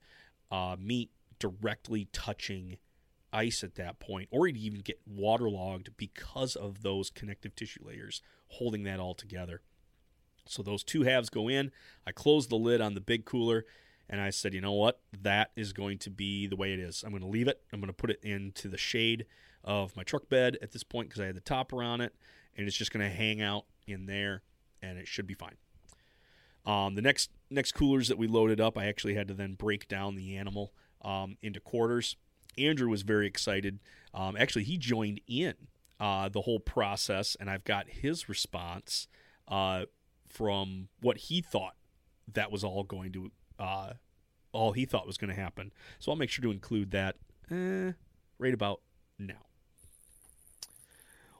uh, 0.50 0.76
meat 0.78 1.10
directly 1.38 2.08
touching 2.12 2.78
ice 3.32 3.62
at 3.62 3.74
that 3.74 3.98
point, 3.98 4.28
or 4.30 4.46
even 4.46 4.80
get 4.80 5.00
waterlogged 5.06 5.90
because 5.96 6.56
of 6.56 6.82
those 6.82 7.10
connective 7.10 7.54
tissue 7.54 7.84
layers 7.84 8.22
holding 8.48 8.84
that 8.84 9.00
all 9.00 9.14
together. 9.14 9.60
So 10.48 10.62
those 10.62 10.82
two 10.82 11.02
halves 11.02 11.30
go 11.30 11.48
in. 11.48 11.70
I 12.06 12.12
close 12.12 12.46
the 12.46 12.56
lid 12.56 12.80
on 12.80 12.94
the 12.94 13.00
big 13.00 13.24
cooler 13.24 13.64
and 14.08 14.20
I 14.20 14.30
said, 14.30 14.54
you 14.54 14.60
know 14.60 14.72
what? 14.72 15.00
That 15.22 15.50
is 15.56 15.72
going 15.72 15.98
to 15.98 16.10
be 16.10 16.46
the 16.46 16.56
way 16.56 16.72
it 16.72 16.78
is. 16.78 17.02
I'm 17.02 17.10
going 17.10 17.22
to 17.22 17.28
leave 17.28 17.48
it. 17.48 17.60
I'm 17.72 17.80
going 17.80 17.88
to 17.88 17.92
put 17.92 18.10
it 18.10 18.20
into 18.22 18.68
the 18.68 18.78
shade 18.78 19.26
of 19.64 19.96
my 19.96 20.04
truck 20.04 20.28
bed 20.28 20.58
at 20.62 20.72
this 20.72 20.84
point 20.84 21.08
because 21.08 21.20
I 21.20 21.26
had 21.26 21.36
the 21.36 21.40
topper 21.40 21.82
on 21.82 22.00
it 22.00 22.14
and 22.56 22.66
it's 22.66 22.76
just 22.76 22.92
going 22.92 23.08
to 23.08 23.14
hang 23.14 23.40
out 23.42 23.64
in 23.86 24.06
there 24.06 24.42
and 24.82 24.98
it 24.98 25.08
should 25.08 25.26
be 25.26 25.34
fine. 25.34 25.56
Um, 26.64 26.94
the 26.96 27.02
next 27.02 27.30
next 27.48 27.72
coolers 27.72 28.08
that 28.08 28.18
we 28.18 28.26
loaded 28.26 28.60
up, 28.60 28.76
I 28.76 28.86
actually 28.86 29.14
had 29.14 29.28
to 29.28 29.34
then 29.34 29.54
break 29.54 29.86
down 29.86 30.16
the 30.16 30.36
animal 30.36 30.72
um, 31.02 31.36
into 31.40 31.60
quarters. 31.60 32.16
Andrew 32.58 32.88
was 32.88 33.02
very 33.02 33.26
excited. 33.26 33.78
Um, 34.12 34.36
actually, 34.36 34.64
he 34.64 34.76
joined 34.76 35.20
in 35.28 35.54
uh, 36.00 36.28
the 36.28 36.42
whole 36.42 36.58
process, 36.58 37.36
and 37.38 37.48
I've 37.48 37.64
got 37.64 37.88
his 37.88 38.28
response 38.28 39.06
uh, 39.46 39.84
from 40.36 40.88
what 41.00 41.16
he 41.16 41.40
thought 41.40 41.74
that 42.34 42.52
was 42.52 42.62
all 42.62 42.84
going 42.84 43.12
to, 43.12 43.30
uh, 43.58 43.94
all 44.52 44.72
he 44.72 44.84
thought 44.84 45.06
was 45.06 45.16
going 45.16 45.34
to 45.34 45.40
happen. 45.40 45.72
So 45.98 46.12
I'll 46.12 46.16
make 46.18 46.30
sure 46.30 46.42
to 46.42 46.50
include 46.50 46.90
that 46.90 47.16
eh, 47.50 47.92
right 48.38 48.54
about 48.54 48.80
now. 49.18 49.46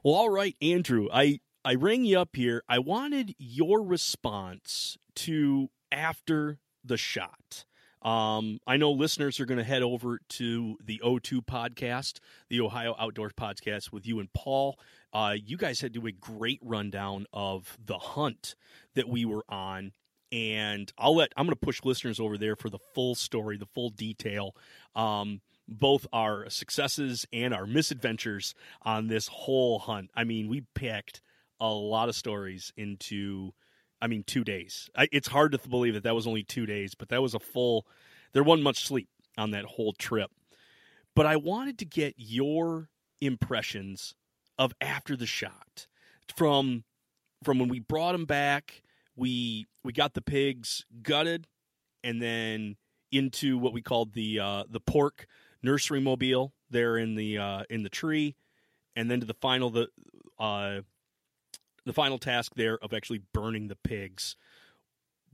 Well, 0.03 0.15
all 0.15 0.29
right, 0.29 0.55
Andrew, 0.61 1.07
I 1.13 1.39
I 1.65 1.75
rang 1.75 2.05
you 2.05 2.19
up 2.19 2.35
here. 2.35 2.63
I 2.69 2.79
wanted 2.79 3.35
your 3.37 3.83
response 3.83 4.97
to 5.15 5.69
after 5.91 6.59
the 6.83 6.97
shot. 6.97 7.65
Um, 8.01 8.59
I 8.65 8.77
know 8.77 8.91
listeners 8.91 9.39
are 9.39 9.45
going 9.45 9.57
to 9.57 9.63
head 9.63 9.81
over 9.81 10.19
to 10.29 10.77
the 10.83 11.01
O2 11.03 11.45
podcast, 11.45 12.19
the 12.47 12.61
Ohio 12.61 12.95
Outdoors 12.97 13.33
podcast 13.33 13.91
with 13.91 14.07
you 14.07 14.19
and 14.19 14.31
Paul. 14.31 14.79
Uh, 15.17 15.33
you 15.33 15.57
guys 15.57 15.81
had 15.81 15.93
to 15.95 15.99
do 15.99 16.05
a 16.05 16.11
great 16.11 16.59
rundown 16.61 17.25
of 17.33 17.75
the 17.83 17.97
hunt 17.97 18.53
that 18.93 19.09
we 19.09 19.25
were 19.25 19.43
on. 19.49 19.91
And 20.31 20.93
I'll 20.95 21.15
let, 21.15 21.31
I'm 21.35 21.47
going 21.47 21.57
to 21.57 21.65
push 21.65 21.83
listeners 21.83 22.19
over 22.19 22.37
there 22.37 22.55
for 22.55 22.69
the 22.69 22.77
full 22.93 23.15
story, 23.15 23.57
the 23.57 23.65
full 23.65 23.89
detail. 23.89 24.55
Um, 24.95 25.41
both 25.67 26.05
our 26.13 26.47
successes 26.51 27.25
and 27.33 27.51
our 27.51 27.65
misadventures 27.65 28.53
on 28.83 29.07
this 29.07 29.25
whole 29.25 29.79
hunt. 29.79 30.11
I 30.15 30.23
mean, 30.23 30.49
we 30.49 30.61
packed 30.75 31.23
a 31.59 31.67
lot 31.67 32.09
of 32.09 32.15
stories 32.15 32.71
into 32.77 33.53
I 33.99 34.05
mean, 34.05 34.23
two 34.23 34.43
days. 34.43 34.87
I, 34.95 35.07
it's 35.11 35.27
hard 35.27 35.53
to 35.53 35.67
believe 35.67 35.95
that 35.95 36.03
that 36.03 36.13
was 36.13 36.27
only 36.27 36.43
two 36.43 36.67
days, 36.67 36.93
but 36.93 37.09
that 37.09 37.23
was 37.23 37.33
a 37.33 37.39
full. 37.39 37.87
There 38.33 38.43
wasn't 38.43 38.65
much 38.65 38.85
sleep 38.85 39.09
on 39.35 39.49
that 39.49 39.65
whole 39.65 39.93
trip. 39.93 40.29
But 41.15 41.25
I 41.25 41.37
wanted 41.37 41.79
to 41.79 41.85
get 41.85 42.13
your 42.17 42.89
impressions 43.19 44.13
of 44.57 44.73
after 44.81 45.15
the 45.15 45.25
shot 45.25 45.87
from 46.35 46.83
from 47.43 47.59
when 47.59 47.69
we 47.69 47.79
brought 47.79 48.13
them 48.13 48.25
back. 48.25 48.81
We 49.15 49.65
we 49.83 49.93
got 49.93 50.13
the 50.13 50.21
pigs 50.21 50.85
gutted, 51.01 51.47
and 52.03 52.21
then 52.21 52.75
into 53.11 53.57
what 53.57 53.73
we 53.73 53.81
called 53.81 54.13
the 54.13 54.39
uh, 54.39 54.63
the 54.69 54.79
pork 54.79 55.27
nursery 55.63 55.99
mobile 55.99 56.53
there 56.69 56.97
in 56.97 57.15
the 57.15 57.37
uh, 57.37 57.63
in 57.69 57.83
the 57.83 57.89
tree, 57.89 58.35
and 58.95 59.09
then 59.09 59.19
to 59.21 59.25
the 59.25 59.33
final 59.33 59.69
the 59.69 59.87
uh, 60.39 60.81
the 61.85 61.93
final 61.93 62.17
task 62.17 62.53
there 62.55 62.77
of 62.81 62.93
actually 62.93 63.21
burning 63.33 63.67
the 63.67 63.75
pigs. 63.75 64.35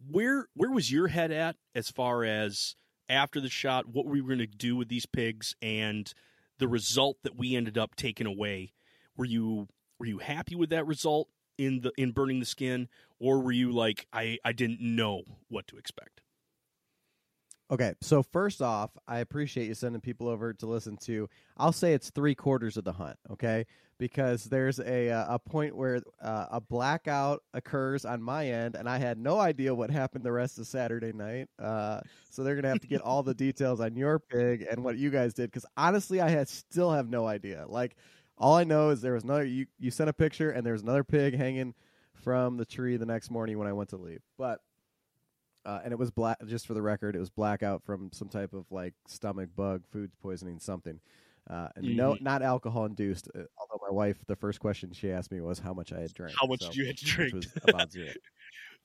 Where 0.10 0.48
where 0.54 0.72
was 0.72 0.92
your 0.92 1.08
head 1.08 1.32
at 1.32 1.56
as 1.76 1.90
far 1.90 2.24
as 2.24 2.76
after 3.10 3.42
the 3.42 3.50
shot, 3.50 3.88
what 3.88 4.06
were 4.06 4.14
we 4.14 4.22
going 4.22 4.38
to 4.38 4.48
do 4.48 4.76
with 4.76 4.88
these 4.88 5.06
pigs, 5.06 5.56
and 5.62 6.12
the 6.60 6.68
result 6.68 7.18
that 7.24 7.38
we 7.38 7.56
ended 7.56 7.78
up 7.78 7.96
taking 7.96 8.28
away? 8.28 8.74
Were 9.18 9.26
you 9.26 9.68
were 10.00 10.06
you 10.06 10.20
happy 10.20 10.56
with 10.56 10.70
that 10.70 10.88
result 10.88 11.30
in 11.58 11.82
the 11.82 11.92
in 11.98 12.12
burning 12.12 12.40
the 12.40 12.46
skin, 12.46 12.88
or 13.20 13.40
were 13.40 13.52
you 13.52 13.72
like 13.72 14.08
I 14.12 14.40
I 14.44 14.54
didn't 14.54 14.82
know 14.82 15.24
what 15.50 15.68
to 15.68 15.78
expect? 15.78 16.22
Okay, 17.72 17.94
so 18.02 18.22
first 18.22 18.62
off, 18.62 18.92
I 19.08 19.20
appreciate 19.20 19.68
you 19.68 19.74
sending 19.74 20.02
people 20.02 20.28
over 20.28 20.54
to 20.54 20.66
listen 20.68 20.98
to. 21.06 21.28
I'll 21.58 21.72
say 21.72 21.94
it's 21.94 22.10
three 22.12 22.36
quarters 22.36 22.78
of 22.78 22.84
the 22.84 22.92
hunt, 22.92 23.18
okay? 23.32 23.66
Because 23.98 24.44
there's 24.44 24.80
a 24.80 25.10
uh, 25.10 25.36
a 25.36 25.40
point 25.40 25.76
where 25.76 26.02
uh, 26.22 26.48
a 26.52 26.62
blackout 26.62 27.42
occurs 27.54 28.06
on 28.06 28.22
my 28.22 28.48
end, 28.48 28.76
and 28.76 28.90
I 28.90 28.98
had 28.98 29.18
no 29.18 29.40
idea 29.40 29.74
what 29.74 29.90
happened 29.90 30.26
the 30.26 30.32
rest 30.32 30.60
of 30.60 30.68
Saturday 30.68 31.14
night. 31.14 31.48
Uh, 31.58 32.02
so 32.30 32.44
they're 32.44 32.56
gonna 32.56 32.68
have 32.68 32.82
to 32.82 32.88
get 32.88 33.02
all 33.02 33.24
the 33.24 33.34
details 33.46 33.80
on 33.80 33.96
your 33.96 34.20
pig 34.20 34.68
and 34.70 34.84
what 34.84 34.98
you 34.98 35.10
guys 35.10 35.34
did. 35.34 35.50
Because 35.50 35.66
honestly, 35.78 36.20
I 36.20 36.30
had 36.30 36.50
still 36.50 36.92
have 36.92 37.10
no 37.10 37.26
idea. 37.26 37.66
Like, 37.68 37.96
all 38.44 38.56
I 38.56 38.66
know 38.66 38.90
is 38.90 39.02
there 39.02 39.14
was 39.14 39.24
another. 39.24 39.46
You 39.46 39.68
you 39.80 39.90
sent 39.90 40.10
a 40.10 40.14
picture, 40.14 40.52
and 40.52 40.66
there 40.66 40.74
was 40.74 40.82
another 40.82 41.06
pig 41.06 41.36
hanging 41.36 41.74
from 42.14 42.58
the 42.58 42.66
tree 42.66 42.98
the 42.98 43.06
next 43.06 43.32
morning 43.32 43.58
when 43.58 43.68
I 43.68 43.74
went 43.74 43.90
to 43.92 43.98
leave, 43.98 44.22
but 44.38 44.60
uh, 45.66 45.80
and 45.84 45.94
it 45.94 45.98
was 45.98 46.12
black. 46.12 46.38
Just 46.46 46.68
for 46.68 46.74
the 46.74 46.82
record, 46.82 47.16
it 47.16 47.20
was 47.20 47.30
blackout 47.30 47.84
from 47.86 48.12
some 48.12 48.28
type 48.28 48.54
of 48.54 48.66
like 48.70 48.94
stomach 49.08 49.50
bug, 49.56 49.84
food 49.92 50.12
poisoning, 50.22 50.60
something. 50.60 51.00
Uh, 51.50 51.70
and 51.78 51.86
mm-hmm. 51.86 51.96
no, 51.96 52.18
not 52.20 52.42
alcohol 52.42 52.86
induced. 52.86 53.30
Uh, 53.34 53.44
although 53.58 53.82
my 53.82 53.94
wife, 53.94 54.18
the 54.28 54.36
first 54.36 54.60
question 54.60 54.92
she 54.92 55.10
asked 55.10 55.32
me 55.32 55.40
was 55.40 55.60
how 55.60 55.74
much 55.74 55.94
I 55.94 56.02
had 56.02 56.14
drank. 56.14 56.36
How 56.38 56.48
much 56.48 56.64
so, 56.64 56.72
you 56.74 56.86
had 56.86 56.98
drank? 56.98 57.46
about 57.68 57.94
zero. 57.94 58.12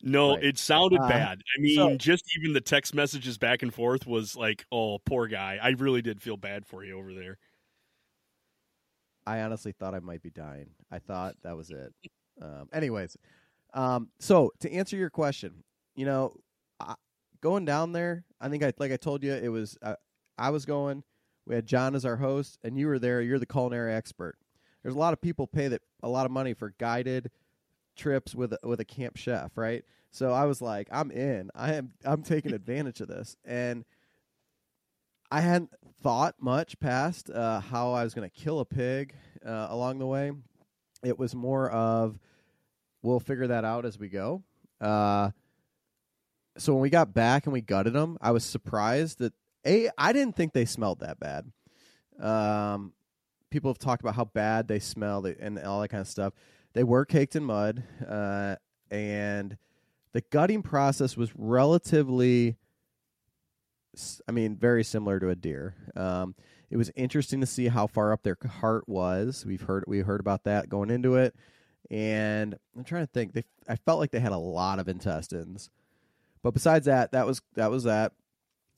no, 0.02 0.34
right. 0.34 0.44
it 0.44 0.58
sounded 0.58 1.00
uh, 1.00 1.08
bad. 1.08 1.40
I 1.56 1.60
mean, 1.60 1.76
so, 1.76 1.96
just 1.96 2.24
even 2.38 2.52
the 2.52 2.60
text 2.60 2.94
messages 2.94 3.38
back 3.38 3.62
and 3.62 3.74
forth 3.74 4.06
was 4.06 4.36
like, 4.36 4.66
"Oh, 4.70 4.98
poor 4.98 5.26
guy." 5.26 5.58
I 5.60 5.70
really 5.70 6.02
did 6.02 6.22
feel 6.22 6.36
bad 6.36 6.64
for 6.64 6.84
you 6.84 6.96
over 6.96 7.12
there. 7.12 7.38
I 9.28 9.42
honestly 9.42 9.72
thought 9.72 9.94
I 9.94 10.00
might 10.00 10.22
be 10.22 10.30
dying. 10.30 10.70
I 10.90 10.98
thought 11.00 11.36
that 11.42 11.54
was 11.54 11.70
it. 11.70 11.92
Um, 12.40 12.70
anyways, 12.72 13.14
um, 13.74 14.08
so 14.18 14.52
to 14.60 14.72
answer 14.72 14.96
your 14.96 15.10
question, 15.10 15.64
you 15.94 16.06
know, 16.06 16.34
going 17.42 17.66
down 17.66 17.92
there, 17.92 18.24
I 18.40 18.48
think 18.48 18.62
I 18.62 18.72
like 18.78 18.90
I 18.90 18.96
told 18.96 19.22
you 19.22 19.34
it 19.34 19.50
was 19.50 19.76
uh, 19.82 19.96
I 20.38 20.48
was 20.48 20.64
going. 20.64 21.04
We 21.46 21.54
had 21.54 21.66
John 21.66 21.94
as 21.94 22.06
our 22.06 22.16
host, 22.16 22.58
and 22.64 22.78
you 22.78 22.86
were 22.86 22.98
there. 22.98 23.20
You're 23.20 23.38
the 23.38 23.44
culinary 23.44 23.92
expert. 23.92 24.38
There's 24.82 24.94
a 24.94 24.98
lot 24.98 25.12
of 25.12 25.20
people 25.20 25.46
pay 25.46 25.68
that 25.68 25.82
a 26.02 26.08
lot 26.08 26.24
of 26.24 26.32
money 26.32 26.54
for 26.54 26.74
guided 26.78 27.30
trips 27.96 28.34
with 28.34 28.54
a, 28.54 28.58
with 28.62 28.80
a 28.80 28.84
camp 28.86 29.18
chef, 29.18 29.58
right? 29.58 29.84
So 30.10 30.32
I 30.32 30.46
was 30.46 30.62
like, 30.62 30.88
I'm 30.90 31.10
in. 31.10 31.50
I 31.54 31.74
am. 31.74 31.92
I'm 32.02 32.22
taking 32.22 32.52
advantage 32.54 33.02
of 33.02 33.08
this, 33.08 33.36
and 33.44 33.84
I 35.30 35.40
hadn't 35.40 35.70
thought 36.02 36.36
much 36.40 36.78
past 36.80 37.30
uh, 37.30 37.60
how 37.60 37.92
I 37.92 38.04
was 38.04 38.14
going 38.14 38.28
to 38.28 38.34
kill 38.34 38.60
a 38.60 38.64
pig 38.64 39.14
uh, 39.44 39.66
along 39.70 39.98
the 39.98 40.06
way. 40.06 40.32
It 41.04 41.18
was 41.18 41.34
more 41.34 41.70
of 41.70 42.18
we'll 43.02 43.20
figure 43.20 43.46
that 43.48 43.64
out 43.64 43.84
as 43.84 43.98
we 43.98 44.08
go. 44.08 44.42
Uh, 44.80 45.30
so 46.56 46.72
when 46.72 46.82
we 46.82 46.90
got 46.90 47.14
back 47.14 47.46
and 47.46 47.52
we 47.52 47.60
gutted 47.60 47.92
them, 47.92 48.18
I 48.20 48.32
was 48.32 48.44
surprised 48.44 49.18
that 49.18 49.32
a 49.66 49.90
I 49.96 50.12
didn't 50.12 50.36
think 50.36 50.52
they 50.52 50.64
smelled 50.64 51.00
that 51.00 51.20
bad. 51.20 51.50
Um, 52.20 52.92
people 53.50 53.70
have 53.70 53.78
talked 53.78 54.02
about 54.02 54.14
how 54.14 54.24
bad 54.24 54.68
they 54.68 54.78
smell 54.78 55.24
and 55.26 55.58
all 55.58 55.80
that 55.80 55.88
kind 55.88 56.00
of 56.00 56.08
stuff. 56.08 56.32
They 56.74 56.84
were 56.84 57.04
caked 57.04 57.36
in 57.36 57.44
mud, 57.44 57.82
uh, 58.06 58.56
and 58.90 59.56
the 60.12 60.22
gutting 60.30 60.62
process 60.62 61.16
was 61.16 61.30
relatively, 61.36 62.56
I 64.28 64.32
mean, 64.32 64.56
very 64.56 64.84
similar 64.84 65.18
to 65.20 65.30
a 65.30 65.34
deer. 65.34 65.74
Um, 65.96 66.34
it 66.70 66.76
was 66.76 66.90
interesting 66.96 67.40
to 67.40 67.46
see 67.46 67.68
how 67.68 67.86
far 67.86 68.12
up 68.12 68.22
their 68.22 68.36
heart 68.60 68.88
was. 68.88 69.44
We've 69.46 69.62
heard 69.62 69.84
we 69.86 70.00
heard 70.00 70.20
about 70.20 70.44
that 70.44 70.68
going 70.68 70.90
into 70.90 71.16
it, 71.16 71.34
and 71.90 72.56
I'm 72.76 72.84
trying 72.84 73.06
to 73.06 73.12
think. 73.12 73.32
They 73.32 73.44
I 73.68 73.76
felt 73.76 74.00
like 74.00 74.10
they 74.10 74.20
had 74.20 74.32
a 74.32 74.38
lot 74.38 74.78
of 74.78 74.88
intestines. 74.88 75.70
But 76.42 76.54
besides 76.54 76.86
that, 76.86 77.12
that 77.12 77.26
was 77.26 77.42
that 77.54 77.70
was 77.70 77.84
that. 77.84 78.12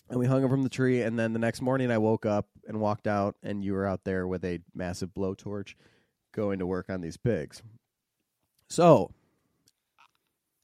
And 0.09 0.19
we 0.19 0.27
hung 0.27 0.41
them 0.41 0.51
from 0.51 0.65
the 0.65 0.69
tree. 0.69 1.03
And 1.03 1.17
then 1.17 1.33
the 1.33 1.39
next 1.39 1.63
morning, 1.63 1.91
I 1.93 1.99
woke 1.99 2.27
up 2.27 2.49
and 2.67 2.81
walked 2.81 3.07
out, 3.07 3.37
and 3.45 3.65
you 3.65 3.75
were 3.75 3.87
out 3.87 4.03
there 4.05 4.27
with 4.27 4.45
a 4.45 4.59
massive 4.75 5.11
blowtorch, 5.11 5.75
going 6.33 6.59
to 6.59 6.67
work 6.67 6.91
on 6.91 7.01
these 7.01 7.17
pigs. 7.17 7.63
So, 8.69 9.13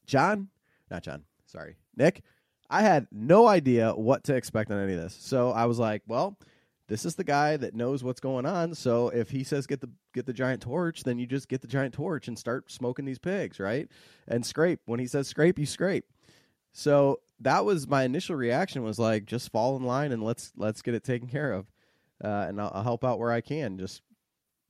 John, 0.05 0.49
not 0.91 1.03
John, 1.03 1.23
sorry, 1.45 1.77
Nick. 1.95 2.23
I 2.69 2.81
had 2.81 3.07
no 3.11 3.47
idea 3.47 3.93
what 3.93 4.25
to 4.25 4.35
expect 4.35 4.71
on 4.71 4.79
any 4.79 4.93
of 4.93 4.99
this. 4.99 5.17
So 5.19 5.51
I 5.51 5.65
was 5.65 5.79
like, 5.79 6.01
well, 6.07 6.37
this 6.87 7.05
is 7.05 7.15
the 7.15 7.23
guy 7.23 7.57
that 7.57 7.75
knows 7.75 8.03
what's 8.03 8.19
going 8.19 8.45
on. 8.45 8.73
So 8.73 9.09
if 9.09 9.29
he 9.29 9.43
says 9.43 9.67
get 9.67 9.81
the 9.81 9.89
get 10.13 10.25
the 10.25 10.33
giant 10.33 10.61
torch, 10.61 11.03
then 11.03 11.19
you 11.19 11.25
just 11.25 11.49
get 11.49 11.61
the 11.61 11.67
giant 11.67 11.93
torch 11.93 12.27
and 12.27 12.37
start 12.37 12.71
smoking 12.71 13.05
these 13.05 13.19
pigs, 13.19 13.59
right? 13.59 13.89
And 14.27 14.45
scrape. 14.45 14.81
When 14.85 14.99
he 14.99 15.07
says 15.07 15.27
scrape, 15.27 15.59
you 15.59 15.65
scrape. 15.65 16.05
So 16.73 17.19
that 17.39 17.65
was 17.65 17.87
my 17.87 18.03
initial 18.03 18.35
reaction 18.35 18.83
was 18.83 18.99
like 18.99 19.25
just 19.25 19.51
fall 19.51 19.75
in 19.75 19.83
line 19.83 20.11
and 20.11 20.23
let's 20.23 20.51
let's 20.55 20.81
get 20.81 20.93
it 20.93 21.03
taken 21.03 21.27
care 21.27 21.51
of. 21.51 21.71
Uh, 22.23 22.45
and 22.47 22.59
I'll, 22.59 22.71
I'll 22.73 22.83
help 22.83 23.03
out 23.03 23.19
where 23.19 23.31
I 23.31 23.41
can. 23.41 23.77
Just 23.77 24.01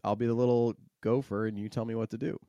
I'll 0.04 0.16
be 0.16 0.28
the 0.28 0.34
little 0.34 0.76
gopher 1.02 1.48
and 1.48 1.58
you 1.58 1.70
tell 1.70 1.86
me 1.86 1.96
what 1.96 2.10
to 2.12 2.18
do. 2.18 2.40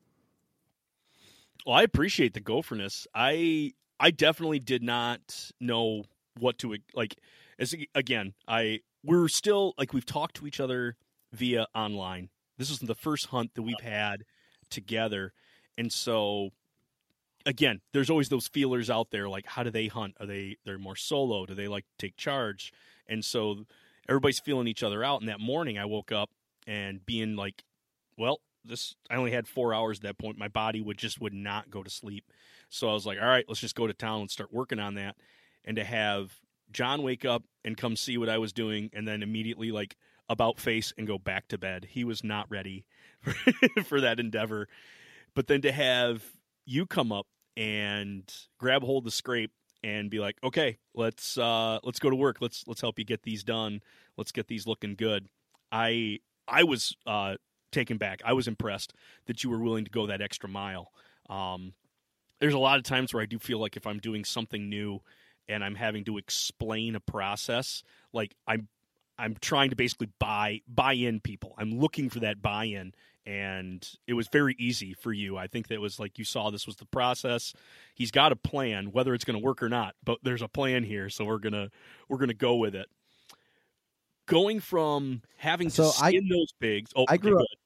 Well, 1.66 1.76
I 1.76 1.82
appreciate 1.82 2.34
the 2.34 2.40
gopherness. 2.40 3.06
I 3.14 3.72
I 4.00 4.11
definitely 4.11 4.58
did 4.58 4.82
not 4.82 5.50
know 5.61 6.04
what 6.38 6.58
to 6.58 6.76
like. 6.94 7.16
As 7.58 7.74
again, 7.94 8.34
I 8.46 8.80
we're 9.04 9.28
still 9.28 9.74
like 9.78 9.92
we've 9.92 10.06
talked 10.06 10.37
to 10.37 10.46
each 10.46 10.61
other 10.61 10.96
via 11.32 11.66
online. 11.74 12.30
This 12.56 12.70
is 12.70 12.78
the 12.78 12.94
first 12.94 13.26
hunt 13.26 13.54
that 13.54 13.62
we've 13.62 13.80
had 13.80 14.24
together, 14.70 15.32
and 15.76 15.92
so 15.92 16.50
again, 17.46 17.80
there's 17.92 18.11
always 18.11 18.28
those 18.28 18.46
feelers 18.46 18.90
out 18.90 19.11
there. 19.11 19.28
Like, 19.28 19.46
how 19.46 19.62
do 19.62 19.70
they 19.70 19.87
hunt? 19.87 20.14
Are 20.20 20.26
they 20.26 20.56
they're 20.64 20.78
more 20.78 20.96
solo? 20.96 21.46
Do 21.46 21.54
they 21.54 21.68
like 21.68 21.84
take 21.98 22.16
charge? 22.16 22.72
And 23.06 23.24
so 23.24 23.64
everybody's 24.08 24.40
feeling 24.40 24.68
each 24.68 24.82
other 24.82 25.02
out. 25.02 25.20
And 25.20 25.28
that 25.28 25.40
morning, 25.40 25.78
I 25.78 25.87
woke 25.87 26.12
up 26.12 26.30
and 26.66 27.04
being 27.04 27.37
like, 27.37 27.64
well, 28.16 28.40
this 28.64 28.94
I 29.11 29.16
only 29.16 29.32
had 29.32 29.48
four 29.48 29.74
hours 29.74 29.98
at 29.98 30.02
that 30.04 30.18
point. 30.18 30.38
My 30.38 30.48
body 30.48 30.80
would 30.80 30.98
just 30.98 31.20
would 31.20 31.34
not 31.34 31.70
go 31.70 31.82
to 31.82 31.90
sleep. 31.90 32.24
So 32.68 32.88
I 32.88 32.92
was 32.92 33.07
like, 33.07 33.18
all 33.20 33.26
right, 33.26 33.44
let's 33.48 33.61
just 33.61 33.74
go 33.74 33.87
to 33.87 33.94
town 33.94 34.20
and 34.20 34.31
start 34.31 34.52
working 34.52 34.78
on 34.78 34.94
that. 34.94 35.16
And 35.64 35.76
to 35.76 35.85
have 35.85 36.33
John 36.70 37.02
wake 37.02 37.24
up 37.24 37.42
and 37.64 37.76
come 37.76 37.96
see 37.96 38.18
what 38.18 38.28
I 38.28 38.38
was 38.38 38.52
doing, 38.52 38.90
and 38.92 39.07
then 39.07 39.22
immediately 39.22 39.72
like 39.72 39.96
about 40.28 40.61
face 40.61 40.92
and 40.98 41.07
go 41.07 41.18
back 41.18 41.48
to 41.48 41.59
bed. 41.59 41.87
He 41.90 42.04
was 42.04 42.22
not 42.22 42.50
ready 42.50 42.85
for, 43.85 44.00
that 44.00 44.20
endeavor. 44.20 44.68
But 45.35 45.46
then 45.46 45.62
to 45.62 45.72
have 45.72 46.22
you 46.66 46.87
come 46.87 47.12
up 47.12 47.26
and 47.57 48.31
grab 48.59 48.83
hold 48.83 49.04
the 49.04 49.11
scrape 49.11 49.52
and 49.83 50.11
be 50.11 50.18
like, 50.18 50.37
okay, 50.44 50.78
let's 50.94 51.38
uh, 51.38 51.78
let's 51.83 51.98
go 51.98 52.11
to 52.11 52.16
work. 52.16 52.38
Let's 52.40 52.64
let's 52.66 52.81
help 52.81 52.98
you 52.98 53.04
get 53.04 53.22
these 53.22 53.44
done. 53.44 53.81
Let's 54.16 54.33
get 54.33 54.48
these 54.48 54.66
looking 54.66 54.94
good. 54.96 55.28
I 55.72 56.18
I 56.46 56.64
was 56.64 56.94
uh, 57.07 57.37
taken 57.72 57.96
back. 57.96 58.20
I 58.24 58.33
was 58.33 58.48
impressed 58.48 58.92
that 59.26 59.44
you 59.44 59.50
were 59.50 59.61
willing 59.61 59.85
to 59.85 59.90
go 59.90 60.07
that 60.07 60.20
extra 60.20 60.48
mile. 60.48 60.92
Um, 61.31 61.74
there's 62.40 62.55
a 62.55 62.59
lot 62.59 62.79
of 62.79 62.85
times 62.85 63.12
where 63.12 63.22
I 63.22 63.27
do 63.27 63.38
feel 63.38 63.59
like 63.59 63.77
if 63.77 63.87
I'm 63.87 63.98
doing 63.98 64.24
something 64.24 64.68
new 64.68 65.01
and 65.48 65.64
I'm 65.64 65.74
having 65.74 66.05
to 66.05 66.18
explain 66.18 66.94
a 66.94 67.01
process, 67.01 67.83
like 68.12 68.35
I'm 68.46 68.68
I'm 69.18 69.37
trying 69.40 69.70
to 69.70 69.77
basically 69.77 70.11
buy 70.18 70.61
buy 70.68 70.92
in 70.92 71.20
people. 71.20 71.55
I'm 71.59 71.79
looking 71.79 72.09
for 72.11 72.20
that 72.20 72.40
buy 72.40 72.64
in 72.64 72.92
and 73.29 73.87
it 74.07 74.14
was 74.14 74.27
very 74.29 74.57
easy 74.59 74.94
for 74.94 75.12
you. 75.12 75.37
I 75.37 75.48
think 75.48 75.68
that 75.68 75.83
was 75.83 76.01
like 76.01 76.18
you 76.18 76.24
saw 76.24 76.51
this 76.51 76.66
was 76.66 76.77
the 76.77 76.87
process. 76.87 77.53
He's 77.94 78.11
got 78.11 78.33
a 78.33 78.37
plan, 78.37 78.90
whether 78.92 79.12
it's 79.12 79.24
going 79.24 79.38
to 79.38 79.44
work 79.44 79.62
or 79.62 79.68
not, 79.68 79.94
but 80.03 80.18
there's 80.22 80.40
a 80.40 80.48
plan 80.48 80.83
here, 80.83 81.11
so 81.11 81.27
we're 81.27 81.38
gonna 81.38 81.68
we're 82.09 82.16
gonna 82.16 82.33
go 82.33 82.57
with 82.57 82.74
it. 82.74 82.87
Going 84.27 84.61
from 84.61 85.20
having 85.37 85.68
to 85.68 85.74
so 85.74 85.90
skin 85.90 86.29
I, 86.31 86.35
those 86.35 86.53
pigs. 86.59 86.90
Oh, 86.96 87.05
I 87.07 87.18
grew 87.18 87.35
okay, 87.35 87.42
up. 87.42 87.59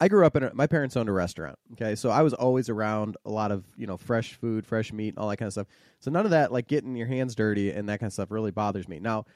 I 0.00 0.08
grew 0.08 0.24
up 0.24 0.34
in 0.34 0.42
a, 0.42 0.54
my 0.54 0.66
parents 0.66 0.96
owned 0.96 1.10
a 1.10 1.12
restaurant. 1.12 1.58
Okay, 1.72 1.94
so 1.94 2.08
I 2.08 2.22
was 2.22 2.32
always 2.32 2.70
around 2.70 3.16
a 3.26 3.30
lot 3.30 3.52
of 3.52 3.64
you 3.76 3.86
know 3.86 3.98
fresh 3.98 4.32
food, 4.34 4.66
fresh 4.66 4.92
meat, 4.92 5.14
all 5.16 5.28
that 5.28 5.36
kind 5.36 5.46
of 5.46 5.52
stuff. 5.52 5.66
So 6.00 6.10
none 6.10 6.24
of 6.24 6.30
that 6.30 6.52
like 6.52 6.66
getting 6.66 6.96
your 6.96 7.06
hands 7.06 7.34
dirty 7.34 7.70
and 7.70 7.88
that 7.88 8.00
kind 8.00 8.08
of 8.08 8.14
stuff 8.14 8.30
really 8.30 8.50
bothers 8.50 8.88
me. 8.88 8.98
Now, 8.98 9.26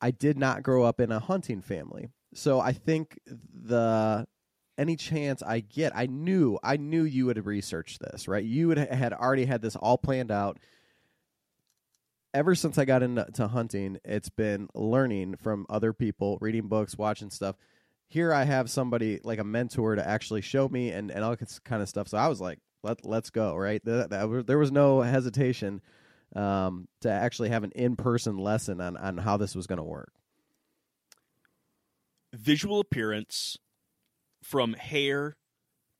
I 0.00 0.12
did 0.12 0.38
not 0.38 0.62
grow 0.62 0.84
up 0.84 1.00
in 1.00 1.10
a 1.10 1.18
hunting 1.18 1.60
family, 1.60 2.10
so 2.34 2.60
I 2.60 2.72
think 2.72 3.18
the 3.26 4.26
any 4.78 4.96
chance 4.96 5.42
I 5.42 5.60
get, 5.60 5.92
I 5.94 6.06
knew 6.06 6.58
I 6.62 6.76
knew 6.76 7.02
you 7.02 7.26
would 7.26 7.36
have 7.36 7.46
researched 7.46 8.00
this, 8.00 8.28
right? 8.28 8.44
You 8.44 8.68
would 8.68 8.78
had 8.78 9.12
already 9.12 9.44
had 9.44 9.60
this 9.60 9.74
all 9.74 9.98
planned 9.98 10.30
out. 10.30 10.58
Ever 12.32 12.54
since 12.54 12.78
I 12.78 12.86
got 12.86 13.02
into 13.02 13.48
hunting, 13.48 13.98
it's 14.04 14.30
been 14.30 14.68
learning 14.74 15.36
from 15.36 15.66
other 15.68 15.92
people, 15.92 16.38
reading 16.40 16.68
books, 16.68 16.96
watching 16.96 17.28
stuff 17.28 17.56
here 18.12 18.30
I 18.34 18.44
have 18.44 18.68
somebody 18.68 19.20
like 19.24 19.38
a 19.38 19.44
mentor 19.44 19.96
to 19.96 20.06
actually 20.06 20.42
show 20.42 20.68
me 20.68 20.90
and, 20.90 21.10
and 21.10 21.24
all 21.24 21.34
this 21.34 21.58
kind 21.60 21.80
of 21.80 21.88
stuff. 21.88 22.08
So 22.08 22.18
I 22.18 22.28
was 22.28 22.42
like, 22.42 22.58
let 22.82 23.06
let's 23.06 23.30
go, 23.30 23.56
right? 23.56 23.82
That, 23.86 24.10
that, 24.10 24.46
there 24.46 24.58
was 24.58 24.70
no 24.70 25.00
hesitation 25.00 25.80
um, 26.36 26.88
to 27.00 27.10
actually 27.10 27.48
have 27.48 27.64
an 27.64 27.72
in 27.74 27.96
person 27.96 28.36
lesson 28.36 28.82
on 28.82 28.98
on 28.98 29.16
how 29.16 29.38
this 29.38 29.54
was 29.54 29.66
going 29.66 29.78
to 29.78 29.82
work. 29.82 30.12
Visual 32.34 32.80
appearance 32.80 33.56
from 34.42 34.74
hair 34.74 35.36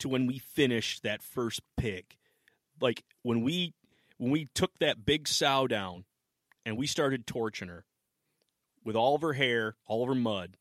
to 0.00 0.08
when 0.08 0.26
we 0.26 0.38
finished 0.38 1.04
that 1.04 1.22
first 1.22 1.62
pig, 1.78 2.04
like 2.78 3.04
when 3.22 3.42
we 3.42 3.72
when 4.18 4.30
we 4.30 4.48
took 4.54 4.78
that 4.80 5.06
big 5.06 5.26
sow 5.26 5.66
down 5.66 6.04
and 6.66 6.76
we 6.76 6.86
started 6.86 7.26
torching 7.26 7.68
her 7.68 7.86
with 8.84 8.96
all 8.96 9.14
of 9.14 9.22
her 9.22 9.32
hair, 9.32 9.76
all 9.86 10.02
of 10.02 10.08
her 10.08 10.14
mud 10.14 10.58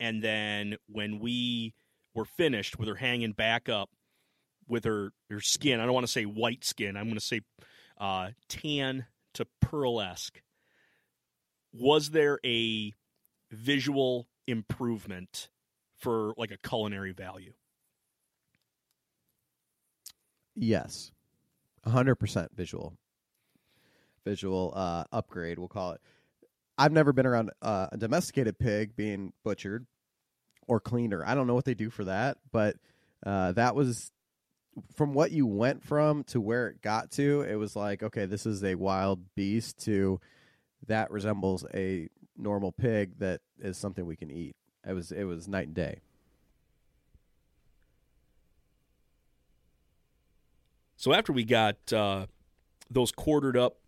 and 0.00 0.22
then 0.22 0.76
when 0.88 1.18
we 1.18 1.74
were 2.14 2.24
finished 2.24 2.78
with 2.78 2.88
her 2.88 2.94
hanging 2.94 3.32
back 3.32 3.68
up 3.68 3.90
with 4.68 4.84
her 4.84 5.12
her 5.30 5.40
skin, 5.40 5.80
I 5.80 5.84
don't 5.84 5.94
want 5.94 6.06
to 6.06 6.12
say 6.12 6.24
white 6.24 6.64
skin. 6.64 6.96
I'm 6.96 7.04
going 7.04 7.14
to 7.14 7.20
say 7.20 7.40
uh, 7.98 8.30
tan 8.48 9.06
to 9.34 9.46
pearlesque. 9.60 10.40
Was 11.72 12.10
there 12.10 12.38
a 12.44 12.92
visual 13.50 14.28
improvement 14.46 15.48
for 15.98 16.34
like 16.36 16.50
a 16.50 16.58
culinary 16.58 17.12
value? 17.12 17.52
Yes, 20.54 21.12
hundred 21.84 22.16
percent 22.16 22.50
visual. 22.54 22.96
Visual 24.24 24.72
uh, 24.74 25.04
upgrade, 25.12 25.58
we'll 25.58 25.68
call 25.68 25.92
it. 25.92 26.00
I've 26.78 26.92
never 26.92 27.12
been 27.12 27.26
around 27.26 27.50
uh, 27.62 27.88
a 27.92 27.96
domesticated 27.96 28.58
pig 28.58 28.96
being 28.96 29.32
butchered 29.44 29.86
or 30.68 30.80
cleaner. 30.80 31.24
I 31.24 31.34
don't 31.34 31.46
know 31.46 31.54
what 31.54 31.64
they 31.64 31.74
do 31.74 31.90
for 31.90 32.04
that, 32.04 32.38
but 32.52 32.76
uh, 33.24 33.52
that 33.52 33.74
was 33.74 34.10
from 34.94 35.14
what 35.14 35.32
you 35.32 35.46
went 35.46 35.82
from 35.82 36.24
to 36.24 36.40
where 36.40 36.68
it 36.68 36.82
got 36.82 37.10
to. 37.12 37.42
It 37.42 37.54
was 37.54 37.76
like, 37.76 38.02
okay, 38.02 38.26
this 38.26 38.44
is 38.44 38.62
a 38.62 38.74
wild 38.74 39.20
beast. 39.34 39.84
To 39.84 40.20
that 40.86 41.10
resembles 41.10 41.64
a 41.72 42.08
normal 42.36 42.72
pig 42.72 43.18
that 43.18 43.40
is 43.58 43.78
something 43.78 44.04
we 44.04 44.16
can 44.16 44.30
eat. 44.30 44.54
It 44.86 44.92
was 44.92 45.12
it 45.12 45.24
was 45.24 45.48
night 45.48 45.68
and 45.68 45.74
day. 45.74 46.00
So 50.96 51.12
after 51.12 51.32
we 51.32 51.44
got 51.44 51.92
uh, 51.92 52.26
those 52.90 53.12
quartered 53.12 53.56
up 53.56 53.78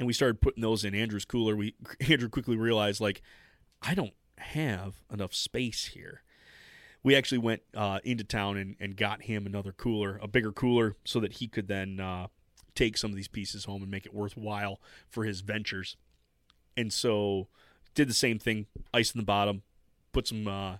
and 0.00 0.06
we 0.06 0.14
started 0.14 0.40
putting 0.40 0.62
those 0.62 0.82
in 0.82 0.94
Andrew's 0.94 1.26
cooler, 1.26 1.54
we 1.54 1.74
Andrew 2.08 2.30
quickly 2.30 2.56
realized 2.56 3.00
like 3.00 3.20
I 3.82 3.94
don't 3.94 4.14
have 4.38 4.94
enough 5.12 5.34
space 5.34 5.90
here. 5.92 6.22
We 7.02 7.14
actually 7.14 7.38
went 7.38 7.62
uh, 7.74 8.00
into 8.02 8.24
town 8.24 8.56
and, 8.56 8.76
and 8.80 8.96
got 8.96 9.22
him 9.22 9.46
another 9.46 9.72
cooler, 9.72 10.18
a 10.22 10.28
bigger 10.28 10.52
cooler, 10.52 10.96
so 11.04 11.20
that 11.20 11.34
he 11.34 11.48
could 11.48 11.68
then 11.68 12.00
uh, 12.00 12.26
take 12.74 12.96
some 12.96 13.10
of 13.10 13.16
these 13.16 13.28
pieces 13.28 13.66
home 13.66 13.82
and 13.82 13.90
make 13.90 14.06
it 14.06 14.14
worthwhile 14.14 14.80
for 15.08 15.24
his 15.24 15.42
ventures. 15.42 15.96
And 16.76 16.92
so 16.92 17.48
did 17.94 18.08
the 18.08 18.14
same 18.14 18.38
thing, 18.38 18.66
ice 18.94 19.14
in 19.14 19.18
the 19.18 19.24
bottom, 19.24 19.62
put 20.12 20.26
some 20.26 20.48
uh, 20.48 20.76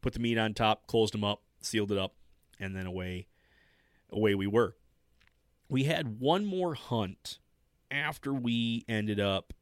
put 0.00 0.14
the 0.14 0.18
meat 0.18 0.38
on 0.38 0.54
top, 0.54 0.86
closed 0.86 1.12
them 1.12 1.24
up, 1.24 1.42
sealed 1.60 1.92
it 1.92 1.98
up, 1.98 2.14
and 2.58 2.74
then 2.74 2.86
away 2.86 3.26
away 4.10 4.34
we 4.34 4.46
were. 4.46 4.76
We 5.68 5.84
had 5.84 6.20
one 6.20 6.46
more 6.46 6.74
hunt 6.74 7.38
after 7.92 8.32
we 8.32 8.84
ended 8.88 9.20
up 9.20 9.52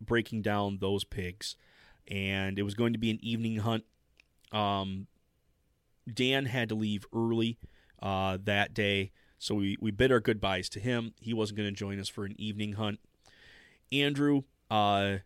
breaking 0.00 0.42
down 0.42 0.78
those 0.80 1.04
pigs, 1.04 1.56
and 2.08 2.58
it 2.58 2.62
was 2.62 2.74
going 2.74 2.92
to 2.92 2.98
be 2.98 3.10
an 3.10 3.18
evening 3.22 3.58
hunt. 3.58 3.84
Um, 4.52 5.08
Dan 6.12 6.46
had 6.46 6.68
to 6.70 6.74
leave 6.74 7.04
early 7.14 7.58
uh, 8.00 8.38
that 8.44 8.72
day, 8.72 9.12
so 9.38 9.56
we, 9.56 9.76
we 9.80 9.90
bid 9.90 10.12
our 10.12 10.20
goodbyes 10.20 10.68
to 10.70 10.80
him. 10.80 11.14
He 11.20 11.34
wasn't 11.34 11.58
going 11.58 11.68
to 11.68 11.74
join 11.74 12.00
us 12.00 12.08
for 12.08 12.24
an 12.24 12.34
evening 12.38 12.74
hunt. 12.74 13.00
Andrew 13.92 14.42
uh, 14.70 15.18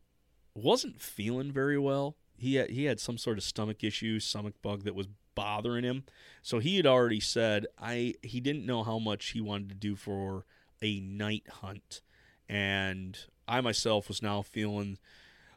wasn't 0.55 1.01
feeling 1.01 1.53
very 1.53 1.79
well. 1.79 2.17
He 2.37 2.57
had, 2.57 2.71
he 2.71 2.85
had 2.85 2.99
some 2.99 3.19
sort 3.19 3.39
of 3.39 3.45
stomach 3.45 3.85
issue, 3.85 4.19
stomach 4.19 4.55
bug 4.62 4.85
that 4.85 4.95
was 4.95 5.09
bothering 5.35 5.85
him. 5.85 6.05
So 6.43 6.59
he 6.59 6.77
had 6.77 6.87
already 6.87 7.21
said 7.21 7.67
I 7.79 8.15
he 8.23 8.41
didn't 8.41 8.67
know 8.67 8.85
how 8.85 8.99
much 8.99 9.31
he 9.31 9.41
wanted 9.41 9.69
to 9.71 9.75
do 9.75 9.97
for 9.97 10.45
a 10.83 11.01
night 11.01 11.45
hunt 11.61 12.03
and 12.49 13.18
I 13.47 13.61
myself 13.61 14.09
was 14.09 14.22
now 14.22 14.42
feeling 14.42 14.99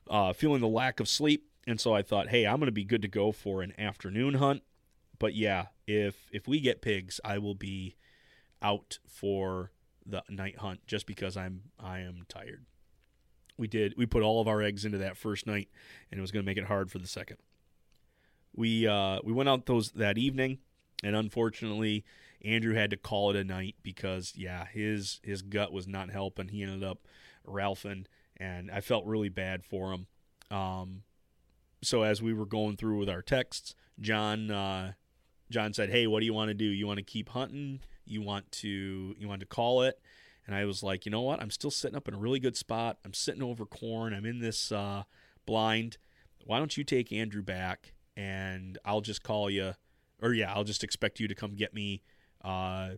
uh, 0.10 0.34
feeling 0.34 0.62
the 0.62 0.68
lack 0.68 1.00
of 1.00 1.08
sleep, 1.08 1.50
and 1.66 1.80
so 1.80 1.94
I 1.94 2.02
thought, 2.02 2.30
hey, 2.30 2.46
I'm 2.46 2.58
going 2.58 2.68
to 2.68 2.72
be 2.72 2.86
good 2.86 3.02
to 3.02 3.08
go 3.08 3.32
for 3.32 3.62
an 3.62 3.74
afternoon 3.80 4.36
hunt. 4.36 4.64
But 5.20 5.36
yeah, 5.36 5.68
if 5.86 6.28
if 6.32 6.48
we 6.48 6.60
get 6.60 6.82
pigs, 6.82 7.20
I 7.26 7.38
will 7.38 7.56
be 7.56 7.96
out 8.62 9.00
for 9.08 9.72
the 10.06 10.24
night 10.30 10.58
hunt 10.60 10.86
just 10.88 11.06
because 11.06 11.36
I'm 11.36 11.64
I 11.80 12.00
am 12.00 12.26
tired. 12.28 12.66
We 13.58 13.68
did 13.68 13.96
we 13.98 14.06
put 14.06 14.24
all 14.24 14.40
of 14.40 14.48
our 14.48 14.62
eggs 14.62 14.86
into 14.86 15.00
that 15.00 15.18
first 15.18 15.48
night, 15.48 15.70
and 16.12 16.18
it 16.18 16.22
was 16.22 16.32
going 16.32 16.44
to 16.44 16.50
make 16.50 16.58
it 16.58 16.66
hard 16.66 16.92
for 16.92 17.00
the 17.00 17.08
second. 17.08 17.38
We 18.56 18.88
uh, 18.88 19.20
we 19.24 19.34
went 19.34 19.50
out 19.50 19.66
those 19.66 19.92
that 19.92 20.18
evening, 20.18 20.60
and 21.04 21.16
unfortunately, 21.16 22.06
Andrew 22.44 22.76
had 22.76 22.92
to 22.92 22.98
call 22.98 23.32
it 23.32 23.36
a 23.36 23.44
night 23.44 23.76
because 23.84 24.34
yeah, 24.36 24.66
his 24.66 25.20
his 25.24 25.42
gut 25.42 25.72
was 25.72 25.88
not 25.88 26.12
helping. 26.12 26.50
He 26.50 26.64
ended 26.64 26.84
up 26.84 27.00
ralphing, 27.46 28.06
and 28.38 28.70
I 28.72 28.82
felt 28.82 29.06
really 29.06 29.30
bad 29.30 29.64
for 29.64 29.92
him. 29.92 30.08
Um, 30.52 31.04
so 31.82 32.04
as 32.04 32.22
we 32.22 32.34
were 32.34 32.46
going 32.46 32.78
through 32.78 33.00
with 33.00 33.10
our 33.10 33.22
texts, 33.22 33.76
John 34.00 34.52
uh, 34.52 34.94
John 35.50 35.74
said, 35.74 35.90
"Hey, 35.90 36.08
what 36.08 36.20
do 36.20 36.26
you 36.26 36.34
want 36.34 36.50
to 36.50 36.54
do? 36.54 36.66
You 36.66 36.88
want 36.88 36.98
to 36.98 37.04
keep 37.04 37.30
hunting? 37.30 37.82
You 38.06 38.22
want 38.22 38.52
to 38.54 39.16
you 39.18 39.28
want 39.28 39.42
to 39.42 39.48
call 39.48 39.82
it?" 39.82 40.00
And 40.46 40.56
I 40.56 40.66
was 40.66 40.84
like, 40.84 41.06
"You 41.06 41.12
know 41.12 41.22
what? 41.22 41.42
I'm 41.42 41.52
still 41.52 41.72
sitting 41.72 41.98
up 41.98 42.08
in 42.08 42.14
a 42.14 42.20
really 42.20 42.40
good 42.40 42.58
spot. 42.58 42.98
I'm 43.04 43.14
sitting 43.14 43.44
over 43.44 43.66
corn. 43.66 44.14
I'm 44.14 44.26
in 44.26 44.40
this 44.40 44.72
uh, 44.72 45.04
blind. 45.46 45.98
Why 46.46 46.60
don't 46.60 46.78
you 46.78 46.84
take 46.84 47.12
Andrew 47.12 47.42
back 47.42 47.94
and 48.16 48.78
I'll 48.86 49.02
just 49.02 49.22
call 49.22 49.50
you, 49.50 49.74
or 50.22 50.34
yeah, 50.34 50.54
I'll 50.54 50.64
just 50.64 50.84
expect 50.84 51.20
you 51.20 51.28
to 51.28 51.36
come 51.36 51.56
get 51.56 51.74
me." 51.74 52.04
Uh, 52.48 52.92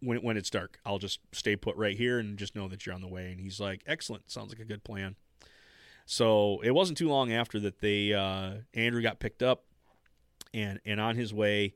when 0.00 0.18
when 0.18 0.36
it's 0.36 0.50
dark, 0.50 0.80
I'll 0.84 0.98
just 0.98 1.20
stay 1.32 1.54
put 1.54 1.76
right 1.76 1.96
here 1.96 2.18
and 2.18 2.36
just 2.36 2.56
know 2.56 2.66
that 2.68 2.84
you're 2.84 2.94
on 2.94 3.00
the 3.00 3.08
way. 3.08 3.30
And 3.30 3.40
he's 3.40 3.60
like, 3.60 3.82
"Excellent, 3.86 4.30
sounds 4.30 4.50
like 4.50 4.58
a 4.58 4.64
good 4.64 4.82
plan." 4.82 5.14
So 6.06 6.60
it 6.62 6.72
wasn't 6.72 6.98
too 6.98 7.08
long 7.08 7.32
after 7.32 7.60
that 7.60 7.80
they 7.80 8.12
uh, 8.12 8.54
Andrew 8.74 9.00
got 9.00 9.20
picked 9.20 9.42
up 9.42 9.64
and 10.52 10.80
and 10.84 11.00
on 11.00 11.16
his 11.16 11.32
way. 11.32 11.74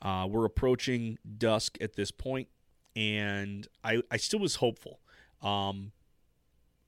Uh, 0.00 0.26
we're 0.28 0.44
approaching 0.44 1.18
dusk 1.38 1.78
at 1.80 1.94
this 1.94 2.10
point, 2.10 2.48
and 2.96 3.68
I 3.84 4.02
I 4.10 4.16
still 4.16 4.40
was 4.40 4.56
hopeful. 4.56 4.98
Um, 5.40 5.92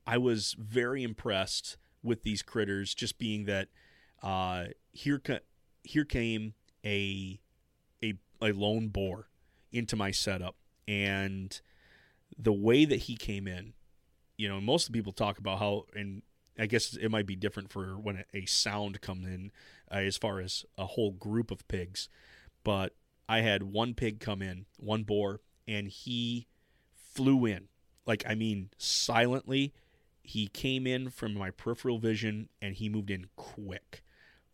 I 0.06 0.18
was 0.18 0.56
very 0.58 1.04
impressed 1.04 1.76
with 2.02 2.24
these 2.24 2.42
critters, 2.42 2.94
just 2.94 3.18
being 3.18 3.44
that 3.44 3.68
uh, 4.22 4.66
here 4.90 5.20
ca- 5.20 5.40
here 5.84 6.04
came 6.04 6.54
a 6.84 7.40
a 8.40 8.52
lone 8.52 8.88
boar 8.88 9.28
into 9.72 9.96
my 9.96 10.10
setup, 10.10 10.56
and 10.86 11.60
the 12.38 12.52
way 12.52 12.84
that 12.84 13.00
he 13.00 13.16
came 13.16 13.46
in, 13.46 13.74
you 14.36 14.48
know, 14.48 14.60
most 14.60 14.86
of 14.86 14.92
the 14.92 14.98
people 14.98 15.12
talk 15.12 15.38
about 15.38 15.58
how 15.58 15.86
and 15.94 16.22
I 16.58 16.66
guess 16.66 16.94
it 16.94 17.10
might 17.10 17.26
be 17.26 17.36
different 17.36 17.70
for 17.70 17.98
when 17.98 18.24
a 18.32 18.46
sound 18.46 19.00
comes 19.00 19.26
in 19.26 19.50
uh, 19.90 19.96
as 19.96 20.16
far 20.16 20.40
as 20.40 20.64
a 20.78 20.86
whole 20.86 21.10
group 21.10 21.50
of 21.50 21.66
pigs. 21.68 22.08
But 22.62 22.94
I 23.28 23.40
had 23.40 23.64
one 23.64 23.94
pig 23.94 24.20
come 24.20 24.40
in, 24.40 24.66
one 24.76 25.02
boar, 25.02 25.40
and 25.66 25.88
he 25.88 26.46
flew 26.94 27.44
in. 27.44 27.68
Like, 28.06 28.24
I 28.28 28.34
mean, 28.34 28.70
silently. 28.76 29.72
He 30.26 30.46
came 30.46 30.86
in 30.86 31.10
from 31.10 31.34
my 31.34 31.50
peripheral 31.50 31.98
vision 31.98 32.48
and 32.62 32.74
he 32.74 32.88
moved 32.88 33.10
in 33.10 33.26
quick. 33.36 34.02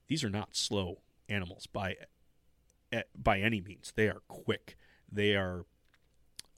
These 0.08 0.24
are 0.24 0.30
not 0.30 0.56
slow 0.56 1.02
animals 1.28 1.68
by 1.68 1.94
by 3.16 3.40
any 3.40 3.60
means. 3.60 3.92
They 3.94 4.08
are 4.08 4.22
quick. 4.28 4.76
They 5.10 5.34
are 5.34 5.64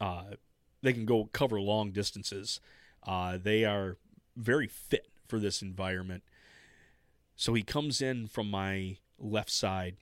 uh, 0.01 0.35
they 0.83 0.93
can 0.93 1.07
go 1.07 1.28
cover 1.33 1.61
long 1.61 1.93
distances. 1.93 2.61
Uh, 3.07 3.39
they 3.41 3.64
are 3.64 3.99
very 4.37 4.66
fit 4.66 5.09
for 5.28 5.39
this 5.39 5.62
environment. 5.62 6.24
So 7.37 7.55
he 7.55 7.62
comes 7.62 8.03
in 8.03 8.26
from 8.26 8.51
my 8.51 8.99
left 9.18 9.51
side 9.51 9.97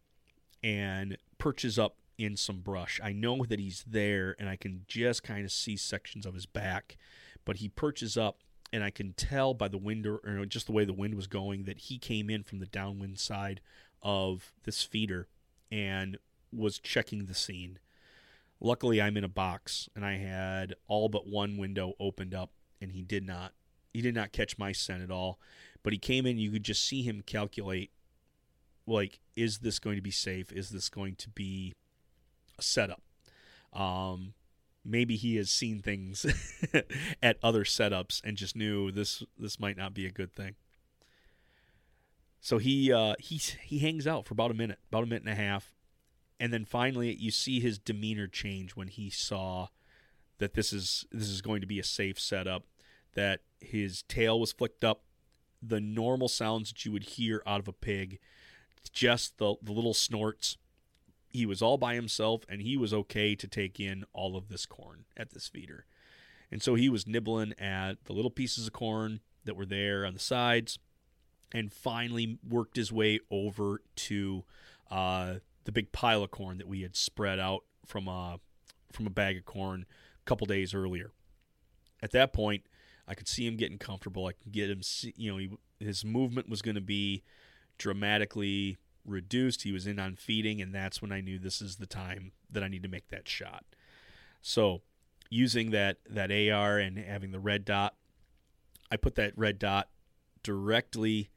and 0.63 1.17
perches 1.39 1.79
up 1.79 1.97
in 2.19 2.37
some 2.37 2.61
brush. 2.61 3.01
I 3.03 3.13
know 3.13 3.45
that 3.45 3.61
he's 3.61 3.85
there 3.87 4.37
and 4.39 4.49
I 4.49 4.57
can 4.57 4.85
just 4.89 5.23
kind 5.23 5.45
of 5.45 5.53
see 5.53 5.77
sections 5.77 6.27
of 6.27 6.35
his 6.35 6.47
back, 6.47 6.97
but 7.45 7.57
he 7.57 7.69
perches 7.69 8.17
up 8.17 8.39
and 8.73 8.85
I 8.85 8.91
can 8.91 9.13
tell 9.15 9.55
by 9.55 9.69
the 9.69 9.79
wind 9.79 10.07
or, 10.07 10.21
or 10.25 10.45
just 10.47 10.67
the 10.67 10.73
way 10.73 10.85
the 10.85 10.93
wind 10.93 11.15
was 11.15 11.27
going 11.27 11.65
that 11.65 11.79
he 11.79 11.99
came 11.99 12.31
in 12.31 12.43
from 12.43 12.59
the 12.59 12.67
downwind 12.67 13.19
side 13.19 13.61
of 14.03 14.53
this 14.65 14.83
feeder 14.83 15.29
and 15.71 16.19
was 16.53 16.79
checking 16.79 17.27
the 17.27 17.35
scene. 17.35 17.79
Luckily, 18.61 19.01
I'm 19.01 19.17
in 19.17 19.25
a 19.25 19.29
box 19.29 19.89
and 19.95 20.05
I 20.05 20.17
had 20.17 20.75
all 20.89 21.09
but 21.09 21.27
one 21.27 21.57
window 21.57 21.95
opened 21.99 22.35
up 22.35 22.51
and 22.81 22.93
he 22.93 23.03
did 23.03 23.27
not 23.27 23.53
he 23.93 24.03
did 24.03 24.15
not 24.15 24.33
catch 24.33 24.59
my 24.59 24.73
scent 24.73 25.03
at 25.03 25.11
all. 25.11 25.41
But 25.83 25.93
he 25.93 25.99
came 25.99 26.27
in, 26.27 26.39
you 26.39 26.51
could 26.51 26.63
just 26.63 26.87
see 26.87 27.03
him 27.03 27.23
calculate 27.27 27.91
like, 28.87 29.21
is 29.37 29.59
this 29.59 29.79
going 29.79 29.97
to 29.97 30.03
be 30.03 30.11
safe? 30.11 30.53
Is 30.53 30.71
this 30.71 30.89
going 30.89 31.17
to 31.17 31.31
be 31.31 31.73
a 32.59 32.63
setup? 32.63 33.03
Um, 33.73 34.35
maybe 34.85 35.17
he 35.17 35.37
has 35.37 35.51
seen 35.51 35.81
things 35.81 36.27
at 37.23 37.39
other 37.43 37.65
setups 37.65 38.21
and 38.25 38.37
just 38.37 38.57
knew 38.57 38.91
this 38.91 39.23
this 39.39 39.61
might 39.61 39.77
not 39.77 39.95
be 39.95 40.07
a 40.07 40.11
good 40.11 40.33
thing. 40.33 40.55
So 42.41 42.59
he 42.59 42.93
uh, 42.93 43.15
he 43.19 43.37
he 43.37 43.79
hangs 43.79 44.07
out 44.07 44.27
for 44.27 44.33
about 44.33 44.51
a 44.51 44.55
minute, 44.55 44.79
about 44.89 45.05
a 45.05 45.07
minute 45.07 45.25
and 45.25 45.33
a 45.33 45.43
half, 45.43 45.75
and 46.39 46.53
then 46.53 46.65
finally 46.65 47.15
you 47.15 47.31
see 47.31 47.61
his 47.61 47.79
demeanor 47.79 48.27
change 48.27 48.73
when 48.73 48.89
he 48.89 49.11
saw 49.11 49.69
that 50.39 50.55
this 50.55 50.73
is 50.73 51.07
this 51.13 51.29
is 51.29 51.43
going 51.43 51.61
to 51.61 51.67
be 51.67 51.79
a 51.79 51.85
safe 51.85 52.19
setup 52.19 52.65
that 53.15 53.41
his 53.61 54.03
tail 54.05 54.41
was 54.41 54.53
flicked 54.53 54.85
up, 54.85 55.03
the 55.63 55.81
normal 55.81 56.29
sounds 56.29 56.71
that 56.71 56.85
you 56.85 56.93
would 56.93 57.05
hear 57.05 57.43
out 57.47 57.61
of 57.61 57.69
a 57.69 57.73
pig, 57.73 58.19
just 58.93 59.39
the, 59.39 59.57
the 59.63 59.73
little 59.73 59.95
snorts. 59.95 60.57
He 61.29 61.45
was 61.45 61.61
all 61.61 61.77
by 61.77 61.95
himself 61.95 62.43
and 62.49 62.63
he 62.63 62.77
was 62.77 62.95
okay 62.95 63.35
to 63.35 63.47
take 63.47 63.79
in 63.79 64.05
all 64.13 64.37
of 64.37 64.49
this 64.49 64.65
corn 64.65 65.05
at 65.17 65.31
this 65.31 65.49
feeder. 65.49 65.87
And 66.51 66.63
so 66.63 66.75
he 66.75 66.89
was 66.89 67.07
nibbling 67.07 67.53
at 67.59 68.05
the 68.05 68.13
little 68.13 68.31
pieces 68.31 68.67
of 68.67 68.73
corn 68.73 69.21
that 69.45 69.57
were 69.57 69.67
there 69.67 70.07
on 70.07 70.15
the 70.15 70.21
sides 70.21 70.79
and 71.53 71.73
finally 71.73 72.39
worked 72.49 72.77
his 72.77 72.93
way 72.93 73.21
over 73.31 73.81
to 73.97 74.45
uh, 74.91 75.35
the 75.65 75.73
big 75.73 75.93
pile 75.93 76.23
of 76.23 76.31
corn 76.31 76.59
that 76.59 76.69
we 76.69 76.83
had 76.83 76.97
spread 76.97 77.39
out 77.39 77.65
from 77.87 78.09
a, 78.09 78.39
from 78.93 79.07
a 79.07 79.11
bag 79.11 79.37
of 79.37 79.45
corn 79.45 79.87
a 80.21 80.25
couple 80.25 80.47
days 80.47 80.75
earlier. 80.75 81.13
At 82.03 82.13
that 82.13 82.33
point, 82.33 82.65
I 83.07 83.15
could 83.15 83.29
see 83.29 83.47
him 83.47 83.57
getting 83.57 83.79
comfortable. 83.79 84.27
I 84.27 84.33
could 84.33 84.53
get 84.53 84.71
him, 84.71 84.83
see, 84.83 85.13
you 85.17 85.33
know, 85.33 85.39
he, 85.39 85.51
his 85.81 86.05
movement 86.05 86.49
was 86.49 86.63
going 86.63 86.77
to 86.77 86.81
be 86.81 87.23
dramatically 87.79 88.79
reduced. 89.05 89.63
He 89.63 89.73
was 89.73 89.87
in 89.87 89.99
on 89.99 90.17
feeding, 90.17 90.61
and 90.63 90.75
that's 90.75 91.03
when 91.03 91.13
I 91.13 91.21
knew 91.21 91.39
this 91.39 91.61
is 91.61 91.77
the 91.77 91.87
time 91.87 92.33
that 92.51 92.63
I 92.63 92.69
need 92.69 92.83
to 92.83 92.89
make 92.89 93.09
that 93.09 93.29
shot. 93.29 93.65
So, 94.43 94.83
using 95.29 95.71
that 95.71 95.99
that 96.09 96.31
AR 96.31 96.79
and 96.79 96.99
having 96.99 97.33
the 97.33 97.41
red 97.41 97.65
dot, 97.65 97.95
I 98.91 98.97
put 98.97 99.17
that 99.17 99.33
red 99.37 99.59
dot 99.59 99.89
directly 100.43 101.31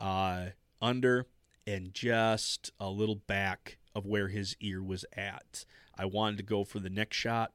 uh, 0.00 0.46
under 0.80 1.26
and 1.66 1.92
just 1.92 2.72
a 2.80 2.88
little 2.88 3.16
back 3.16 3.78
of 3.94 4.06
where 4.06 4.28
his 4.28 4.56
ear 4.60 4.82
was 4.82 5.04
at. 5.16 5.64
I 5.96 6.04
wanted 6.04 6.38
to 6.38 6.42
go 6.44 6.64
for 6.64 6.78
the 6.78 6.90
neck 6.90 7.12
shot 7.12 7.52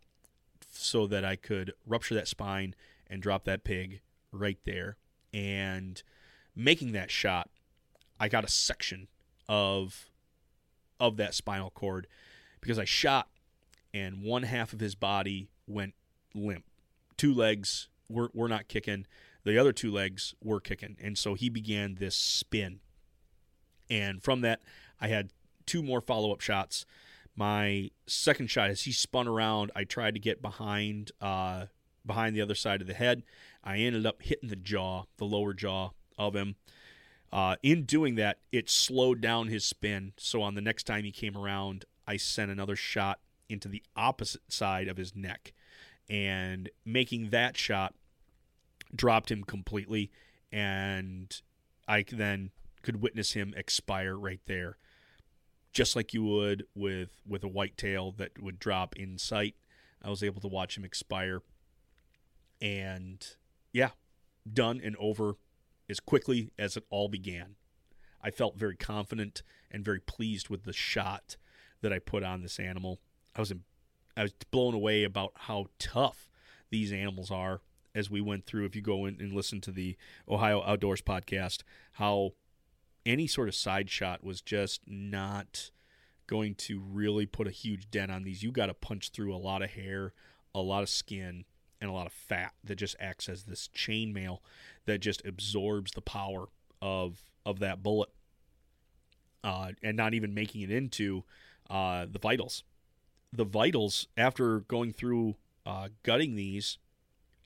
so 0.71 1.07
that 1.07 1.23
I 1.23 1.35
could 1.35 1.73
rupture 1.85 2.15
that 2.15 2.27
spine 2.27 2.75
and 3.07 3.21
drop 3.21 3.45
that 3.45 3.63
pig 3.63 4.01
right 4.31 4.59
there. 4.65 4.97
And 5.33 6.01
making 6.55 6.91
that 6.91 7.09
shot, 7.09 7.49
I 8.19 8.27
got 8.27 8.43
a 8.43 8.49
section 8.49 9.07
of 9.47 10.09
of 10.99 11.17
that 11.17 11.33
spinal 11.33 11.71
cord 11.71 12.07
because 12.61 12.79
I 12.79 12.85
shot 12.85 13.27
and 13.93 14.21
one 14.21 14.43
half 14.43 14.73
of 14.73 14.79
his 14.79 14.95
body 14.95 15.49
went 15.67 15.93
limp. 16.33 16.65
Two 17.17 17.33
legs 17.33 17.89
were, 18.09 18.29
were 18.33 18.47
not 18.47 18.67
kicking. 18.67 19.05
The 19.43 19.57
other 19.57 19.73
two 19.73 19.91
legs 19.91 20.33
were 20.41 20.59
kicking. 20.59 20.97
And 21.01 21.17
so 21.17 21.33
he 21.33 21.49
began 21.49 21.95
this 21.95 22.15
spin. 22.15 22.79
And 23.89 24.23
from 24.23 24.41
that, 24.41 24.61
I 25.01 25.07
had 25.07 25.31
two 25.65 25.83
more 25.83 26.01
follow 26.01 26.31
up 26.31 26.41
shots. 26.41 26.85
My 27.35 27.89
second 28.07 28.49
shot, 28.49 28.69
as 28.69 28.83
he 28.83 28.91
spun 28.91 29.27
around, 29.27 29.71
I 29.75 29.83
tried 29.83 30.13
to 30.13 30.19
get 30.19 30.41
behind 30.41 31.11
uh, 31.19 31.65
behind 32.05 32.35
the 32.35 32.41
other 32.41 32.55
side 32.55 32.81
of 32.81 32.87
the 32.87 32.93
head. 32.93 33.23
I 33.63 33.77
ended 33.77 34.05
up 34.05 34.21
hitting 34.21 34.49
the 34.49 34.55
jaw, 34.55 35.03
the 35.17 35.25
lower 35.25 35.53
jaw 35.53 35.91
of 36.17 36.35
him. 36.35 36.55
Uh, 37.31 37.55
in 37.63 37.83
doing 37.83 38.15
that, 38.15 38.37
it 38.51 38.69
slowed 38.69 39.19
down 39.19 39.47
his 39.47 39.65
spin. 39.65 40.13
So 40.17 40.41
on 40.41 40.53
the 40.53 40.61
next 40.61 40.83
time 40.83 41.03
he 41.03 41.11
came 41.11 41.35
around, 41.35 41.85
I 42.07 42.17
sent 42.17 42.51
another 42.51 42.75
shot 42.75 43.19
into 43.49 43.67
the 43.67 43.81
opposite 43.95 44.51
side 44.51 44.87
of 44.87 44.97
his 44.97 45.15
neck. 45.15 45.53
And 46.09 46.69
making 46.85 47.29
that 47.31 47.57
shot 47.57 47.95
dropped 48.95 49.31
him 49.31 49.43
completely. 49.43 50.11
And 50.51 51.35
I 51.87 52.05
then 52.09 52.51
could 52.81 53.01
witness 53.01 53.33
him 53.33 53.53
expire 53.55 54.15
right 54.15 54.41
there. 54.45 54.77
Just 55.71 55.95
like 55.95 56.13
you 56.13 56.23
would 56.23 56.65
with, 56.75 57.09
with 57.27 57.43
a 57.43 57.47
whitetail 57.47 58.11
that 58.17 58.41
would 58.41 58.59
drop 58.59 58.95
in 58.95 59.17
sight. 59.17 59.55
I 60.01 60.09
was 60.09 60.21
able 60.21 60.41
to 60.41 60.47
watch 60.47 60.77
him 60.77 60.83
expire 60.83 61.41
and 62.63 63.35
yeah, 63.73 63.89
done 64.51 64.81
and 64.83 64.95
over 64.97 65.35
as 65.89 65.99
quickly 65.99 66.51
as 66.57 66.77
it 66.77 66.85
all 66.89 67.09
began. 67.09 67.55
I 68.21 68.31
felt 68.31 68.57
very 68.57 68.77
confident 68.77 69.43
and 69.69 69.83
very 69.83 69.99
pleased 69.99 70.49
with 70.49 70.63
the 70.63 70.73
shot 70.73 71.35
that 71.81 71.91
I 71.91 71.99
put 71.99 72.23
on 72.23 72.41
this 72.41 72.59
animal. 72.59 72.99
I 73.35 73.41
was 73.41 73.53
I 74.15 74.23
was 74.23 74.33
blown 74.51 74.73
away 74.73 75.03
about 75.03 75.33
how 75.35 75.67
tough 75.77 76.29
these 76.69 76.93
animals 76.93 77.31
are 77.31 77.61
as 77.95 78.09
we 78.09 78.21
went 78.21 78.45
through. 78.45 78.65
If 78.65 78.75
you 78.75 78.81
go 78.81 79.05
in 79.05 79.17
and 79.19 79.33
listen 79.33 79.61
to 79.61 79.71
the 79.71 79.97
Ohio 80.27 80.63
Outdoors 80.63 81.01
podcast, 81.01 81.63
how 81.93 82.31
any 83.05 83.27
sort 83.27 83.47
of 83.47 83.55
side 83.55 83.89
shot 83.89 84.23
was 84.23 84.41
just 84.41 84.81
not 84.87 85.71
going 86.27 86.55
to 86.55 86.79
really 86.79 87.25
put 87.25 87.47
a 87.47 87.51
huge 87.51 87.91
dent 87.91 88.11
on 88.11 88.23
these. 88.23 88.43
You 88.43 88.51
got 88.51 88.67
to 88.67 88.73
punch 88.73 89.11
through 89.11 89.35
a 89.35 89.37
lot 89.37 89.61
of 89.61 89.71
hair, 89.71 90.13
a 90.55 90.61
lot 90.61 90.83
of 90.83 90.89
skin, 90.89 91.45
and 91.81 91.89
a 91.89 91.93
lot 91.93 92.07
of 92.07 92.13
fat 92.13 92.53
that 92.63 92.75
just 92.75 92.95
acts 92.99 93.27
as 93.27 93.43
this 93.43 93.69
chainmail 93.75 94.39
that 94.85 94.99
just 94.99 95.25
absorbs 95.25 95.91
the 95.91 96.01
power 96.01 96.47
of 96.81 97.19
of 97.45 97.59
that 97.59 97.83
bullet, 97.83 98.09
uh, 99.43 99.71
and 99.83 99.97
not 99.97 100.13
even 100.13 100.33
making 100.33 100.61
it 100.61 100.71
into 100.71 101.23
uh, 101.69 102.05
the 102.09 102.19
vitals. 102.19 102.63
The 103.33 103.43
vitals, 103.43 104.07
after 104.15 104.61
going 104.61 104.93
through 104.93 105.35
uh, 105.65 105.89
gutting 106.03 106.35
these, 106.35 106.77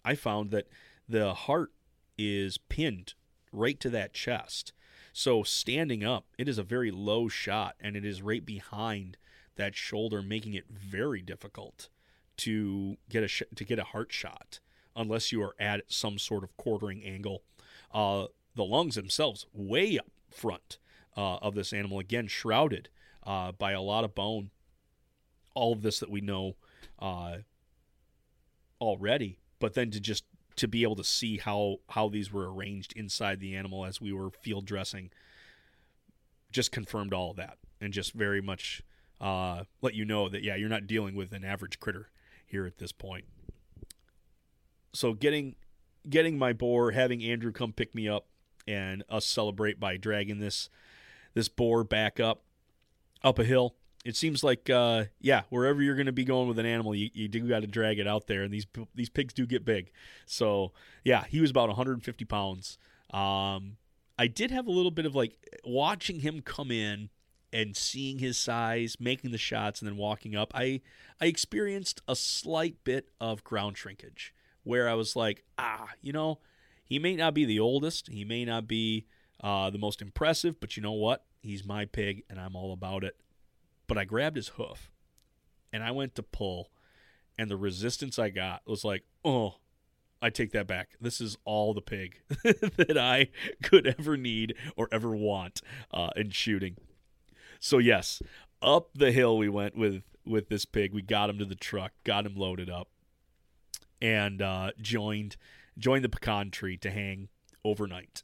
I 0.08 0.16
found 0.16 0.52
that 0.52 0.68
the 1.10 1.34
heart 1.34 1.74
is 2.18 2.58
pinned 2.58 3.14
right 3.52 3.78
to 3.82 3.90
that 3.90 4.14
chest. 4.14 4.72
So 5.12 5.44
standing 5.44 6.06
up, 6.06 6.28
it 6.38 6.48
is 6.48 6.58
a 6.58 6.64
very 6.64 6.92
low 6.92 7.28
shot, 7.28 7.76
and 7.82 7.98
it 7.98 8.06
is 8.06 8.22
right 8.22 8.46
behind 8.46 9.18
that 9.58 9.76
shoulder, 9.76 10.22
making 10.22 10.54
it 10.54 10.66
very 10.70 11.22
difficult 11.22 11.90
to 12.38 12.96
get 13.10 13.24
a 13.24 13.28
sh- 13.28 13.44
to 13.54 13.66
get 13.66 13.80
a 13.80 13.84
heart 13.84 14.14
shot 14.14 14.62
unless 14.96 15.32
you 15.34 15.42
are 15.42 15.56
at 15.60 15.82
some 15.88 16.18
sort 16.18 16.44
of 16.44 16.56
quartering 16.56 17.04
angle. 17.04 17.44
Uh, 17.94 18.28
the 18.56 18.64
lungs 18.64 18.96
themselves 18.96 19.46
way 19.54 20.00
up 20.00 20.08
front 20.30 20.78
uh, 21.18 21.38
of 21.38 21.54
this 21.54 21.74
animal, 21.74 22.00
again 22.00 22.28
shrouded 22.28 22.88
uh, 23.24 23.52
by 23.52 23.74
a 23.74 23.82
lot 23.82 24.06
of 24.06 24.16
bone. 24.16 24.52
All 25.54 25.74
of 25.74 25.82
this 25.82 26.00
that 26.00 26.10
we 26.10 26.22
know 26.22 26.56
uh, 26.98 27.38
already, 28.80 29.40
but 29.60 29.74
then 29.74 29.92
to 29.92 30.00
just 30.00 30.24
to 30.56 30.68
be 30.68 30.84
able 30.84 30.96
to 30.96 31.04
see 31.04 31.38
how 31.38 31.78
how 31.90 32.10
these 32.10 32.32
were 32.32 32.52
arranged 32.52 32.94
inside 32.96 33.40
the 33.40 33.56
animal 33.56 33.86
as 33.86 34.02
we 34.02 34.12
were 34.12 34.30
field 34.30 34.66
dressing 34.66 35.10
just 36.52 36.72
confirmed 36.72 37.14
all 37.14 37.32
of 37.32 37.38
that 37.38 37.58
and 37.80 37.94
just 37.94 38.14
very 38.14 38.42
much 38.42 38.82
uh, 39.22 39.64
let 39.82 39.94
you 39.94 40.06
know 40.06 40.30
that 40.30 40.44
yeah 40.44 40.56
you're 40.56 40.70
not 40.70 40.88
dealing 40.88 41.16
with 41.16 41.32
an 41.32 41.44
average 41.44 41.80
critter 41.80 42.10
here 42.46 42.66
at 42.66 42.78
this 42.78 42.92
point. 42.92 43.26
So 44.94 45.14
getting 45.14 45.56
getting 46.10 46.38
my 46.38 46.54
boar 46.54 46.92
having 46.92 47.22
andrew 47.24 47.52
come 47.52 47.74
pick 47.74 47.94
me 47.94 48.08
up 48.08 48.28
and 48.68 49.04
us 49.10 49.26
celebrate 49.26 49.80
by 49.80 49.98
dragging 49.98 50.40
this 50.40 50.70
this 51.34 51.50
boar 51.50 51.84
back 51.84 52.20
up 52.20 52.44
up 53.24 53.38
a 53.40 53.44
hill 53.44 53.76
it 54.08 54.16
seems 54.16 54.42
like 54.42 54.70
uh, 54.70 55.04
yeah, 55.20 55.42
wherever 55.50 55.82
you're 55.82 55.96
going 55.96 56.06
to 56.06 56.14
be 56.14 56.24
going 56.24 56.48
with 56.48 56.58
an 56.60 56.66
animal, 56.66 56.96
you, 56.96 57.10
you 57.14 57.28
do 57.28 57.46
got 57.46 57.60
to 57.60 57.68
drag 57.68 58.00
it 58.00 58.08
out 58.08 58.28
there, 58.28 58.44
and 58.44 58.54
these 58.54 58.66
these 58.96 59.10
pigs 59.10 59.34
do 59.34 59.46
get 59.46 59.66
big. 59.66 59.92
So 60.26 60.72
yeah, 61.04 61.26
he 61.26 61.42
was 61.42 61.52
about 61.52 61.68
150 61.68 62.24
pounds. 62.24 62.78
Um, 63.12 63.76
I 64.18 64.28
did 64.28 64.50
have 64.52 64.66
a 64.66 64.72
little 64.72 64.92
bit 64.92 65.06
of 65.06 65.14
like 65.14 65.38
watching 65.66 66.22
him 66.22 66.42
come 66.42 66.72
in 66.72 67.10
and 67.52 67.76
seeing 67.76 68.20
his 68.20 68.38
size, 68.38 68.96
making 68.98 69.32
the 69.32 69.38
shots, 69.38 69.82
and 69.82 69.90
then 69.90 69.98
walking 69.98 70.38
up. 70.38 70.54
I 70.56 70.80
I 71.20 71.26
experienced 71.26 72.02
a 72.08 72.16
slight 72.16 72.78
bit 72.86 73.10
of 73.20 73.44
ground 73.44 73.78
shrinkage 73.78 74.34
where 74.64 74.88
I 74.88 74.94
was 74.94 75.18
like, 75.18 75.44
ah, 75.58 75.90
you 76.02 76.14
know, 76.14 76.40
he 76.86 76.98
may 76.98 77.18
not 77.18 77.34
be 77.34 77.44
the 77.44 77.60
oldest, 77.60 78.08
he 78.08 78.24
may 78.24 78.46
not 78.46 78.70
be 78.70 79.06
uh, 79.44 79.70
the 79.70 79.78
most 79.78 80.02
impressive, 80.02 80.62
but 80.62 80.78
you 80.78 80.84
know 80.84 80.94
what? 80.94 81.26
He's 81.42 81.66
my 81.66 81.84
pig, 81.84 82.24
and 82.30 82.40
I'm 82.40 82.56
all 82.56 82.72
about 82.72 83.04
it 83.04 83.18
but 83.88 83.98
I 83.98 84.06
grabbed 84.06 84.36
his 84.36 84.50
hoof 84.50 84.92
and 85.72 85.84
I 85.84 85.92
went 85.92 86.16
to 86.16 86.24
pull, 86.24 86.72
and 87.38 87.50
the 87.50 87.58
resistance 87.58 88.18
I 88.18 88.30
got 88.30 88.62
was 88.66 88.84
like, 88.84 89.04
oh, 89.24 89.56
I 90.22 90.30
take 90.30 90.52
that 90.54 90.68
back. 90.68 90.90
This 91.00 91.22
is 91.22 91.38
all 91.46 91.74
the 91.74 91.82
pig 91.82 92.20
that 92.30 92.98
I 92.98 93.30
could 93.62 93.86
ever 93.86 94.18
need 94.18 94.56
or 94.76 94.88
ever 94.92 95.16
want 95.16 95.62
uh, 95.94 96.10
in 96.16 96.32
shooting. 96.32 96.78
So 97.60 97.78
yes, 97.78 98.22
up 98.62 98.90
the 98.96 99.12
hill 99.12 99.38
we 99.38 99.50
went 99.50 99.76
with 99.76 100.04
with 100.26 100.50
this 100.50 100.66
pig. 100.66 100.94
We 100.94 101.02
got 101.02 101.30
him 101.30 101.38
to 101.40 101.46
the 101.46 101.56
truck, 101.56 101.92
got 102.04 102.26
him 102.26 102.36
loaded 102.36 102.70
up, 102.70 102.90
and 104.02 104.42
uh, 104.42 104.72
joined 104.82 105.38
joined 105.78 106.04
the 106.04 106.10
pecan 106.10 106.50
tree 106.52 106.78
to 106.78 106.90
hang 106.90 107.30
overnight. 107.64 108.24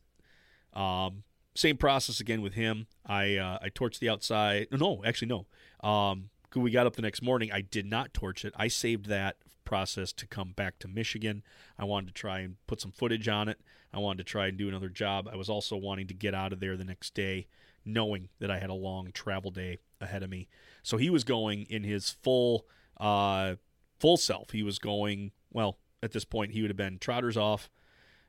Um, 0.74 1.24
same 1.56 1.78
process 1.78 2.20
again 2.20 2.42
with 2.42 2.54
him. 2.54 2.88
I 3.06 3.38
uh, 3.38 3.60
I 3.62 3.70
torched 3.70 4.00
the 4.00 4.10
outside. 4.10 4.68
No, 4.72 5.04
actually 5.06 5.28
no. 5.28 5.46
Um, 5.88 6.30
we 6.56 6.72
got 6.72 6.86
up 6.86 6.96
the 6.96 7.02
next 7.02 7.22
morning. 7.22 7.52
I 7.52 7.62
did 7.62 7.86
not 7.86 8.14
torch 8.14 8.46
it. 8.46 8.54
I 8.56 8.68
saved 8.68 9.08
that 9.08 9.38
process 9.66 10.14
to 10.14 10.28
come 10.28 10.52
back 10.52 10.78
to 10.80 10.88
Michigan. 10.88 11.44
I 11.80 11.86
wanted 11.86 12.08
to 12.08 12.14
try 12.14 12.40
and 12.40 12.58
put 12.68 12.82
some 12.82 12.92
footage 12.92 13.28
on 13.28 13.48
it. 13.48 13.60
I 13.94 14.00
wanted 14.00 14.26
to 14.26 14.32
try 14.32 14.48
and 14.48 14.58
do 14.58 14.68
another 14.68 14.90
job. 14.90 15.30
I 15.32 15.36
was 15.36 15.50
also 15.50 15.76
wanting 15.76 16.08
to 16.08 16.14
get 16.14 16.34
out 16.34 16.54
of 16.54 16.60
there 16.60 16.78
the 16.78 16.84
next 16.84 17.14
day, 17.14 17.48
knowing 17.86 18.30
that 18.40 18.52
I 18.52 18.60
had 18.60 18.70
a 18.70 18.76
long 18.76 19.12
travel 19.14 19.52
day 19.52 19.80
ahead 20.02 20.24
of 20.24 20.30
me. 20.30 20.48
So 20.82 20.98
he 20.98 21.10
was 21.10 21.24
going 21.24 21.64
in 21.70 21.84
his 21.84 22.10
full 22.10 22.66
uh, 23.00 23.56
full 24.00 24.18
self. 24.18 24.52
He 24.52 24.64
was 24.64 24.80
going 24.80 25.32
well. 25.52 25.78
At 26.02 26.12
this 26.12 26.26
point, 26.26 26.52
he 26.52 26.62
would 26.62 26.70
have 26.70 26.76
been 26.76 27.00
trotters 27.00 27.38
off, 27.38 27.70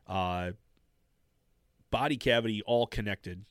uh, 0.06 0.52
body 1.94 2.16
cavity 2.16 2.60
all 2.66 2.88
connected. 2.88 3.46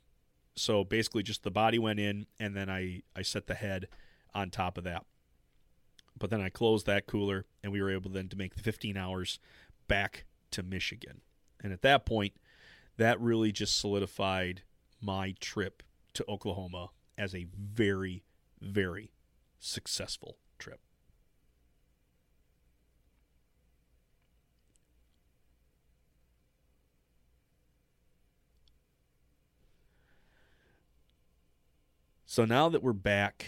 So 0.57 0.83
basically, 0.83 1.23
just 1.23 1.43
the 1.43 1.49
body 1.49 1.79
went 1.79 2.01
in, 2.01 2.27
and 2.41 2.53
then 2.53 2.69
I 2.69 3.03
I 3.15 3.21
set 3.21 3.47
the 3.47 3.55
head 3.55 3.87
on 4.35 4.49
top 4.49 4.77
of 4.77 4.83
that. 4.83 5.05
But 6.19 6.29
then 6.29 6.41
I 6.41 6.49
closed 6.49 6.85
that 6.85 7.07
cooler, 7.07 7.45
and 7.63 7.71
we 7.71 7.81
were 7.81 7.89
able 7.89 8.11
then 8.11 8.27
to 8.27 8.37
make 8.37 8.55
the 8.55 8.61
15 8.61 8.97
hours 8.97 9.39
back 9.87 10.25
to 10.51 10.61
Michigan. 10.61 11.21
And 11.61 11.71
at 11.71 11.83
that 11.83 12.05
point, 12.05 12.33
that 12.97 13.19
really 13.21 13.53
just 13.53 13.79
solidified 13.79 14.63
my 14.99 15.35
trip 15.39 15.81
to 16.13 16.25
Oklahoma 16.27 16.89
as 17.17 17.33
a 17.33 17.47
very, 17.57 18.25
very 18.59 19.13
successful 19.57 20.35
trip. 20.59 20.81
So 32.33 32.45
now 32.45 32.67
that 32.69 32.81
we're 32.81 32.93
back 32.93 33.45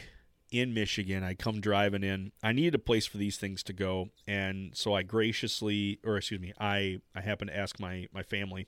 in 0.51 0.75
Michigan, 0.75 1.23
I 1.23 1.33
come 1.33 1.59
driving 1.59 2.03
in. 2.03 2.31
I 2.43 2.51
needed 2.51 2.75
a 2.75 2.77
place 2.77 3.07
for 3.07 3.17
these 3.17 3.35
things 3.35 3.63
to 3.63 3.73
go, 3.73 4.09
and 4.27 4.77
so 4.77 4.93
I 4.93 5.01
graciously, 5.01 5.99
or 6.05 6.17
excuse 6.17 6.39
me, 6.39 6.53
I 6.59 6.99
I 7.15 7.21
happened 7.21 7.49
to 7.49 7.57
ask 7.57 7.79
my 7.79 8.05
my 8.13 8.21
family 8.21 8.67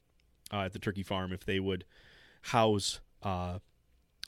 uh, 0.51 0.61
at 0.61 0.73
the 0.73 0.79
turkey 0.79 1.03
farm 1.03 1.31
if 1.33 1.45
they 1.45 1.59
would 1.59 1.85
house 2.41 2.99
uh, 3.21 3.59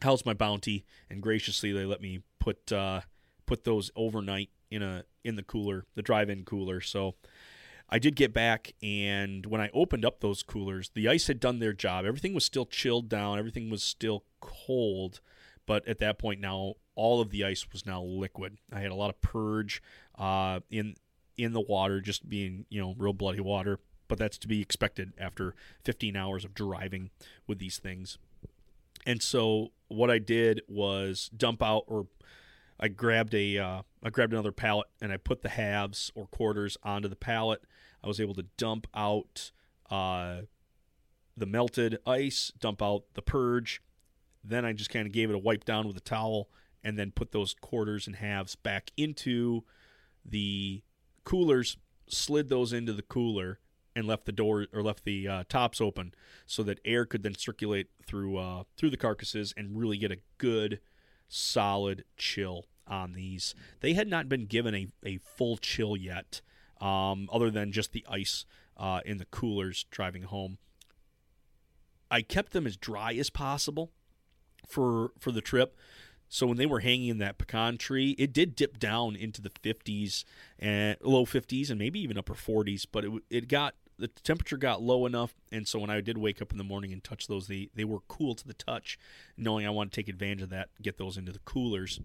house 0.02 0.26
my 0.26 0.36
bounty, 0.36 0.86
and 1.10 1.24
graciously 1.24 1.72
they 1.72 1.86
let 1.86 2.02
me 2.02 2.20
put 2.38 2.72
uh, 2.72 3.02
put 3.48 3.64
those 3.64 3.90
overnight 3.96 4.52
in 4.70 4.84
a 4.84 5.06
in 5.24 5.38
the 5.38 5.44
cooler, 5.44 5.88
the 5.96 6.04
drive-in 6.04 6.46
cooler. 6.46 6.82
So 6.82 7.16
I 7.90 7.98
did 7.98 8.16
get 8.16 8.32
back, 8.32 8.76
and 8.84 9.44
when 9.48 9.60
I 9.60 9.72
opened 9.74 10.06
up 10.06 10.20
those 10.20 10.44
coolers, 10.44 10.92
the 10.94 11.08
ice 11.08 11.26
had 11.26 11.40
done 11.40 11.58
their 11.58 11.74
job. 11.74 12.06
Everything 12.06 12.36
was 12.36 12.46
still 12.46 12.68
chilled 12.68 13.10
down. 13.10 13.40
Everything 13.40 13.72
was 13.72 13.82
still 13.82 14.26
cold 14.40 15.20
but 15.70 15.88
at 15.88 16.00
that 16.00 16.18
point 16.18 16.42
now 16.42 16.74
all 16.96 17.22
of 17.22 17.30
the 17.30 17.44
ice 17.46 17.68
was 17.72 17.86
now 17.86 18.02
liquid. 18.02 18.58
I 18.74 18.80
had 18.80 18.90
a 18.90 18.96
lot 18.96 19.12
of 19.12 19.22
purge 19.22 19.84
uh, 20.18 20.62
in 20.72 20.96
in 21.38 21.54
the 21.54 21.62
water, 21.62 22.02
just 22.02 22.28
being 22.28 22.66
you 22.70 22.82
know 22.82 22.96
real 22.98 23.14
bloody 23.14 23.40
water. 23.40 23.80
But 24.08 24.18
that's 24.18 24.40
to 24.40 24.48
be 24.48 24.64
expected 24.64 25.14
after 25.20 25.54
15 25.84 26.16
hours 26.16 26.44
of 26.44 26.56
driving 26.56 27.12
with 27.46 27.60
these 27.60 27.78
things. 27.78 28.18
And 29.06 29.22
so 29.22 29.68
what 29.90 30.10
I 30.10 30.18
did 30.18 30.62
was 30.68 31.30
dump 31.38 31.62
out, 31.62 31.84
or 31.86 32.08
I 32.80 32.88
grabbed 32.88 33.36
a 33.36 33.60
uh, 33.60 33.82
I 34.02 34.10
grabbed 34.10 34.34
another 34.34 34.52
pallet 34.52 34.88
and 35.00 35.14
I 35.14 35.18
put 35.18 35.44
the 35.44 35.50
halves 35.50 36.12
or 36.16 36.26
quarters 36.26 36.80
onto 36.82 37.08
the 37.08 37.16
pallet. 37.16 37.62
I 38.04 38.08
was 38.08 38.20
able 38.20 38.34
to 38.34 38.46
dump 38.58 38.88
out 38.96 39.52
uh, 39.92 40.42
the 41.38 41.46
melted 41.46 42.00
ice, 42.08 42.52
dump 42.60 42.82
out 42.82 43.04
the 43.14 43.22
purge, 43.22 43.84
then 44.44 44.66
I 44.66 44.74
just 44.74 44.90
kind 44.90 45.06
of 45.06 45.14
gave 45.14 45.30
it 45.30 45.36
a 45.36 45.40
wipe 45.40 45.66
down 45.66 45.88
with 45.88 45.98
a 45.98 46.02
towel 46.02 46.50
and 46.84 46.98
then 46.98 47.12
put 47.12 47.32
those 47.32 47.54
quarters 47.54 48.08
and 48.08 48.16
halves 48.16 48.56
back 48.56 48.92
into 48.96 49.64
the 50.26 50.82
coolers, 51.24 51.78
slid 52.08 52.50
those 52.50 52.74
into 52.74 52.94
the 52.94 53.02
cooler, 53.02 53.60
and 53.96 54.08
left 54.08 54.26
the 54.26 54.32
door 54.32 54.68
or 54.74 54.82
left 54.82 55.04
the 55.04 55.28
uh, 55.28 55.44
tops 55.50 55.82
open 55.82 56.14
so 56.46 56.64
that 56.64 56.80
air 56.86 57.06
could 57.06 57.24
then 57.24 57.36
circulate 57.36 57.88
through 58.06 58.38
uh, 58.38 58.64
through 58.78 58.90
the 58.90 58.98
carcasses 58.98 59.54
and 59.58 59.78
really 59.78 59.98
get 59.98 60.12
a 60.12 60.20
good, 60.38 60.80
solid 61.28 62.06
chill 62.16 62.66
on 62.88 63.14
these. 63.14 63.54
They 63.82 63.94
had 63.94 64.08
not 64.08 64.30
been 64.30 64.46
given 64.46 64.74
a, 64.74 64.88
a 65.06 65.18
full 65.18 65.58
chill 65.58 65.98
yet, 65.98 66.42
um, 66.80 67.30
other 67.32 67.52
than 67.52 67.72
just 67.72 67.92
the 67.92 68.06
ice 68.10 68.46
uh, 68.78 69.02
in 69.06 69.18
the 69.18 69.26
coolers 69.26 69.86
driving 69.92 70.24
home. 70.24 70.58
I 72.10 72.22
kept 72.22 72.54
them 72.54 72.66
as 72.66 72.78
dry 72.78 73.14
as 73.14 73.30
possible 73.30 73.92
for 74.68 75.12
for 75.20 75.32
the 75.32 75.42
trip. 75.42 75.76
So 76.32 76.46
when 76.46 76.58
they 76.58 76.68
were 76.68 76.82
hanging 76.82 77.08
in 77.08 77.18
that 77.18 77.40
pecan 77.40 77.78
tree, 77.80 78.12
it 78.20 78.32
did 78.32 78.56
dip 78.56 78.78
down 78.78 79.16
into 79.16 79.42
the 79.42 79.50
50s 79.50 80.26
and 80.60 80.96
low 81.02 81.26
50s 81.26 81.72
and 81.72 81.80
maybe 81.80 82.00
even 82.02 82.20
upper 82.20 82.36
40s, 82.36 82.86
but 82.92 83.04
it 83.04 83.12
it 83.30 83.48
got 83.48 83.76
the 84.00 84.08
temperature 84.08 84.58
got 84.58 84.82
low 84.82 85.06
enough, 85.06 85.36
and 85.52 85.68
so 85.68 85.80
when 85.80 85.90
I 85.90 86.00
did 86.02 86.18
wake 86.18 86.42
up 86.42 86.52
in 86.52 86.58
the 86.58 86.64
morning 86.64 86.94
and 86.94 87.04
touch 87.04 87.28
those, 87.28 87.48
they 87.48 87.70
they 87.76 87.84
were 87.84 88.00
cool 88.08 88.34
to 88.36 88.48
the 88.48 88.54
touch, 88.54 88.98
knowing 89.38 89.68
I 89.68 89.72
want 89.72 89.92
to 89.92 89.96
take 89.96 90.08
advantage 90.08 90.42
of 90.42 90.50
that, 90.50 90.70
get 90.82 90.98
those 90.98 91.18
into 91.18 91.32
the 91.32 91.40
coolers, 91.40 92.00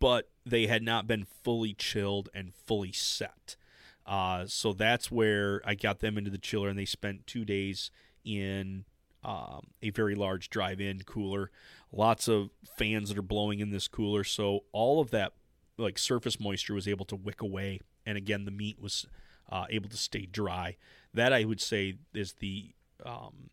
but 0.00 0.28
they 0.44 0.66
had 0.66 0.82
not 0.82 1.06
been 1.06 1.24
fully 1.24 1.72
chilled 1.72 2.28
and 2.34 2.52
fully 2.52 2.92
set. 2.92 3.56
Uh, 4.04 4.44
so 4.46 4.72
that's 4.72 5.10
where 5.10 5.62
I 5.64 5.74
got 5.74 6.00
them 6.00 6.18
into 6.18 6.30
the 6.30 6.38
chiller, 6.38 6.68
and 6.68 6.78
they 6.78 6.84
spent 6.84 7.26
two 7.26 7.44
days 7.44 7.90
in 8.24 8.84
um, 9.24 9.68
a 9.82 9.90
very 9.90 10.14
large 10.14 10.50
drive-in 10.50 11.00
cooler. 11.02 11.50
Lots 11.92 12.28
of 12.28 12.50
fans 12.76 13.08
that 13.08 13.18
are 13.18 13.22
blowing 13.22 13.60
in 13.60 13.70
this 13.70 13.88
cooler, 13.88 14.24
so 14.24 14.64
all 14.72 15.00
of 15.00 15.10
that 15.10 15.32
like 15.76 15.98
surface 15.98 16.38
moisture 16.38 16.74
was 16.74 16.86
able 16.86 17.04
to 17.06 17.16
wick 17.16 17.40
away, 17.40 17.80
and 18.06 18.16
again 18.18 18.44
the 18.44 18.50
meat 18.50 18.80
was 18.80 19.06
uh, 19.50 19.66
able 19.70 19.88
to 19.88 19.96
stay 19.96 20.26
dry. 20.26 20.76
That 21.12 21.32
I 21.32 21.44
would 21.44 21.60
say 21.60 21.94
is 22.12 22.34
the 22.34 22.74
um, 23.04 23.50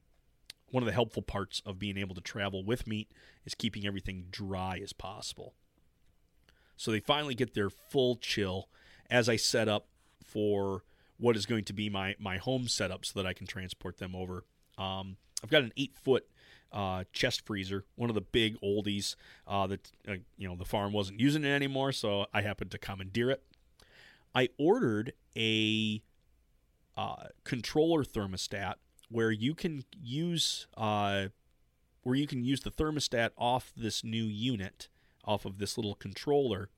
one 0.69 0.83
of 0.83 0.87
the 0.87 0.93
helpful 0.93 1.21
parts 1.21 1.61
of 1.65 1.79
being 1.79 1.97
able 1.97 2.15
to 2.15 2.21
travel 2.21 2.63
with 2.63 2.87
meat 2.87 3.11
is 3.45 3.55
keeping 3.55 3.85
everything 3.85 4.25
dry 4.31 4.79
as 4.81 4.93
possible. 4.93 5.53
So 6.75 6.91
they 6.91 6.99
finally 6.99 7.35
get 7.35 7.53
their 7.53 7.69
full 7.69 8.15
chill 8.15 8.69
as 9.09 9.29
I 9.29 9.35
set 9.35 9.67
up 9.67 9.87
for 10.23 10.83
what 11.17 11.35
is 11.35 11.45
going 11.45 11.65
to 11.65 11.73
be 11.73 11.89
my 11.89 12.15
my 12.19 12.37
home 12.37 12.67
setup 12.67 13.05
so 13.05 13.19
that 13.19 13.27
I 13.27 13.33
can 13.33 13.45
transport 13.45 13.97
them 13.97 14.15
over. 14.15 14.45
Um, 14.77 15.17
I've 15.43 15.49
got 15.49 15.63
an 15.63 15.73
eight 15.77 15.95
foot 15.95 16.27
uh, 16.71 17.03
chest 17.11 17.45
freezer, 17.45 17.85
one 17.95 18.09
of 18.09 18.15
the 18.15 18.21
big 18.21 18.59
oldies 18.61 19.15
uh, 19.47 19.67
that 19.67 19.91
uh, 20.07 20.13
you 20.37 20.47
know 20.47 20.55
the 20.55 20.65
farm 20.65 20.93
wasn't 20.93 21.19
using 21.19 21.43
it 21.43 21.49
anymore, 21.49 21.91
so 21.91 22.25
I 22.33 22.41
happened 22.41 22.71
to 22.71 22.77
commandeer 22.77 23.29
it. 23.29 23.43
I 24.33 24.49
ordered 24.57 25.13
a 25.35 26.01
uh, 26.95 27.27
controller 27.43 28.03
thermostat 28.03 28.75
where 29.09 29.31
you 29.31 29.53
can 29.53 29.83
use 30.01 30.67
uh, 30.77 31.27
where 32.03 32.15
you 32.15 32.27
can 32.27 32.43
use 32.43 32.61
the 32.61 32.71
thermostat 32.71 33.31
off 33.37 33.71
this 33.75 34.03
new 34.03 34.23
unit, 34.23 34.87
off 35.25 35.45
of 35.45 35.57
this 35.57 35.77
little 35.77 35.95
controller, 35.95 36.69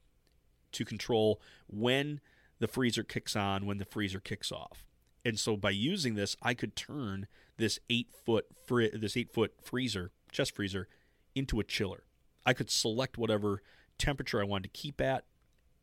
to 0.72 0.84
control 0.84 1.39
when 1.68 2.20
the 2.59 2.68
freezer 2.68 3.03
kicks 3.03 3.36
on, 3.36 3.66
when 3.66 3.78
the 3.78 3.86
freezer 3.86 4.20
kicks 4.20 4.51
off. 4.51 4.86
And 5.26 5.39
so 5.39 5.55
by 5.55 5.69
using 5.69 6.15
this, 6.15 6.36
I 6.41 6.53
could 6.53 6.76
turn 6.76 7.28
this 7.57 7.80
eight 7.89 8.09
foot 8.26 8.45
this 8.67 9.15
eight 9.15 9.34
foot 9.34 9.53
freezer, 9.61 10.11
chest 10.32 10.55
freezer, 10.55 10.88
into 11.36 11.59
a 11.59 11.63
chiller. 11.63 12.03
I 12.45 12.53
could 12.53 12.69
select 12.69 13.17
whatever 13.17 13.61
temperature 13.97 14.41
I 14.41 14.45
wanted 14.45 14.74
to 14.74 14.80
keep 14.80 14.99
at, 14.99 15.24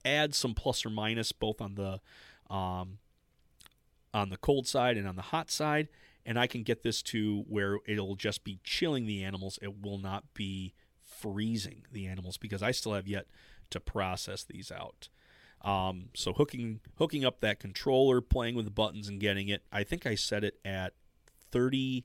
add 0.04 0.34
some 0.34 0.54
plus 0.54 0.84
or 0.84 0.90
minus 0.90 1.32
both 1.32 1.60
on 1.60 1.74
the 1.74 2.00
um, 2.54 2.98
on 4.12 4.30
the 4.30 4.36
cold 4.36 4.66
side 4.66 4.96
and 4.96 5.06
on 5.06 5.16
the 5.16 5.22
hot 5.22 5.50
side, 5.50 5.88
and 6.26 6.38
I 6.38 6.46
can 6.46 6.62
get 6.62 6.82
this 6.82 7.00
to 7.02 7.44
where 7.48 7.78
it'll 7.86 8.16
just 8.16 8.44
be 8.44 8.58
chilling 8.64 9.06
the 9.06 9.22
animals. 9.22 9.58
It 9.62 9.80
will 9.80 9.98
not 9.98 10.34
be 10.34 10.74
freezing 11.02 11.84
the 11.92 12.06
animals 12.06 12.36
because 12.36 12.62
I 12.62 12.72
still 12.72 12.94
have 12.94 13.06
yet 13.06 13.26
to 13.70 13.80
process 13.80 14.42
these 14.42 14.72
out. 14.72 15.08
Um, 15.62 16.06
so 16.14 16.32
hooking 16.32 16.80
hooking 16.96 17.24
up 17.24 17.40
that 17.40 17.60
controller, 17.60 18.20
playing 18.20 18.54
with 18.54 18.64
the 18.64 18.70
buttons 18.70 19.08
and 19.08 19.20
getting 19.20 19.48
it. 19.48 19.62
I 19.70 19.84
think 19.84 20.06
I 20.06 20.14
set 20.14 20.44
it 20.44 20.58
at 20.64 20.94
30 21.50 22.04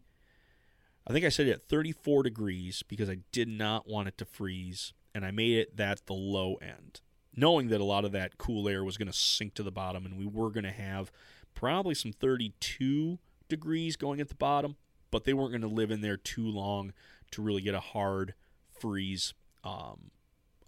I 1.08 1.14
think 1.14 1.24
I 1.24 1.30
set 1.30 1.48
it 1.48 1.52
at 1.52 1.68
34 1.68 2.24
degrees 2.24 2.84
because 2.88 3.10
I 3.10 3.20
did 3.32 3.48
not 3.48 3.88
want 3.88 4.08
it 4.08 4.18
to 4.18 4.26
freeze 4.26 4.94
and 5.14 5.24
I 5.24 5.32
made 5.32 5.58
it 5.58 5.78
that 5.78 6.06
the 6.08 6.14
low 6.14 6.56
end. 6.56 7.02
Knowing 7.36 7.68
that 7.68 7.82
a 7.82 7.86
lot 7.86 8.06
of 8.06 8.12
that 8.14 8.38
cool 8.38 8.68
air 8.68 8.84
was 8.84 8.98
going 8.98 9.12
to 9.12 9.18
sink 9.18 9.54
to 9.56 9.64
the 9.64 9.72
bottom 9.72 10.06
and 10.06 10.18
we 10.18 10.26
were 10.26 10.50
going 10.50 10.64
to 10.64 10.72
have 10.72 11.12
probably 11.54 11.94
some 11.94 12.12
32 12.12 13.20
degrees 13.48 13.96
going 13.96 14.20
at 14.20 14.30
the 14.30 14.36
bottom, 14.36 14.78
but 15.12 15.26
they 15.26 15.34
weren't 15.34 15.52
going 15.52 15.62
to 15.62 15.68
live 15.68 15.92
in 15.92 16.02
there 16.02 16.18
too 16.18 16.48
long 16.48 16.92
to 17.32 17.42
really 17.42 17.62
get 17.62 17.76
a 17.76 17.80
hard 17.80 18.34
freeze 18.80 19.34
um, 19.64 20.12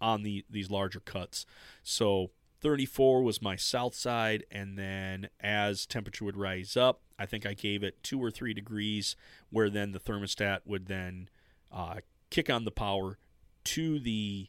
on 0.00 0.22
the 0.22 0.44
these 0.48 0.70
larger 0.70 1.00
cuts. 1.00 1.46
So 1.82 2.30
34 2.60 3.22
was 3.22 3.40
my 3.40 3.56
south 3.56 3.94
side, 3.94 4.44
and 4.50 4.78
then 4.78 5.28
as 5.40 5.86
temperature 5.86 6.24
would 6.24 6.36
rise 6.36 6.76
up, 6.76 7.00
I 7.18 7.26
think 7.26 7.46
I 7.46 7.54
gave 7.54 7.82
it 7.82 8.02
two 8.02 8.22
or 8.22 8.30
three 8.30 8.52
degrees, 8.52 9.16
where 9.50 9.70
then 9.70 9.92
the 9.92 10.00
thermostat 10.00 10.60
would 10.64 10.86
then 10.86 11.28
uh, 11.70 11.96
kick 12.30 12.50
on 12.50 12.64
the 12.64 12.70
power 12.70 13.18
to 13.64 13.98
the 13.98 14.48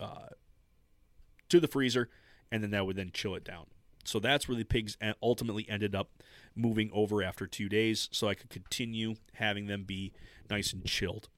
uh, 0.00 0.28
to 1.48 1.60
the 1.60 1.68
freezer, 1.68 2.08
and 2.50 2.62
then 2.62 2.70
that 2.70 2.86
would 2.86 2.96
then 2.96 3.10
chill 3.12 3.34
it 3.34 3.44
down. 3.44 3.66
So 4.04 4.18
that's 4.18 4.48
where 4.48 4.56
the 4.56 4.64
pigs 4.64 4.96
ultimately 5.22 5.68
ended 5.68 5.94
up 5.94 6.10
moving 6.56 6.90
over 6.92 7.22
after 7.22 7.46
two 7.46 7.68
days, 7.68 8.08
so 8.12 8.28
I 8.28 8.34
could 8.34 8.50
continue 8.50 9.14
having 9.34 9.66
them 9.66 9.84
be 9.84 10.12
nice 10.50 10.72
and 10.72 10.84
chilled. 10.84 11.28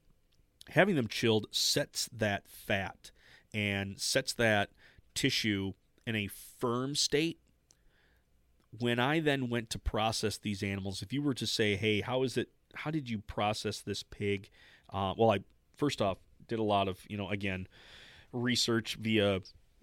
Having 0.71 0.97
them 0.97 1.09
chilled 1.09 1.47
sets 1.51 2.09
that 2.13 2.49
fat 2.49 3.11
and 3.53 4.01
sets 4.01 4.33
that 4.35 4.71
tissue 5.15 5.75
in 6.07 6.17
a 6.17 6.27
firm 6.27 6.95
state. 6.95 7.39
When 8.79 8.99
I 8.99 9.21
then 9.21 9.51
went 9.51 9.71
to 9.71 9.79
process 9.79 10.37
these 10.37 10.63
animals, 10.63 11.03
if 11.03 11.13
you 11.13 11.23
were 11.23 11.35
to 11.35 11.47
say, 11.47 11.77
"Hey, 11.77 12.01
how 12.01 12.23
is 12.23 12.37
it? 12.37 12.51
How 12.75 12.91
did 12.91 13.09
you 13.09 13.19
process 13.19 13.81
this 13.81 14.03
pig?" 14.03 14.51
Uh, 14.91 15.15
well, 15.17 15.31
I 15.31 15.41
first 15.77 16.03
off 16.03 16.19
did 16.47 16.59
a 16.59 16.65
lot 16.65 16.89
of 16.89 17.01
you 17.09 17.17
know 17.17 17.31
again 17.31 17.69
research 18.33 18.97
via 18.97 19.41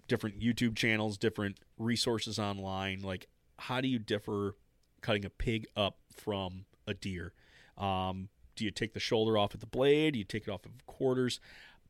different 0.08 0.38
YouTube 0.38 0.76
channels, 0.76 1.16
different 1.16 1.58
resources 1.78 2.38
online. 2.38 3.00
Like, 3.00 3.28
how 3.58 3.80
do 3.80 3.88
you 3.88 3.98
differ 3.98 4.56
cutting 5.00 5.24
a 5.24 5.30
pig 5.30 5.66
up 5.74 5.98
from 6.14 6.66
a 6.86 6.92
deer? 6.92 7.32
Um, 7.78 8.28
do 8.54 8.64
you 8.64 8.70
take 8.70 8.92
the 8.92 9.00
shoulder 9.00 9.38
off 9.38 9.54
at 9.54 9.60
the 9.60 9.66
blade? 9.66 10.12
Do 10.12 10.18
you 10.18 10.24
take 10.24 10.46
it 10.46 10.50
off 10.50 10.66
of 10.66 10.86
quarters? 10.86 11.40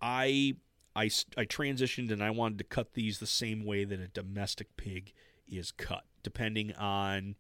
I 0.01 0.55
I, 0.95 1.05
I 1.37 1.45
transitioned 1.45 2.11
and 2.13 2.23
I 2.23 2.31
wanted 2.31 2.59
to 2.59 2.65
cut 2.65 2.95
these 2.95 3.19
the 3.19 3.27
same 3.27 3.65
way 3.65 3.85
that 3.85 4.01
a 4.01 4.09
domestic 4.09 4.77
pig 4.77 5.13
is 5.49 5.73
cut, 5.73 6.05
depending 6.23 6.75
on 6.75 7.37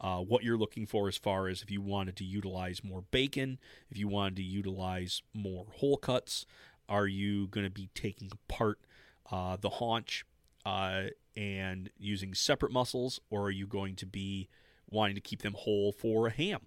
uh, 0.00 0.18
what 0.18 0.42
you're 0.42 0.56
looking 0.56 0.86
for 0.86 1.08
as 1.08 1.16
far 1.16 1.48
as 1.48 1.62
if 1.62 1.70
you 1.70 1.80
wanted 1.80 2.16
to 2.16 2.24
utilize 2.24 2.84
more 2.84 3.02
bacon, 3.10 3.58
if 3.90 3.98
you 3.98 4.08
wanted 4.08 4.36
to 4.36 4.42
utilize 4.42 5.22
more 5.34 5.66
whole 5.76 5.96
cuts, 5.96 6.46
are 6.88 7.06
you 7.06 7.48
going 7.48 7.66
to 7.66 7.70
be 7.70 7.90
taking 7.94 8.30
apart 8.32 8.78
uh, 9.30 9.56
the 9.60 9.68
haunch 9.68 10.24
uh, 10.64 11.04
and 11.36 11.90
using 11.98 12.34
separate 12.34 12.72
muscles, 12.72 13.20
or 13.30 13.44
are 13.44 13.50
you 13.50 13.66
going 13.66 13.96
to 13.96 14.06
be 14.06 14.48
wanting 14.88 15.14
to 15.14 15.20
keep 15.20 15.42
them 15.42 15.54
whole 15.54 15.92
for 15.92 16.28
a 16.28 16.30
ham? 16.30 16.60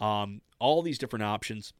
Um, 0.00 0.42
all 0.58 0.82
these 0.82 0.98
different 0.98 1.22
options. 1.22 1.72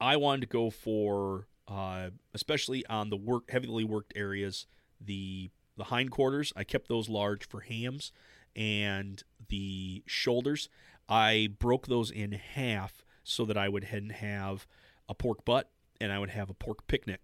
I 0.00 0.16
wanted 0.16 0.42
to 0.42 0.46
go 0.46 0.70
for 0.70 1.46
uh, 1.70 2.10
especially 2.34 2.84
on 2.86 3.10
the 3.10 3.16
work 3.16 3.50
heavily 3.50 3.84
worked 3.84 4.12
areas. 4.16 4.66
The 5.00 5.50
the 5.76 5.84
hindquarters, 5.84 6.52
I 6.56 6.64
kept 6.64 6.88
those 6.88 7.08
large 7.08 7.48
for 7.48 7.60
hams, 7.60 8.12
and 8.54 9.22
the 9.48 10.02
shoulders, 10.06 10.68
I 11.08 11.48
broke 11.58 11.86
those 11.86 12.10
in 12.10 12.32
half 12.32 13.02
so 13.24 13.44
that 13.46 13.56
I 13.56 13.68
would 13.68 13.84
have 13.84 14.66
a 15.08 15.14
pork 15.14 15.44
butt 15.44 15.70
and 16.00 16.12
I 16.12 16.18
would 16.18 16.30
have 16.30 16.50
a 16.50 16.54
pork 16.54 16.86
picnic. 16.86 17.20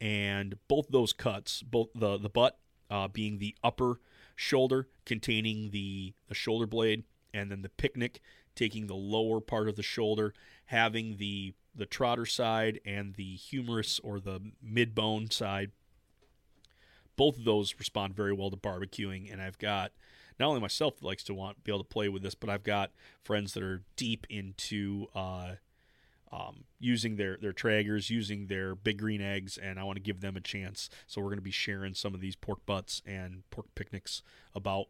And 0.00 0.56
both 0.66 0.88
those 0.88 1.12
cuts, 1.12 1.62
both 1.62 1.88
the 1.94 2.18
the 2.18 2.28
butt 2.28 2.58
uh, 2.90 3.08
being 3.08 3.38
the 3.38 3.54
upper 3.62 4.00
shoulder 4.34 4.88
containing 5.04 5.70
the 5.70 6.14
the 6.28 6.34
shoulder 6.34 6.66
blade, 6.66 7.04
and 7.32 7.50
then 7.50 7.62
the 7.62 7.68
picnic 7.68 8.20
taking 8.54 8.86
the 8.86 8.94
lower 8.94 9.40
part 9.40 9.68
of 9.68 9.76
the 9.76 9.82
shoulder, 9.82 10.34
having 10.66 11.16
the 11.16 11.54
the 11.74 11.86
trotter 11.86 12.26
side 12.26 12.80
and 12.84 13.14
the 13.14 13.34
humerus 13.36 13.98
or 14.02 14.20
the 14.20 14.40
mid 14.62 14.94
bone 14.94 15.30
side. 15.30 15.70
Both 17.16 17.38
of 17.38 17.44
those 17.44 17.74
respond 17.78 18.14
very 18.14 18.32
well 18.32 18.50
to 18.50 18.56
barbecuing, 18.56 19.32
and 19.32 19.40
I've 19.40 19.58
got 19.58 19.92
not 20.38 20.48
only 20.48 20.60
myself 20.60 20.98
that 20.98 21.06
likes 21.06 21.22
to 21.24 21.34
want 21.34 21.62
be 21.62 21.72
able 21.72 21.84
to 21.84 21.88
play 21.88 22.08
with 22.08 22.22
this, 22.22 22.34
but 22.34 22.50
I've 22.50 22.64
got 22.64 22.90
friends 23.22 23.54
that 23.54 23.62
are 23.62 23.82
deep 23.96 24.26
into 24.30 25.06
uh, 25.14 25.52
um, 26.32 26.64
using 26.80 27.16
their 27.16 27.36
their 27.36 27.52
Traegers, 27.52 28.10
using 28.10 28.46
their 28.46 28.74
big 28.74 28.98
green 28.98 29.20
eggs, 29.20 29.58
and 29.58 29.78
I 29.78 29.84
want 29.84 29.96
to 29.96 30.02
give 30.02 30.20
them 30.20 30.36
a 30.36 30.40
chance. 30.40 30.88
So 31.06 31.20
we're 31.20 31.28
going 31.28 31.36
to 31.36 31.42
be 31.42 31.50
sharing 31.50 31.94
some 31.94 32.14
of 32.14 32.20
these 32.20 32.36
pork 32.36 32.64
butts 32.64 33.02
and 33.06 33.42
pork 33.50 33.66
picnics 33.74 34.22
about. 34.54 34.86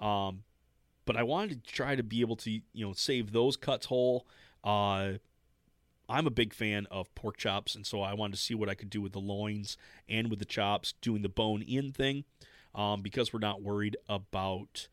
Um, 0.00 0.42
but 1.06 1.16
I 1.16 1.22
wanted 1.22 1.64
to 1.64 1.72
try 1.72 1.94
to 1.94 2.02
be 2.02 2.20
able 2.20 2.36
to 2.36 2.50
you 2.50 2.86
know 2.86 2.92
save 2.92 3.32
those 3.32 3.56
cuts 3.56 3.86
whole. 3.86 4.26
Uh, 4.64 5.12
I'm 6.10 6.26
a 6.26 6.30
big 6.30 6.52
fan 6.52 6.86
of 6.90 7.14
pork 7.14 7.36
chops, 7.36 7.76
and 7.76 7.86
so 7.86 8.02
I 8.02 8.14
wanted 8.14 8.34
to 8.34 8.42
see 8.42 8.54
what 8.54 8.68
I 8.68 8.74
could 8.74 8.90
do 8.90 9.00
with 9.00 9.12
the 9.12 9.20
loins 9.20 9.76
and 10.08 10.28
with 10.28 10.40
the 10.40 10.44
chops, 10.44 10.94
doing 11.00 11.22
the 11.22 11.28
bone 11.28 11.62
in 11.62 11.92
thing, 11.92 12.24
um, 12.74 13.00
because 13.00 13.32
we're 13.32 13.38
not 13.38 13.62
worried 13.62 13.96
about 14.08 14.88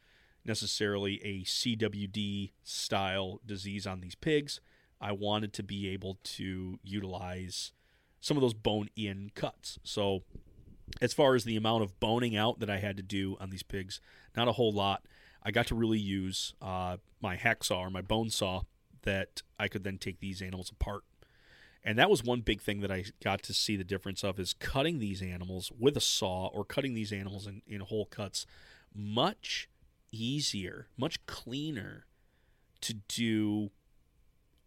necessarily 0.46 1.20
a 1.24 1.44
CWD 1.44 2.52
style 2.64 3.42
disease 3.46 3.88
on 3.88 4.02
these 4.02 4.14
pigs. 4.14 4.62
I 5.02 5.12
wanted 5.12 5.54
to 5.54 5.64
be 5.64 5.90
able 5.90 6.20
to 6.24 6.80
utilize 6.84 7.74
some 8.22 8.38
of 8.38 8.42
those 8.42 8.54
bone 8.54 8.90
in 8.96 9.32
cuts. 9.34 9.80
So 9.84 10.22
as 11.02 11.14
far 11.14 11.34
as 11.34 11.44
the 11.44 11.56
amount 11.56 11.84
of 11.84 12.00
boning 12.00 12.36
out 12.36 12.60
that 12.60 12.70
I 12.70 12.78
had 12.78 12.96
to 12.98 13.04
do 13.04 13.38
on 13.40 13.50
these 13.50 13.64
pigs, 13.64 14.00
not 14.36 14.48
a 14.48 14.54
whole 14.54 14.72
lot. 14.72 15.06
I 15.44 15.52
got 15.52 15.68
to 15.68 15.76
really 15.76 16.00
use 16.00 16.54
uh, 16.62 16.98
my 17.22 17.38
hacksaw 17.38 17.80
or 17.80 17.90
my 17.90 18.02
bone 18.02 18.30
saw 18.30 18.62
that 19.04 19.42
I 19.58 19.68
could 19.68 19.84
then 19.84 19.98
take 19.98 20.20
these 20.20 20.42
animals 20.42 20.70
apart. 20.70 21.04
And 21.88 21.98
that 21.98 22.10
was 22.10 22.22
one 22.22 22.42
big 22.42 22.60
thing 22.60 22.82
that 22.82 22.92
I 22.92 23.06
got 23.24 23.42
to 23.44 23.54
see 23.54 23.78
the 23.78 23.84
difference 23.86 24.22
of 24.22 24.42
is 24.42 24.52
cutting 24.52 25.00
these 25.00 25.22
animals 25.22 25.72
with 25.80 25.96
a 25.96 26.02
saw 26.02 26.48
or 26.48 26.66
cutting 26.66 26.96
these 26.96 27.14
animals 27.14 27.48
in, 27.48 27.62
in 27.66 27.80
whole 27.80 28.06
cuts 28.06 28.46
much 28.94 29.70
easier, 30.12 30.90
much 30.98 31.26
cleaner 31.28 32.06
to 32.82 32.94
do 32.94 33.72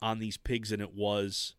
on 0.01 0.19
these 0.19 0.39
pigs 0.39 0.71
than 0.71 0.81
it 0.81 0.95
was 0.95 1.57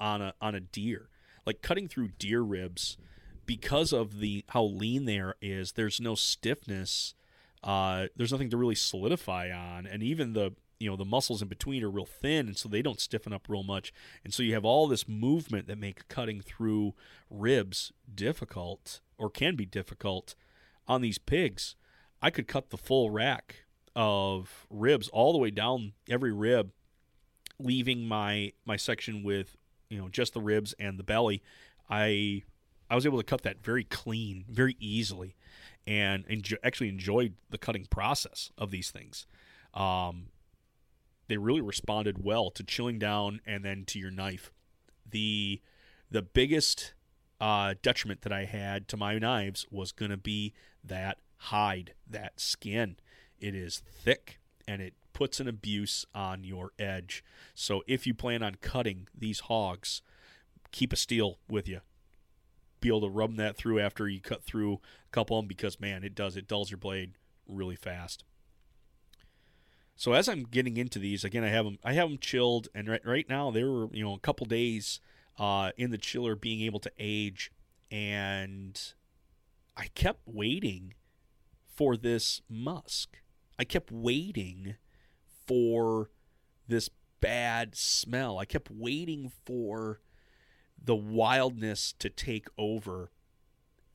on 0.00 0.22
a 0.22 0.32
on 0.40 0.54
a 0.54 0.60
deer. 0.60 1.10
Like 1.44 1.60
cutting 1.60 1.86
through 1.86 2.12
deer 2.18 2.40
ribs 2.40 2.96
because 3.44 3.92
of 3.92 4.20
the 4.20 4.42
how 4.48 4.64
lean 4.64 5.04
there 5.04 5.34
is, 5.42 5.72
there's 5.72 6.00
no 6.00 6.14
stiffness. 6.14 7.14
Uh, 7.62 8.06
there's 8.16 8.32
nothing 8.32 8.48
to 8.48 8.56
really 8.56 8.74
solidify 8.74 9.50
on, 9.52 9.86
and 9.86 10.02
even 10.02 10.32
the 10.32 10.54
you 10.78 10.90
know 10.90 10.96
the 10.96 11.04
muscles 11.04 11.42
in 11.42 11.48
between 11.48 11.82
are 11.82 11.90
real 11.90 12.06
thin, 12.06 12.46
and 12.46 12.56
so 12.56 12.68
they 12.68 12.82
don't 12.82 13.00
stiffen 13.00 13.32
up 13.32 13.48
real 13.48 13.62
much. 13.62 13.92
And 14.24 14.32
so 14.32 14.42
you 14.42 14.54
have 14.54 14.64
all 14.64 14.86
this 14.86 15.08
movement 15.08 15.66
that 15.68 15.78
make 15.78 16.08
cutting 16.08 16.40
through 16.40 16.94
ribs 17.30 17.92
difficult, 18.12 19.00
or 19.18 19.30
can 19.30 19.56
be 19.56 19.66
difficult, 19.66 20.34
on 20.86 21.00
these 21.00 21.18
pigs. 21.18 21.76
I 22.20 22.30
could 22.30 22.48
cut 22.48 22.70
the 22.70 22.76
full 22.76 23.10
rack 23.10 23.64
of 23.94 24.66
ribs 24.70 25.08
all 25.08 25.32
the 25.32 25.38
way 25.38 25.50
down 25.50 25.92
every 26.08 26.32
rib, 26.32 26.72
leaving 27.58 28.06
my 28.06 28.52
my 28.64 28.76
section 28.76 29.22
with 29.22 29.56
you 29.88 29.98
know 29.98 30.08
just 30.08 30.34
the 30.34 30.40
ribs 30.40 30.74
and 30.78 30.98
the 30.98 31.04
belly. 31.04 31.42
I 31.88 32.42
I 32.90 32.94
was 32.94 33.06
able 33.06 33.18
to 33.18 33.24
cut 33.24 33.42
that 33.42 33.62
very 33.62 33.84
clean, 33.84 34.44
very 34.48 34.76
easily, 34.78 35.36
and 35.86 36.24
enjoy, 36.28 36.56
actually 36.62 36.88
enjoyed 36.88 37.34
the 37.50 37.58
cutting 37.58 37.86
process 37.86 38.50
of 38.58 38.70
these 38.70 38.90
things. 38.90 39.26
Um, 39.72 40.26
they 41.28 41.36
really 41.36 41.60
responded 41.60 42.22
well 42.22 42.50
to 42.50 42.62
chilling 42.62 42.98
down 42.98 43.40
and 43.46 43.64
then 43.64 43.84
to 43.86 43.98
your 43.98 44.10
knife. 44.10 44.52
The 45.08 45.60
the 46.10 46.22
biggest 46.22 46.94
uh, 47.40 47.74
detriment 47.82 48.22
that 48.22 48.32
I 48.32 48.44
had 48.44 48.88
to 48.88 48.96
my 48.96 49.18
knives 49.18 49.66
was 49.70 49.90
going 49.92 50.10
to 50.10 50.16
be 50.16 50.52
that 50.82 51.18
hide, 51.36 51.94
that 52.08 52.38
skin. 52.38 52.96
It 53.38 53.54
is 53.54 53.78
thick 53.78 54.38
and 54.68 54.80
it 54.80 54.94
puts 55.12 55.40
an 55.40 55.48
abuse 55.48 56.06
on 56.14 56.44
your 56.44 56.72
edge. 56.78 57.24
So 57.54 57.82
if 57.86 58.06
you 58.06 58.14
plan 58.14 58.42
on 58.42 58.56
cutting 58.56 59.08
these 59.16 59.40
hogs, 59.40 60.02
keep 60.72 60.92
a 60.92 60.96
steel 60.96 61.38
with 61.48 61.68
you 61.68 61.80
be 62.84 62.90
able 62.90 63.00
to 63.00 63.08
rub 63.08 63.36
that 63.36 63.56
through 63.56 63.80
after 63.80 64.06
you 64.06 64.20
cut 64.20 64.44
through 64.44 64.74
a 64.74 65.10
couple 65.10 65.38
of 65.38 65.42
them 65.42 65.48
because 65.48 65.80
man, 65.80 66.04
it 66.04 66.14
does 66.14 66.36
it 66.36 66.46
dulls 66.46 66.70
your 66.70 66.78
blade 66.78 67.12
really 67.48 67.76
fast. 67.76 68.24
So 70.04 70.12
as 70.12 70.28
I'm 70.28 70.42
getting 70.42 70.76
into 70.76 70.98
these, 70.98 71.24
again, 71.24 71.44
I 71.44 71.48
have 71.48 71.64
them 71.64 71.78
I 71.82 71.94
have 71.94 72.10
them 72.10 72.18
chilled, 72.18 72.68
and 72.74 72.88
right 72.88 73.00
right 73.06 73.26
now 73.26 73.50
they 73.50 73.64
were 73.64 73.88
you 73.90 74.04
know 74.04 74.12
a 74.12 74.18
couple 74.18 74.44
days 74.44 75.00
uh, 75.38 75.70
in 75.78 75.92
the 75.92 75.96
chiller, 75.96 76.36
being 76.36 76.60
able 76.60 76.78
to 76.80 76.92
age, 76.98 77.50
and 77.90 78.78
I 79.74 79.86
kept 79.94 80.20
waiting 80.26 80.92
for 81.74 81.96
this 81.96 82.42
musk. 82.50 83.16
I 83.58 83.64
kept 83.64 83.90
waiting 83.90 84.74
for 85.46 86.10
this 86.68 86.90
bad 87.22 87.74
smell. 87.74 88.38
I 88.38 88.44
kept 88.44 88.70
waiting 88.70 89.32
for 89.46 90.02
the 90.78 90.94
wildness 90.94 91.94
to 92.00 92.10
take 92.10 92.48
over, 92.58 93.10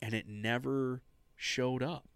and 0.02 0.16
it 0.16 0.28
never 0.28 1.04
showed 1.36 1.84
up. 1.84 2.10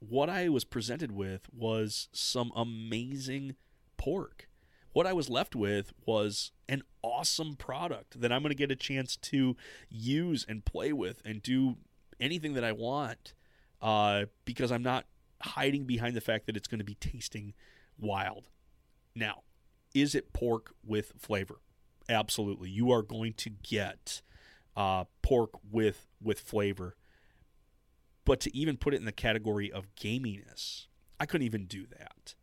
What 0.00 0.28
I 0.28 0.48
was 0.48 0.64
presented 0.64 1.12
with 1.12 1.48
was 1.52 2.08
some 2.12 2.52
amazing 2.56 3.56
pork. 3.96 4.48
What 4.92 5.06
I 5.06 5.12
was 5.12 5.30
left 5.30 5.54
with 5.54 5.92
was 6.04 6.50
an 6.68 6.82
awesome 7.02 7.54
product 7.54 8.20
that 8.20 8.32
I'm 8.32 8.42
going 8.42 8.50
to 8.50 8.56
get 8.56 8.72
a 8.72 8.76
chance 8.76 9.16
to 9.16 9.56
use 9.88 10.44
and 10.48 10.64
play 10.64 10.92
with 10.92 11.22
and 11.24 11.42
do 11.42 11.76
anything 12.18 12.54
that 12.54 12.64
I 12.64 12.72
want 12.72 13.34
uh, 13.80 14.24
because 14.44 14.72
I'm 14.72 14.82
not 14.82 15.06
hiding 15.42 15.84
behind 15.84 16.16
the 16.16 16.20
fact 16.20 16.46
that 16.46 16.56
it's 16.56 16.66
going 16.66 16.80
to 16.80 16.84
be 16.84 16.96
tasting 16.96 17.54
wild. 17.98 18.48
Now, 19.14 19.42
is 19.94 20.14
it 20.14 20.32
pork 20.32 20.74
with 20.84 21.12
flavor? 21.18 21.60
absolutely. 22.10 22.68
You 22.68 22.90
are 22.90 23.02
going 23.02 23.34
to 23.34 23.50
get 23.50 24.22
uh, 24.76 25.04
pork 25.22 25.50
with 25.70 26.08
with 26.20 26.40
flavor. 26.40 26.96
But 28.24 28.40
to 28.40 28.56
even 28.56 28.76
put 28.76 28.94
it 28.94 28.98
in 28.98 29.06
the 29.06 29.12
category 29.12 29.72
of 29.72 29.94
gaminess, 29.94 30.86
I 31.18 31.26
couldn't 31.26 31.46
even 31.46 31.66
do 31.66 31.86
that. 31.86 32.34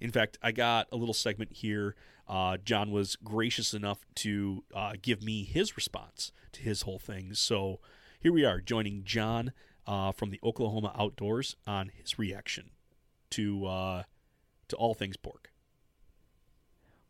In 0.00 0.10
fact, 0.10 0.38
I 0.42 0.52
got 0.52 0.88
a 0.92 0.96
little 0.96 1.14
segment 1.14 1.52
here. 1.52 1.94
Uh, 2.28 2.56
John 2.58 2.90
was 2.90 3.16
gracious 3.16 3.72
enough 3.72 4.04
to 4.16 4.64
uh, 4.74 4.92
give 5.00 5.22
me 5.22 5.44
his 5.44 5.76
response 5.76 6.32
to 6.52 6.62
his 6.62 6.82
whole 6.82 6.98
thing. 6.98 7.34
So 7.34 7.80
here 8.20 8.32
we 8.32 8.44
are, 8.44 8.60
joining 8.60 9.04
John 9.04 9.52
uh, 9.86 10.12
from 10.12 10.30
the 10.30 10.40
Oklahoma 10.42 10.92
Outdoors 10.98 11.56
on 11.66 11.90
his 11.94 12.18
reaction 12.18 12.70
to 13.30 13.66
uh, 13.66 14.02
to 14.68 14.76
all 14.76 14.94
things 14.94 15.16
pork. 15.16 15.52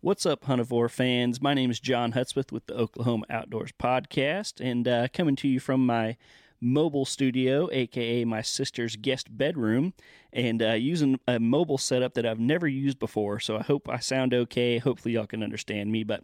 What's 0.00 0.26
up, 0.26 0.44
Huntavore 0.44 0.90
fans? 0.90 1.40
My 1.40 1.54
name 1.54 1.70
is 1.70 1.80
John 1.80 2.12
Hutsmith 2.12 2.52
with 2.52 2.66
the 2.66 2.74
Oklahoma 2.74 3.26
Outdoors 3.30 3.72
Podcast, 3.72 4.60
and 4.60 4.86
uh, 4.86 5.08
coming 5.12 5.34
to 5.36 5.48
you 5.48 5.58
from 5.58 5.84
my 5.84 6.16
mobile 6.60 7.04
studio, 7.04 7.68
aka 7.72 8.24
my 8.24 8.42
sister's 8.42 8.96
guest 8.96 9.36
bedroom, 9.36 9.92
and 10.32 10.62
uh, 10.62 10.72
using 10.72 11.18
a 11.26 11.38
mobile 11.38 11.78
setup 11.78 12.14
that 12.14 12.26
I've 12.26 12.40
never 12.40 12.66
used 12.66 12.98
before. 12.98 13.40
So 13.40 13.56
I 13.56 13.62
hope 13.62 13.88
I 13.88 13.98
sound 13.98 14.34
okay. 14.34 14.78
Hopefully, 14.78 15.14
y'all 15.14 15.26
can 15.26 15.42
understand 15.42 15.92
me. 15.92 16.04
But 16.04 16.22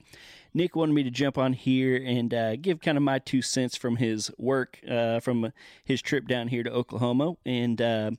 Nick 0.55 0.77
wanted 0.77 0.93
me 0.93 1.03
to 1.03 1.11
jump 1.11 1.39
on 1.39 1.53
here 1.53 1.97
and 1.97 2.33
uh, 2.33 2.57
give 2.57 2.81
kind 2.81 2.99
of 2.99 3.03
my 3.03 3.19
two 3.19 3.43
cents 3.43 3.77
from 3.77 3.97
his 3.97 4.31
work, 4.39 4.79
uh, 4.89 5.21
from 5.21 5.53
his 5.85 6.03
trip 6.03 6.27
down 6.29 6.49
here 6.49 6.63
to 6.63 6.71
Oklahoma, 6.71 7.35
and 7.45 7.81
uh, 7.81 8.11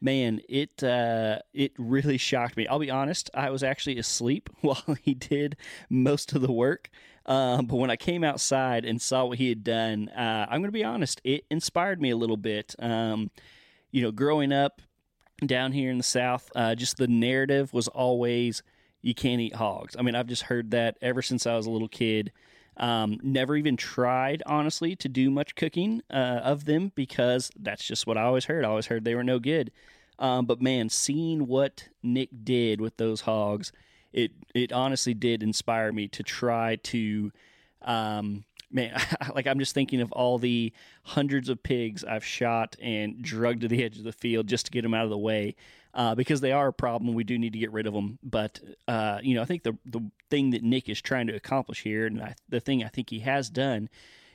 man, 0.00 0.40
it 0.48 0.82
uh, 0.82 1.38
it 1.52 1.72
really 1.78 2.18
shocked 2.18 2.56
me. 2.56 2.66
I'll 2.66 2.78
be 2.78 2.90
honest, 2.90 3.30
I 3.34 3.50
was 3.50 3.62
actually 3.62 3.98
asleep 3.98 4.50
while 4.60 4.96
he 5.02 5.14
did 5.14 5.56
most 5.88 6.32
of 6.32 6.42
the 6.42 6.52
work. 6.52 6.90
Um, 7.28 7.66
but 7.66 7.76
when 7.76 7.90
I 7.90 7.96
came 7.96 8.24
outside 8.24 8.84
and 8.84 9.00
saw 9.00 9.26
what 9.26 9.38
he 9.38 9.50
had 9.50 9.62
done, 9.62 10.08
uh, 10.08 10.46
I'm 10.48 10.60
going 10.60 10.68
to 10.68 10.72
be 10.72 10.82
honest, 10.82 11.20
it 11.22 11.44
inspired 11.50 12.00
me 12.00 12.10
a 12.10 12.16
little 12.16 12.38
bit. 12.38 12.74
Um, 12.78 13.30
you 13.92 14.02
know, 14.02 14.10
growing 14.10 14.50
up 14.50 14.80
down 15.44 15.72
here 15.72 15.90
in 15.90 15.98
the 15.98 16.04
South, 16.04 16.50
uh, 16.56 16.74
just 16.74 16.96
the 16.96 17.06
narrative 17.06 17.72
was 17.72 17.86
always 17.88 18.62
you 19.02 19.14
can't 19.14 19.40
eat 19.40 19.54
hogs. 19.54 19.94
I 19.96 20.02
mean, 20.02 20.14
I've 20.14 20.26
just 20.26 20.44
heard 20.44 20.72
that 20.72 20.96
ever 21.00 21.22
since 21.22 21.46
I 21.46 21.54
was 21.54 21.66
a 21.66 21.70
little 21.70 21.88
kid. 21.88 22.32
Um, 22.78 23.18
never 23.22 23.56
even 23.56 23.76
tried, 23.76 24.42
honestly, 24.46 24.96
to 24.96 25.08
do 25.08 25.30
much 25.30 25.54
cooking 25.54 26.02
uh, 26.10 26.40
of 26.42 26.64
them 26.64 26.92
because 26.94 27.50
that's 27.58 27.84
just 27.84 28.06
what 28.06 28.16
I 28.16 28.22
always 28.22 28.46
heard. 28.46 28.64
I 28.64 28.68
always 28.68 28.86
heard 28.86 29.04
they 29.04 29.14
were 29.14 29.24
no 29.24 29.38
good. 29.38 29.70
Um, 30.18 30.46
but 30.46 30.62
man, 30.62 30.88
seeing 30.88 31.46
what 31.46 31.88
Nick 32.02 32.30
did 32.44 32.80
with 32.80 32.96
those 32.96 33.22
hogs, 33.22 33.72
it 34.12 34.32
it 34.54 34.72
honestly 34.72 35.14
did 35.14 35.42
inspire 35.42 35.92
me 35.92 36.08
to 36.08 36.22
try 36.22 36.76
to. 36.76 37.32
Um, 37.82 38.44
man, 38.70 39.00
like 39.34 39.46
I'm 39.46 39.58
just 39.58 39.74
thinking 39.74 40.00
of 40.00 40.12
all 40.12 40.38
the 40.38 40.72
hundreds 41.04 41.48
of 41.48 41.62
pigs 41.62 42.04
I've 42.04 42.24
shot 42.24 42.76
and 42.80 43.22
drugged 43.22 43.62
to 43.62 43.68
the 43.68 43.84
edge 43.84 43.98
of 43.98 44.04
the 44.04 44.12
field 44.12 44.46
just 44.46 44.66
to 44.66 44.72
get 44.72 44.82
them 44.82 44.94
out 44.94 45.04
of 45.04 45.10
the 45.10 45.18
way 45.18 45.54
uh, 45.94 46.14
because 46.14 46.40
they 46.40 46.52
are 46.52 46.68
a 46.68 46.72
problem. 46.72 47.14
We 47.14 47.24
do 47.24 47.38
need 47.38 47.52
to 47.52 47.58
get 47.58 47.72
rid 47.72 47.86
of 47.86 47.92
them. 47.92 48.18
But 48.22 48.60
uh, 48.86 49.18
you 49.22 49.34
know, 49.34 49.42
I 49.42 49.46
think 49.46 49.62
the 49.62 49.76
the 49.84 50.00
thing 50.30 50.50
that 50.50 50.62
Nick 50.62 50.88
is 50.88 51.00
trying 51.00 51.26
to 51.28 51.34
accomplish 51.34 51.82
here, 51.82 52.06
and 52.06 52.22
I, 52.22 52.34
the 52.48 52.60
thing 52.60 52.84
I 52.84 52.88
think 52.88 53.10
he 53.10 53.20
has 53.20 53.50
done, 53.50 53.88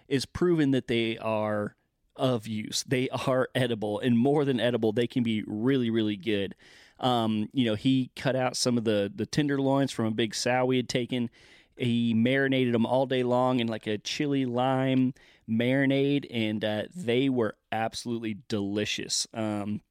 is 0.08 0.26
proven 0.26 0.72
that 0.72 0.88
they 0.88 1.18
are 1.18 1.76
of 2.16 2.48
use. 2.48 2.84
They 2.88 3.10
are 3.10 3.50
edible, 3.56 4.00
and 4.00 4.18
more 4.18 4.46
than 4.46 4.60
edible, 4.60 4.92
they 4.92 5.08
can 5.08 5.24
be 5.24 5.44
really, 5.48 5.90
really 5.90 6.18
good. 6.18 6.56
Um, 7.00 7.50
you 7.54 7.66
know, 7.66 7.76
he 7.76 8.12
cut 8.16 8.36
out 8.36 8.56
some 8.56 8.78
of 8.78 8.84
the 8.84 9.12
the 9.14 9.26
tenderloins 9.26 9.92
from 9.92 10.06
a 10.06 10.12
big 10.12 10.36
sow 10.36 10.66
we 10.66 10.78
had 10.78 10.90
taken. 10.90 11.30
He 11.76 12.14
marinated 12.14 12.74
them 12.74 12.86
all 12.86 13.06
day 13.06 13.24
long 13.24 13.60
in 13.60 13.68
like 13.68 13.88
a 13.88 13.98
chili 13.98 14.46
lime 14.46 15.14
marinade, 15.50 16.26
and 16.32 16.64
uh, 16.64 16.84
they 16.96 17.30
were 17.30 17.56
absolutely 17.72 18.38
delicious. 18.48 19.28
Um, 19.34 19.82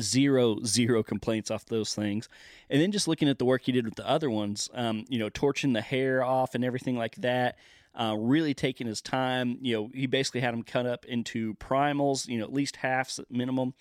zero 0.00 0.58
zero 0.64 1.02
complaints 1.02 1.50
off 1.50 1.66
those 1.66 1.94
things 1.94 2.26
and 2.70 2.80
then 2.80 2.92
just 2.92 3.06
looking 3.06 3.28
at 3.28 3.38
the 3.38 3.44
work 3.44 3.62
he 3.62 3.72
did 3.72 3.84
with 3.84 3.94
the 3.94 4.08
other 4.08 4.30
ones 4.30 4.70
um, 4.72 5.04
you 5.08 5.18
know 5.18 5.28
torching 5.28 5.74
the 5.74 5.82
hair 5.82 6.24
off 6.24 6.54
and 6.54 6.64
everything 6.64 6.96
like 6.96 7.14
that 7.16 7.58
uh, 7.94 8.16
really 8.18 8.54
taking 8.54 8.86
his 8.86 9.02
time 9.02 9.58
you 9.60 9.74
know 9.74 9.90
he 9.92 10.06
basically 10.06 10.40
had 10.40 10.54
them 10.54 10.62
cut 10.62 10.86
up 10.86 11.04
into 11.04 11.52
primals 11.56 12.26
you 12.26 12.38
know 12.38 12.44
at 12.44 12.52
least 12.52 12.76
halves 12.76 13.20
minimum 13.28 13.74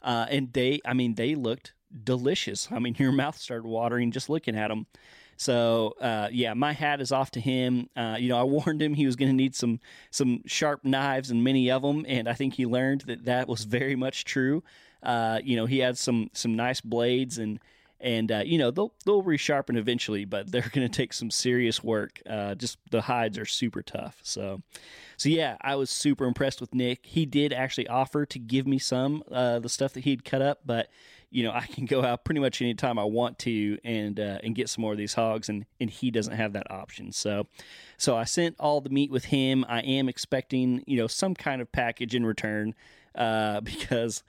uh, 0.00 0.24
and 0.30 0.54
they 0.54 0.80
i 0.86 0.94
mean 0.94 1.16
they 1.16 1.34
looked 1.34 1.74
delicious 2.04 2.68
i 2.70 2.78
mean 2.78 2.94
your 2.98 3.12
mouth 3.12 3.36
started 3.38 3.66
watering 3.66 4.10
just 4.10 4.28
looking 4.28 4.56
at 4.56 4.68
them 4.68 4.86
So 5.40 5.94
uh, 6.00 6.28
yeah, 6.32 6.54
my 6.54 6.72
hat 6.72 7.00
is 7.00 7.12
off 7.12 7.30
to 7.30 7.40
him. 7.40 7.88
Uh, 7.96 8.16
you 8.18 8.28
know, 8.28 8.36
I 8.36 8.42
warned 8.56 8.82
him 8.82 8.94
he 8.94 9.06
was 9.06 9.14
going 9.14 9.28
to 9.30 9.36
need 9.36 9.54
some 9.54 9.78
some 10.10 10.42
sharp 10.46 10.84
knives 10.84 11.30
and 11.30 11.44
many 11.44 11.70
of 11.70 11.82
them, 11.82 12.04
and 12.08 12.28
I 12.28 12.32
think 12.34 12.54
he 12.54 12.66
learned 12.66 13.02
that 13.02 13.24
that 13.26 13.46
was 13.48 13.62
very 13.62 13.94
much 13.94 14.24
true. 14.24 14.64
Uh, 15.00 15.38
you 15.44 15.54
know, 15.54 15.66
he 15.66 15.78
had 15.78 15.96
some 15.96 16.30
some 16.32 16.56
nice 16.56 16.80
blades 16.80 17.38
and 17.38 17.60
and 18.00 18.30
uh, 18.30 18.42
you 18.44 18.58
know 18.58 18.70
they'll 18.72 18.92
they'll 19.04 19.22
resharpen 19.22 19.76
eventually, 19.76 20.24
but 20.24 20.50
they're 20.50 20.70
going 20.72 20.88
to 20.88 20.96
take 20.96 21.12
some 21.12 21.30
serious 21.30 21.82
work. 21.84 22.20
Uh, 22.28 22.54
just 22.54 22.78
the 22.90 23.02
hides 23.02 23.38
are 23.38 23.46
super 23.46 23.82
tough. 23.82 24.18
So, 24.22 24.62
so 25.16 25.28
yeah, 25.28 25.56
I 25.60 25.76
was 25.76 25.90
super 25.90 26.24
impressed 26.24 26.60
with 26.60 26.74
Nick. 26.74 27.06
He 27.06 27.26
did 27.26 27.52
actually 27.52 27.88
offer 27.88 28.26
to 28.26 28.38
give 28.38 28.66
me 28.66 28.78
some 28.78 29.22
uh, 29.30 29.58
the 29.60 29.68
stuff 29.68 29.92
that 29.92 30.04
he'd 30.04 30.24
cut 30.24 30.42
up, 30.42 30.60
but 30.64 30.88
you 31.30 31.42
know 31.42 31.52
I 31.52 31.66
can 31.66 31.84
go 31.84 32.04
out 32.04 32.24
pretty 32.24 32.40
much 32.40 32.60
anytime 32.62 32.98
I 32.98 33.04
want 33.04 33.38
to 33.40 33.78
and 33.84 34.18
uh, 34.18 34.38
and 34.42 34.54
get 34.54 34.68
some 34.68 34.82
more 34.82 34.92
of 34.92 34.98
these 34.98 35.14
hogs, 35.14 35.48
and 35.48 35.66
and 35.80 35.90
he 35.90 36.10
doesn't 36.10 36.34
have 36.34 36.52
that 36.54 36.70
option. 36.70 37.12
So, 37.12 37.46
so 37.96 38.16
I 38.16 38.24
sent 38.24 38.56
all 38.58 38.80
the 38.80 38.90
meat 38.90 39.10
with 39.10 39.26
him. 39.26 39.64
I 39.68 39.80
am 39.80 40.08
expecting 40.08 40.82
you 40.86 40.96
know 40.96 41.06
some 41.06 41.34
kind 41.34 41.60
of 41.60 41.70
package 41.70 42.14
in 42.14 42.24
return 42.24 42.74
uh, 43.14 43.60
because 43.62 44.22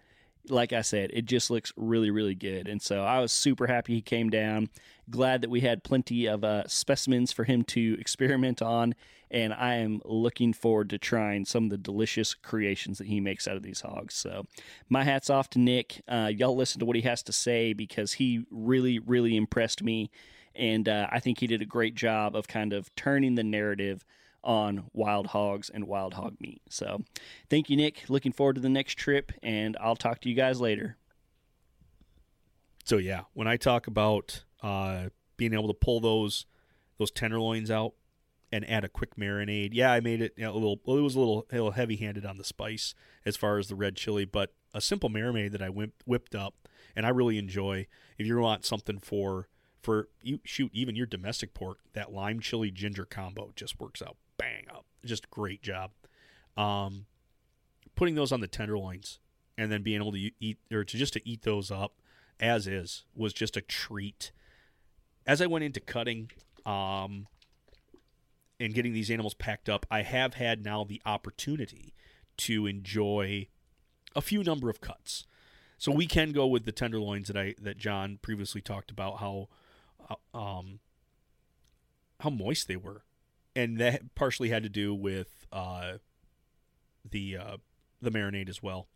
like 0.49 0.73
I 0.73 0.81
said, 0.81 1.11
it 1.13 1.25
just 1.25 1.49
looks 1.49 1.73
really, 1.75 2.09
really 2.11 2.35
good. 2.35 2.67
And 2.67 2.81
so 2.81 3.03
I 3.03 3.19
was 3.19 3.31
super 3.31 3.67
happy 3.67 3.95
he 3.95 4.01
came 4.01 4.29
down. 4.29 4.69
Glad 5.09 5.41
that 5.41 5.49
we 5.49 5.61
had 5.61 5.83
plenty 5.83 6.27
of 6.27 6.43
uh, 6.43 6.67
specimens 6.67 7.31
for 7.31 7.43
him 7.43 7.63
to 7.65 7.97
experiment 7.99 8.61
on. 8.61 8.95
And 9.31 9.53
I 9.53 9.75
am 9.75 10.01
looking 10.05 10.53
forward 10.53 10.89
to 10.89 10.97
trying 10.97 11.45
some 11.45 11.65
of 11.65 11.69
the 11.69 11.77
delicious 11.77 12.33
creations 12.33 12.97
that 12.97 13.07
he 13.07 13.19
makes 13.19 13.47
out 13.47 13.57
of 13.57 13.63
these 13.63 13.81
hogs. 13.81 14.15
So 14.15 14.45
my 14.89 15.03
hat's 15.03 15.29
off 15.29 15.49
to 15.51 15.59
Nick. 15.59 16.01
Uh, 16.07 16.31
y'all 16.33 16.55
listen 16.55 16.79
to 16.79 16.85
what 16.85 16.95
he 16.95 17.03
has 17.03 17.21
to 17.23 17.31
say 17.31 17.73
because 17.73 18.13
he 18.13 18.45
really, 18.49 18.99
really 18.99 19.35
impressed 19.35 19.83
me. 19.83 20.09
And 20.55 20.89
uh, 20.89 21.07
I 21.11 21.19
think 21.19 21.39
he 21.39 21.47
did 21.47 21.61
a 21.61 21.65
great 21.65 21.95
job 21.95 22.35
of 22.35 22.47
kind 22.47 22.73
of 22.73 22.93
turning 22.95 23.35
the 23.35 23.43
narrative 23.43 24.03
on 24.43 24.85
wild 24.93 25.27
hogs 25.27 25.69
and 25.69 25.87
wild 25.87 26.13
hog 26.13 26.35
meat. 26.39 26.61
So, 26.69 27.03
thank 27.49 27.69
you, 27.69 27.77
Nick. 27.77 28.09
Looking 28.09 28.31
forward 28.31 28.55
to 28.55 28.61
the 28.61 28.69
next 28.69 28.95
trip, 28.95 29.31
and 29.43 29.77
I'll 29.79 29.95
talk 29.95 30.21
to 30.21 30.29
you 30.29 30.35
guys 30.35 30.61
later. 30.61 30.97
So 32.89 32.97
yeah, 32.97 33.21
when 33.33 33.47
I 33.47 33.55
talk 33.55 33.85
about 33.85 34.43
uh, 34.63 35.09
being 35.37 35.53
able 35.53 35.67
to 35.67 35.75
pull 35.75 35.99
those 35.99 36.47
those 36.97 37.11
tenderloins 37.11 37.69
out 37.69 37.93
and 38.51 38.67
add 38.67 38.83
a 38.83 38.89
quick 38.89 39.15
marinade, 39.15 39.69
yeah, 39.73 39.91
I 39.91 39.99
made 39.99 40.23
it 40.23 40.33
you 40.35 40.43
know, 40.43 40.53
a 40.53 40.53
little. 40.53 40.79
Well, 40.83 40.97
it 40.97 41.01
was 41.01 41.13
a 41.13 41.19
little, 41.19 41.45
a 41.51 41.53
little 41.53 41.71
heavy 41.71 41.97
handed 41.97 42.25
on 42.25 42.39
the 42.39 42.43
spice 42.43 42.95
as 43.27 43.37
far 43.37 43.59
as 43.59 43.67
the 43.67 43.75
red 43.75 43.95
chili, 43.95 44.25
but 44.25 44.53
a 44.73 44.81
simple 44.81 45.07
marinade 45.07 45.51
that 45.51 45.61
I 45.61 45.69
whipped, 45.69 46.01
whipped 46.07 46.33
up, 46.33 46.67
and 46.95 47.05
I 47.05 47.09
really 47.09 47.37
enjoy. 47.37 47.85
If 48.17 48.25
you 48.25 48.39
want 48.39 48.65
something 48.65 48.97
for 48.97 49.47
for 49.83 50.09
you 50.23 50.39
shoot 50.43 50.71
even 50.73 50.95
your 50.95 51.05
domestic 51.05 51.53
pork, 51.53 51.77
that 51.93 52.11
lime 52.11 52.39
chili 52.39 52.71
ginger 52.71 53.05
combo 53.05 53.51
just 53.55 53.79
works 53.79 54.01
out 54.01 54.17
bang 54.39 54.65
up. 54.73 54.85
Just 55.05 55.29
great 55.29 55.61
job. 55.61 55.91
Um, 56.57 57.05
putting 57.95 58.15
those 58.15 58.31
on 58.31 58.39
the 58.39 58.47
tenderloins 58.47 59.19
and 59.57 59.71
then 59.71 59.83
being 59.83 60.01
able 60.01 60.13
to 60.13 60.31
eat 60.39 60.57
or 60.71 60.83
to 60.83 60.97
just 60.97 61.13
to 61.13 61.29
eat 61.29 61.43
those 61.43 61.69
up 61.69 61.93
as 62.39 62.65
is 62.65 63.03
was 63.15 63.33
just 63.33 63.57
a 63.57 63.61
treat. 63.61 64.31
As 65.27 65.41
I 65.41 65.45
went 65.45 65.65
into 65.65 65.79
cutting 65.79 66.31
um, 66.65 67.27
and 68.59 68.73
getting 68.73 68.93
these 68.93 69.11
animals 69.11 69.33
packed 69.33 69.69
up, 69.69 69.85
I 69.91 70.01
have 70.01 70.35
had 70.35 70.63
now 70.63 70.83
the 70.83 71.01
opportunity 71.05 71.93
to 72.37 72.65
enjoy 72.65 73.47
a 74.15 74.21
few 74.21 74.43
number 74.43 74.69
of 74.69 74.81
cuts. 74.81 75.25
So 75.77 75.91
we 75.91 76.07
can 76.07 76.31
go 76.31 76.47
with 76.47 76.65
the 76.65 76.71
tenderloins 76.71 77.27
that 77.27 77.37
I 77.37 77.55
that 77.61 77.77
John 77.77 78.19
previously 78.21 78.61
talked 78.61 78.91
about 78.91 79.19
how 79.19 79.49
uh, 80.09 80.37
um, 80.37 80.79
how 82.21 82.29
moist 82.29 82.67
they 82.67 82.75
were 82.75 83.03
and 83.59 83.77
that 83.79 84.15
partially 84.15 84.49
had 84.49 84.63
to 84.63 84.69
do 84.69 84.93
with 84.93 85.45
uh, 85.51 85.93
the 87.09 87.37
uh, 87.37 87.57
the 88.01 88.09
marinade 88.09 88.49
as 88.49 88.63
well. 88.63 88.87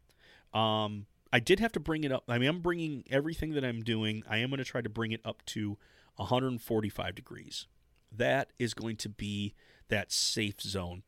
Um, 0.54 1.08
I 1.32 1.40
did 1.40 1.60
have 1.60 1.72
to 1.74 1.80
bring 1.80 2.04
it 2.04 2.12
up. 2.12 2.24
I 2.28 2.38
mean, 2.38 2.50
I'm 2.50 2.62
bringing 2.62 3.04
everything 3.10 3.54
that 3.54 3.66
I'm 3.66 3.82
doing. 3.82 4.24
I 4.30 4.38
am 4.38 4.50
going 4.50 4.60
to 4.60 4.64
try 4.64 4.82
to 4.82 4.90
bring 4.90 5.12
it 5.12 5.22
up 5.26 5.44
to 5.48 5.78
145 6.16 7.16
degrees. 7.16 7.68
That 8.16 8.52
is 8.60 8.74
going 8.74 8.98
to 8.98 9.10
be 9.10 9.54
that 9.90 10.12
safe 10.12 10.62
zone. 10.62 11.04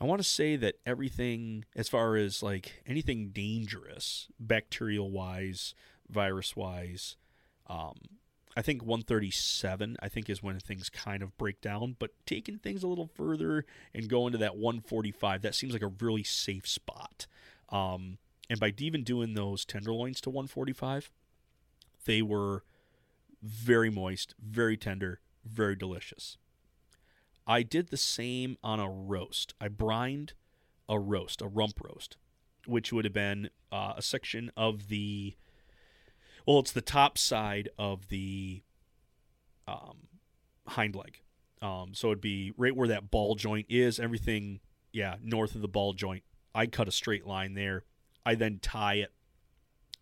I 0.00 0.04
want 0.04 0.20
to 0.20 0.28
say 0.28 0.56
that 0.56 0.74
everything, 0.84 1.64
as 1.76 1.88
far 1.88 2.16
as 2.16 2.42
like 2.42 2.82
anything 2.86 3.28
dangerous, 3.28 4.26
bacterial 4.40 5.12
wise, 5.12 5.74
virus 6.10 6.56
wise, 6.56 7.16
um, 7.68 7.94
I 8.56 8.62
think 8.62 8.82
137, 8.82 9.96
I 10.00 10.08
think, 10.08 10.28
is 10.28 10.42
when 10.42 10.58
things 10.60 10.90
kind 10.90 11.22
of 11.22 11.36
break 11.38 11.60
down. 11.60 11.96
But 11.98 12.10
taking 12.26 12.58
things 12.58 12.82
a 12.82 12.88
little 12.88 13.06
further 13.14 13.64
and 13.94 14.08
going 14.08 14.32
to 14.32 14.38
that 14.38 14.56
145, 14.56 15.42
that 15.42 15.54
seems 15.54 15.72
like 15.72 15.82
a 15.82 15.92
really 16.00 16.22
safe 16.22 16.68
spot. 16.68 17.26
Um, 17.70 18.18
and 18.50 18.60
by 18.60 18.74
even 18.78 19.04
doing 19.04 19.34
those 19.34 19.64
tenderloins 19.64 20.20
to 20.22 20.30
145, 20.30 21.10
they 22.04 22.20
were 22.20 22.64
very 23.42 23.90
moist, 23.90 24.34
very 24.38 24.76
tender, 24.76 25.20
very 25.44 25.74
delicious. 25.74 26.36
I 27.46 27.62
did 27.62 27.88
the 27.88 27.96
same 27.96 28.56
on 28.62 28.78
a 28.78 28.88
roast. 28.88 29.54
I 29.60 29.68
brined 29.68 30.34
a 30.88 30.98
roast, 30.98 31.40
a 31.40 31.48
rump 31.48 31.80
roast, 31.82 32.16
which 32.66 32.92
would 32.92 33.04
have 33.04 33.14
been 33.14 33.50
uh, 33.72 33.94
a 33.96 34.02
section 34.02 34.52
of 34.56 34.88
the 34.88 35.34
well, 36.46 36.58
it's 36.58 36.72
the 36.72 36.80
top 36.80 37.18
side 37.18 37.68
of 37.78 38.08
the 38.08 38.62
um, 39.66 40.08
hind 40.66 40.94
leg. 40.94 41.20
Um, 41.60 41.94
so 41.94 42.08
it'd 42.08 42.20
be 42.20 42.52
right 42.56 42.74
where 42.74 42.88
that 42.88 43.10
ball 43.10 43.34
joint 43.34 43.66
is. 43.68 44.00
Everything, 44.00 44.60
yeah, 44.92 45.16
north 45.22 45.54
of 45.54 45.62
the 45.62 45.68
ball 45.68 45.92
joint. 45.92 46.24
I 46.54 46.66
cut 46.66 46.88
a 46.88 46.92
straight 46.92 47.26
line 47.26 47.54
there. 47.54 47.84
I 48.26 48.34
then 48.34 48.58
tie 48.60 48.94
it 48.94 49.12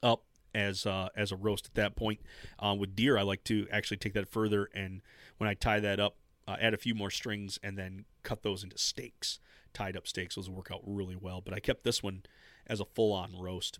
up 0.03 0.24
as 0.55 0.86
uh, 0.86 1.09
as 1.14 1.32
a 1.32 1.36
roast 1.36 1.66
at 1.66 1.74
that 1.74 1.97
point. 1.97 2.20
Uh, 2.59 2.74
with 2.78 2.97
deer, 2.97 3.18
I 3.18 3.22
like 3.22 3.45
to 3.45 3.66
actually 3.70 3.99
take 3.99 4.14
that 4.14 4.28
further, 4.28 4.68
and 4.74 5.03
when 5.38 5.49
I 5.49 5.55
tie 5.55 5.80
that 5.80 6.01
up, 6.01 6.16
uh, 6.49 6.57
add 6.61 6.74
a 6.74 6.78
few 6.78 6.95
more 6.95 7.11
strings, 7.11 7.59
and 7.62 7.78
then 7.78 8.05
cut 8.22 8.43
those 8.43 8.64
into 8.64 8.78
steaks. 8.78 9.38
Tied 9.72 9.97
up 9.97 10.09
steaks, 10.09 10.34
those 10.34 10.51
work 10.51 10.70
out 10.72 10.80
really 10.84 11.14
well. 11.14 11.41
But 11.41 11.55
I 11.55 11.61
kept 11.61 11.84
this 11.84 12.03
one 12.03 12.22
as 12.66 12.80
a 12.80 12.84
full 12.84 13.12
on 13.12 13.38
roast 13.38 13.78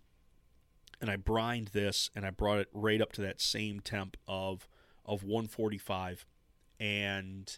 and 1.01 1.09
I 1.09 1.15
brined 1.15 1.69
this 1.69 2.09
and 2.15 2.25
I 2.25 2.29
brought 2.29 2.59
it 2.59 2.69
right 2.71 3.01
up 3.01 3.11
to 3.13 3.21
that 3.21 3.41
same 3.41 3.79
temp 3.79 4.15
of 4.27 4.67
of 5.03 5.23
145 5.23 6.25
and 6.79 7.57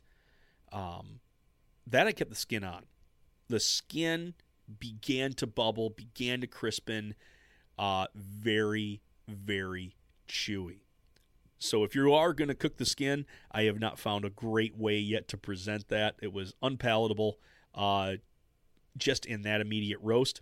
um, 0.72 1.20
that 1.86 2.08
I 2.08 2.14
kept 2.14 2.30
the 2.30 2.36
skin 2.36 2.64
on. 2.64 2.86
The 3.50 3.60
skin 3.60 4.34
began 4.80 5.34
to 5.34 5.46
bubble, 5.46 5.90
began 5.90 6.42
to 6.42 6.48
crispen, 6.48 7.14
uh, 7.78 8.08
very, 8.16 9.02
very 9.28 9.96
chewy. 10.28 10.80
So 11.60 11.84
if 11.84 11.96
you 11.96 12.14
are 12.14 12.34
going 12.34 12.50
to 12.50 12.56
cook 12.56 12.78
the 12.78 12.86
skin, 12.86 13.26
I 13.52 13.64
have 13.64 13.80
not 13.80 14.00
found 14.00 14.26
a 14.26 14.30
great 14.30 14.78
way 14.78 14.98
yet 14.98 15.28
to 15.30 15.38
present 15.38 15.88
that. 15.90 16.16
It 16.22 16.34
was 16.34 16.54
unpalatable 16.62 17.38
uh, 17.76 18.16
just 18.98 19.26
in 19.26 19.44
that 19.44 19.62
immediate 19.62 20.00
roast. 20.02 20.42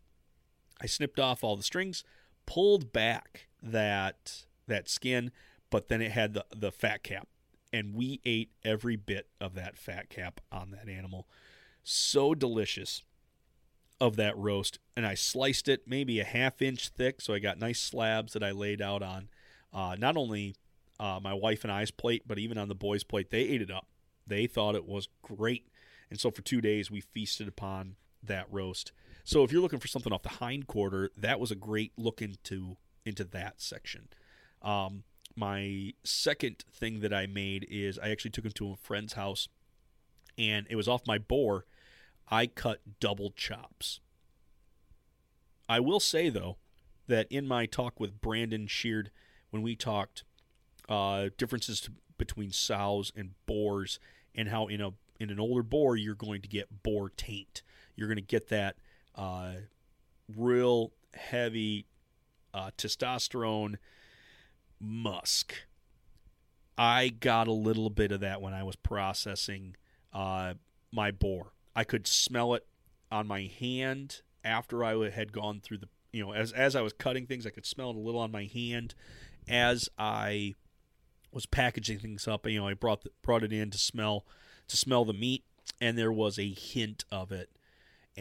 I 0.82 0.88
snipped 0.88 1.20
off 1.20 1.44
all 1.44 1.56
the 1.56 1.64
strings, 1.64 2.04
pulled 2.52 2.92
back 2.92 3.48
that 3.64 4.44
that 4.68 4.90
skin, 4.90 5.32
but 5.70 5.88
then 5.88 6.02
it 6.02 6.12
had 6.12 6.34
the, 6.34 6.46
the 6.54 6.72
fat 6.72 7.02
cap. 7.02 7.28
And 7.72 7.96
we 7.96 8.20
ate 8.26 8.52
every 8.66 8.98
bit 8.98 9.28
of 9.40 9.56
that 9.56 9.78
fat 9.78 10.10
cap 10.10 10.42
on 10.52 10.72
that 10.72 10.90
animal. 10.90 11.28
So 11.84 12.36
delicious 12.36 13.04
of 14.02 14.18
that 14.18 14.38
roast. 14.38 14.80
And 14.98 15.06
I 15.06 15.14
sliced 15.14 15.70
it 15.70 15.84
maybe 15.88 16.20
a 16.20 16.26
half 16.26 16.62
inch 16.62 16.90
thick. 16.90 17.22
So 17.22 17.34
I 17.34 17.40
got 17.40 17.58
nice 17.58 17.80
slabs 17.80 18.34
that 18.34 18.44
I 18.44 18.52
laid 18.52 18.82
out 18.82 19.02
on 19.02 19.30
uh, 19.72 19.96
not 19.98 20.18
only 20.18 20.56
uh, 21.00 21.20
my 21.24 21.34
wife 21.34 21.64
and 21.64 21.72
I's 21.72 21.92
plate, 21.92 22.24
but 22.28 22.38
even 22.38 22.58
on 22.58 22.68
the 22.68 22.76
boys' 22.76 23.06
plate. 23.06 23.30
They 23.30 23.44
ate 23.44 23.62
it 23.62 23.72
up. 23.72 23.88
They 24.28 24.46
thought 24.46 24.76
it 24.76 24.86
was 24.86 25.08
great. 25.22 25.68
And 26.10 26.20
so 26.20 26.30
for 26.30 26.42
two 26.42 26.60
days, 26.60 26.92
we 26.92 27.00
feasted 27.00 27.48
upon 27.48 27.96
that 28.22 28.48
roast. 28.52 28.92
So 29.24 29.44
if 29.44 29.52
you're 29.52 29.62
looking 29.62 29.80
for 29.80 29.88
something 29.88 30.12
off 30.12 30.24
the 30.24 30.30
hind 30.30 30.68
quarter, 30.68 31.12
that 31.18 31.40
was 31.40 31.52
a 31.52 31.56
great 31.56 31.94
look 31.98 32.22
into 32.22 32.78
into 33.06 33.24
that 33.24 33.62
section. 33.62 34.08
Um, 34.62 35.04
my 35.36 35.94
second 36.04 36.64
thing 36.72 37.00
that 37.00 37.14
I 37.14 37.26
made 37.26 37.66
is 37.70 37.98
I 37.98 38.10
actually 38.10 38.32
took 38.32 38.46
him 38.46 38.52
to 38.54 38.72
a 38.72 38.76
friend's 38.76 39.14
house, 39.14 39.48
and 40.38 40.68
it 40.70 40.76
was 40.76 40.88
off 40.88 41.08
my 41.08 41.18
boar. 41.18 41.66
I 42.30 42.48
cut 42.48 42.82
double 43.00 43.32
chops. 43.32 44.00
I 45.68 45.80
will 45.80 46.00
say 46.00 46.30
though 46.30 46.58
that 47.08 47.28
in 47.30 47.48
my 47.48 47.66
talk 47.66 48.00
with 48.00 48.22
Brandon 48.22 48.68
Sheard, 48.68 49.12
when 49.50 49.62
we 49.62 49.76
talked 49.76 50.24
uh, 50.90 51.30
differences 51.38 51.82
to, 51.82 51.92
between 52.18 52.52
sows 52.52 53.12
and 53.16 53.32
boars, 53.46 54.00
and 54.36 54.50
how 54.50 54.68
in 54.68 54.82
a 54.82 54.92
in 55.20 55.30
an 55.30 55.40
older 55.40 55.64
boar 55.64 55.96
you're 55.96 56.16
going 56.16 56.42
to 56.42 56.48
get 56.48 56.84
boar 56.84 57.10
taint. 57.10 57.62
You're 57.96 58.08
going 58.08 58.16
to 58.18 58.22
get 58.22 58.50
that 58.50 58.78
uh, 59.16 59.54
real 60.36 60.92
heavy 61.14 61.86
uh, 62.54 62.72
testosterone 62.78 63.76
musk. 64.80 65.54
I 66.78 67.10
got 67.10 67.48
a 67.48 67.54
little 67.54 67.90
bit 67.90 68.12
of 68.12 68.22
that 68.22 68.42
when 68.42 68.54
I 68.54 68.64
was 68.64 68.76
processing 68.76 69.76
uh, 70.14 70.56
my 70.92 71.12
boar. 71.12 71.54
I 71.76 71.84
could 71.84 72.08
smell 72.08 72.54
it 72.54 72.66
on 73.12 73.28
my 73.28 73.52
hand 73.60 74.22
after 74.44 74.84
I 74.84 75.10
had 75.10 75.32
gone 75.32 75.60
through 75.62 75.80
the 75.80 75.90
you 76.12 76.26
know 76.26 76.34
as 76.34 76.52
as 76.52 76.76
I 76.76 76.82
was 76.82 76.94
cutting 76.94 77.26
things, 77.26 77.46
I 77.46 77.52
could 77.52 77.66
smell 77.66 77.92
it 77.92 77.96
a 77.96 78.00
little 78.00 78.20
on 78.20 78.32
my 78.32 78.46
hand 78.46 78.96
as 79.48 79.90
I 79.98 80.56
was 81.32 81.46
packaging 81.46 82.00
things 82.00 82.28
up. 82.28 82.48
You 82.48 82.60
know, 82.60 82.68
I 82.68 82.74
brought 82.74 83.04
the, 83.04 83.12
brought 83.22 83.44
it 83.44 83.54
in 83.54 83.70
to 83.72 83.78
smell 83.78 84.26
to 84.68 84.78
smell 84.78 85.06
the 85.06 85.14
meat, 85.14 85.44
and 85.80 85.98
there 85.98 86.12
was 86.12 86.38
a 86.38 86.52
hint 86.54 87.06
of 87.12 87.32
it, 87.32 87.50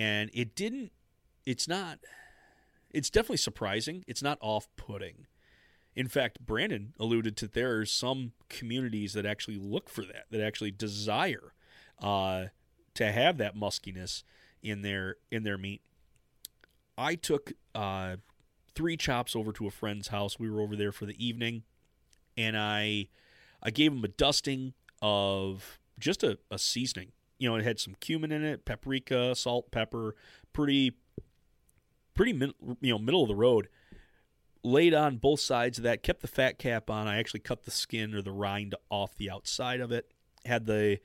and 0.01 0.31
it 0.33 0.57
didn't. 0.57 0.93
It's 1.45 1.69
not. 1.69 1.99
It's 2.91 3.11
definitely 3.11 3.37
surprising. 3.37 4.03
It's 4.07 4.23
not 4.23 4.39
off 4.41 4.67
putting. 4.77 5.27
In 5.95 6.09
fact, 6.09 6.41
Brandon 6.41 6.95
alluded 6.99 7.37
to 7.37 7.49
there 7.49 7.79
are 7.79 7.85
some 7.85 8.33
communities 8.49 9.13
that 9.13 9.27
actually 9.27 9.59
look 9.59 9.91
for 9.91 10.03
that, 10.03 10.25
that 10.31 10.41
actually 10.41 10.71
desire 10.71 11.53
uh, 12.01 12.47
to 12.95 13.13
have 13.13 13.37
that 13.37 13.55
muskiness 13.55 14.23
in 14.63 14.81
their 14.81 15.17
in 15.31 15.43
their 15.43 15.59
meat. 15.59 15.83
I 16.97 17.15
took 17.15 17.53
uh, 17.75 18.17
three 18.75 18.97
chops 18.97 19.37
over 19.37 19.53
to 19.53 19.67
a 19.67 19.71
friend's 19.71 20.09
house. 20.09 20.39
We 20.39 20.51
were 20.51 20.63
over 20.63 20.77
there 20.77 20.93
for 20.93 21.05
the 21.05 21.25
evening, 21.25 21.65
and 22.39 22.57
I 22.57 23.09
I 23.63 23.71
gave 23.71 23.93
him 23.93 24.03
a 24.03 24.09
dusting 24.09 24.73
of 25.03 25.79
just 25.99 26.23
a, 26.23 26.39
a 26.51 26.59
seasoning. 26.59 27.13
You 27.41 27.49
know, 27.49 27.57
it 27.57 27.65
had 27.65 27.81
some 27.81 27.97
cumin 27.99 28.31
in 28.31 28.45
it, 28.45 28.65
paprika, 28.65 29.35
salt, 29.35 29.73
pepper, 29.73 30.15
pretty 30.53 30.93
pretty 32.15 32.33
you 32.33 32.93
know 32.93 32.99
middle 32.99 33.23
of 33.23 33.29
the 33.29 33.35
road. 33.35 33.69
Laid 34.63 34.93
on 34.93 35.17
both 35.17 35.41
sides 35.41 35.79
of 35.79 35.85
that, 35.85 36.03
kept 36.03 36.21
the 36.21 36.29
fat 36.29 36.59
cap 36.59 36.91
on. 36.91 37.09
I 37.09 37.19
actually 37.19 37.41
cut 37.41 37.65
the 37.65 37.71
skin 37.71 38.15
or 38.15 38.21
the 38.21 38.31
rind 38.31 38.75
off 38.91 39.17
the 39.17 39.31
outside 39.31 39.81
of 39.81 39.91
it. 39.91 40.13
Had 40.45 40.67
the 40.67 41.01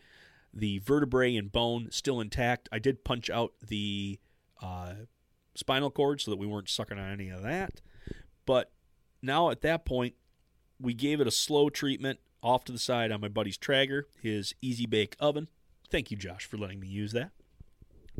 the 0.54 0.80
vertebrae 0.80 1.36
and 1.36 1.52
bone 1.52 1.88
still 1.92 2.22
intact. 2.22 2.70
I 2.72 2.80
did 2.80 3.04
punch 3.04 3.30
out 3.30 3.54
the 3.66 4.20
uh, 4.62 4.94
spinal 5.56 5.92
cord 5.92 6.22
so 6.22 6.32
that 6.32 6.38
we 6.38 6.48
weren't 6.48 6.70
sucking 6.70 6.98
on 6.98 7.12
any 7.12 7.30
of 7.30 7.44
that. 7.44 7.82
But 8.46 8.72
now 9.22 9.50
at 9.50 9.62
that 9.62 9.86
point, 9.86 10.16
we 10.80 10.94
gave 10.94 11.20
it 11.20 11.28
a 11.28 11.32
slow 11.32 11.70
treatment 11.70 12.20
off 12.44 12.64
to 12.66 12.72
the 12.72 12.80
side 12.80 13.12
on 13.12 13.22
my 13.22 13.28
buddy's 13.28 13.58
Traeger, 13.58 14.08
his 14.22 14.54
Easy 14.62 14.86
Bake 14.86 15.16
oven. 15.20 15.50
Thank 15.90 16.12
you, 16.12 16.18
Josh, 16.18 16.46
for 16.46 16.58
letting 16.58 16.80
me 16.80 16.88
use 16.88 17.12
that. 17.14 17.32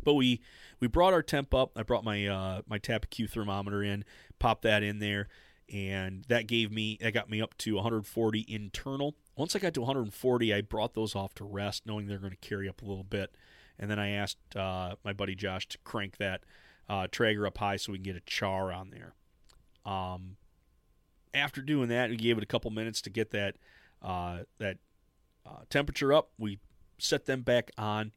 But 0.02 0.14
we 0.14 0.40
we 0.78 0.88
brought 0.88 1.12
our 1.12 1.22
temp 1.22 1.54
up. 1.54 1.72
I 1.76 1.82
brought 1.82 2.04
my 2.04 2.26
uh, 2.26 2.62
my 2.68 2.78
Q 2.78 3.26
thermometer 3.26 3.82
in, 3.82 4.04
popped 4.38 4.62
that 4.62 4.82
in 4.82 4.98
there, 4.98 5.28
and 5.72 6.24
that 6.28 6.46
gave 6.46 6.70
me 6.70 6.98
that 7.00 7.12
got 7.12 7.30
me 7.30 7.40
up 7.40 7.56
to 7.58 7.74
140 7.74 8.44
internal. 8.48 9.16
Once 9.36 9.56
I 9.56 9.58
got 9.58 9.74
to 9.74 9.80
140, 9.80 10.54
I 10.54 10.60
brought 10.60 10.94
those 10.94 11.14
off 11.14 11.34
to 11.34 11.44
rest, 11.44 11.86
knowing 11.86 12.06
they're 12.06 12.18
going 12.18 12.30
to 12.30 12.36
carry 12.36 12.68
up 12.68 12.82
a 12.82 12.84
little 12.84 13.04
bit. 13.04 13.34
And 13.78 13.90
then 13.90 13.98
I 13.98 14.10
asked 14.10 14.56
uh, 14.56 14.96
my 15.04 15.12
buddy 15.12 15.34
Josh 15.34 15.68
to 15.68 15.78
crank 15.84 16.16
that 16.16 16.42
uh, 16.88 17.06
Traeger 17.10 17.46
up 17.46 17.58
high 17.58 17.76
so 17.76 17.92
we 17.92 17.98
can 17.98 18.04
get 18.04 18.16
a 18.16 18.20
char 18.20 18.72
on 18.72 18.90
there. 18.90 19.14
Um, 19.84 20.36
after 21.34 21.60
doing 21.60 21.88
that, 21.88 22.10
we 22.10 22.16
gave 22.16 22.38
it 22.38 22.42
a 22.42 22.46
couple 22.46 22.70
minutes 22.70 23.02
to 23.02 23.10
get 23.10 23.30
that 23.30 23.56
uh, 24.02 24.40
that 24.58 24.78
uh, 25.44 25.60
temperature 25.68 26.12
up. 26.12 26.30
We 26.38 26.58
set 26.98 27.26
them 27.26 27.42
back 27.42 27.70
on, 27.76 28.12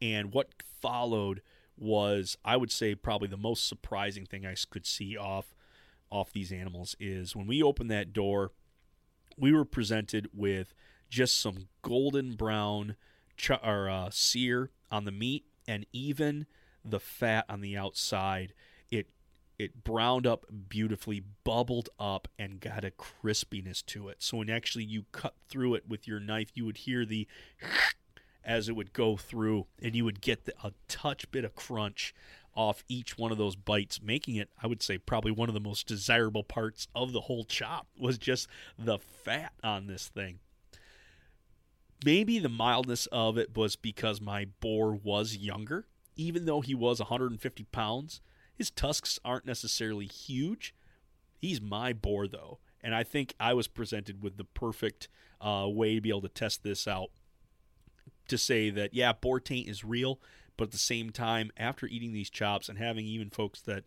and 0.00 0.32
what 0.32 0.62
followed 0.80 1.42
was, 1.76 2.36
I 2.44 2.56
would 2.56 2.70
say, 2.70 2.94
probably 2.94 3.28
the 3.28 3.36
most 3.36 3.66
surprising 3.68 4.26
thing 4.26 4.44
I 4.44 4.54
could 4.70 4.86
see 4.86 5.16
off 5.16 5.54
off 6.10 6.32
these 6.32 6.50
animals 6.50 6.96
is 6.98 7.36
when 7.36 7.46
we 7.46 7.62
opened 7.62 7.90
that 7.90 8.12
door, 8.12 8.50
we 9.38 9.52
were 9.52 9.64
presented 9.64 10.28
with 10.34 10.74
just 11.08 11.40
some 11.40 11.68
golden 11.82 12.34
brown 12.34 12.96
ch- 13.36 13.50
or 13.62 13.88
uh, 13.88 14.10
sear 14.10 14.70
on 14.90 15.04
the 15.04 15.12
meat, 15.12 15.44
and 15.68 15.86
even 15.92 16.46
the 16.84 17.00
fat 17.00 17.44
on 17.48 17.60
the 17.60 17.76
outside. 17.76 18.52
It 18.90 19.08
it 19.58 19.84
browned 19.84 20.26
up 20.26 20.46
beautifully, 20.68 21.22
bubbled 21.44 21.90
up, 21.98 22.28
and 22.38 22.60
got 22.60 22.84
a 22.84 22.90
crispiness 22.90 23.84
to 23.86 24.08
it. 24.08 24.22
So 24.22 24.38
when 24.38 24.50
actually 24.50 24.84
you 24.84 25.04
cut 25.12 25.34
through 25.48 25.74
it 25.74 25.88
with 25.88 26.08
your 26.08 26.18
knife, 26.18 26.48
you 26.54 26.64
would 26.64 26.78
hear 26.78 27.04
the 27.04 27.28
as 28.44 28.68
it 28.68 28.76
would 28.76 28.92
go 28.92 29.16
through, 29.16 29.66
and 29.82 29.94
you 29.94 30.04
would 30.04 30.20
get 30.20 30.44
the, 30.44 30.54
a 30.62 30.72
touch 30.88 31.30
bit 31.30 31.44
of 31.44 31.54
crunch 31.54 32.14
off 32.54 32.84
each 32.88 33.16
one 33.16 33.30
of 33.30 33.38
those 33.38 33.56
bites, 33.56 34.02
making 34.02 34.36
it, 34.36 34.50
I 34.62 34.66
would 34.66 34.82
say, 34.82 34.98
probably 34.98 35.30
one 35.30 35.48
of 35.48 35.54
the 35.54 35.60
most 35.60 35.86
desirable 35.86 36.42
parts 36.42 36.88
of 36.94 37.12
the 37.12 37.22
whole 37.22 37.44
chop 37.44 37.86
was 37.98 38.18
just 38.18 38.48
the 38.78 38.98
fat 38.98 39.52
on 39.62 39.86
this 39.86 40.08
thing. 40.08 40.40
Maybe 42.04 42.38
the 42.38 42.48
mildness 42.48 43.06
of 43.12 43.38
it 43.38 43.56
was 43.56 43.76
because 43.76 44.20
my 44.20 44.46
boar 44.60 44.94
was 44.94 45.36
younger 45.36 45.86
even 46.20 46.44
though 46.44 46.60
he 46.60 46.74
was 46.74 47.00
150 47.00 47.64
pounds, 47.72 48.20
his 48.54 48.70
tusks 48.70 49.18
aren't 49.24 49.46
necessarily 49.46 50.06
huge. 50.06 50.74
He's 51.38 51.60
my 51.60 51.92
boar, 51.92 52.28
though. 52.28 52.58
And 52.82 52.94
I 52.94 53.02
think 53.02 53.34
I 53.40 53.54
was 53.54 53.68
presented 53.68 54.22
with 54.22 54.36
the 54.36 54.44
perfect 54.44 55.08
uh, 55.40 55.66
way 55.68 55.94
to 55.94 56.00
be 56.00 56.10
able 56.10 56.22
to 56.22 56.28
test 56.28 56.62
this 56.62 56.86
out. 56.86 57.10
To 58.28 58.38
say 58.38 58.70
that, 58.70 58.94
yeah, 58.94 59.12
boar 59.12 59.40
taint 59.40 59.68
is 59.68 59.84
real, 59.84 60.20
but 60.56 60.64
at 60.64 60.70
the 60.70 60.78
same 60.78 61.10
time, 61.10 61.50
after 61.56 61.86
eating 61.86 62.12
these 62.12 62.30
chops 62.30 62.68
and 62.68 62.78
having 62.78 63.06
even 63.06 63.30
folks 63.30 63.60
that 63.62 63.84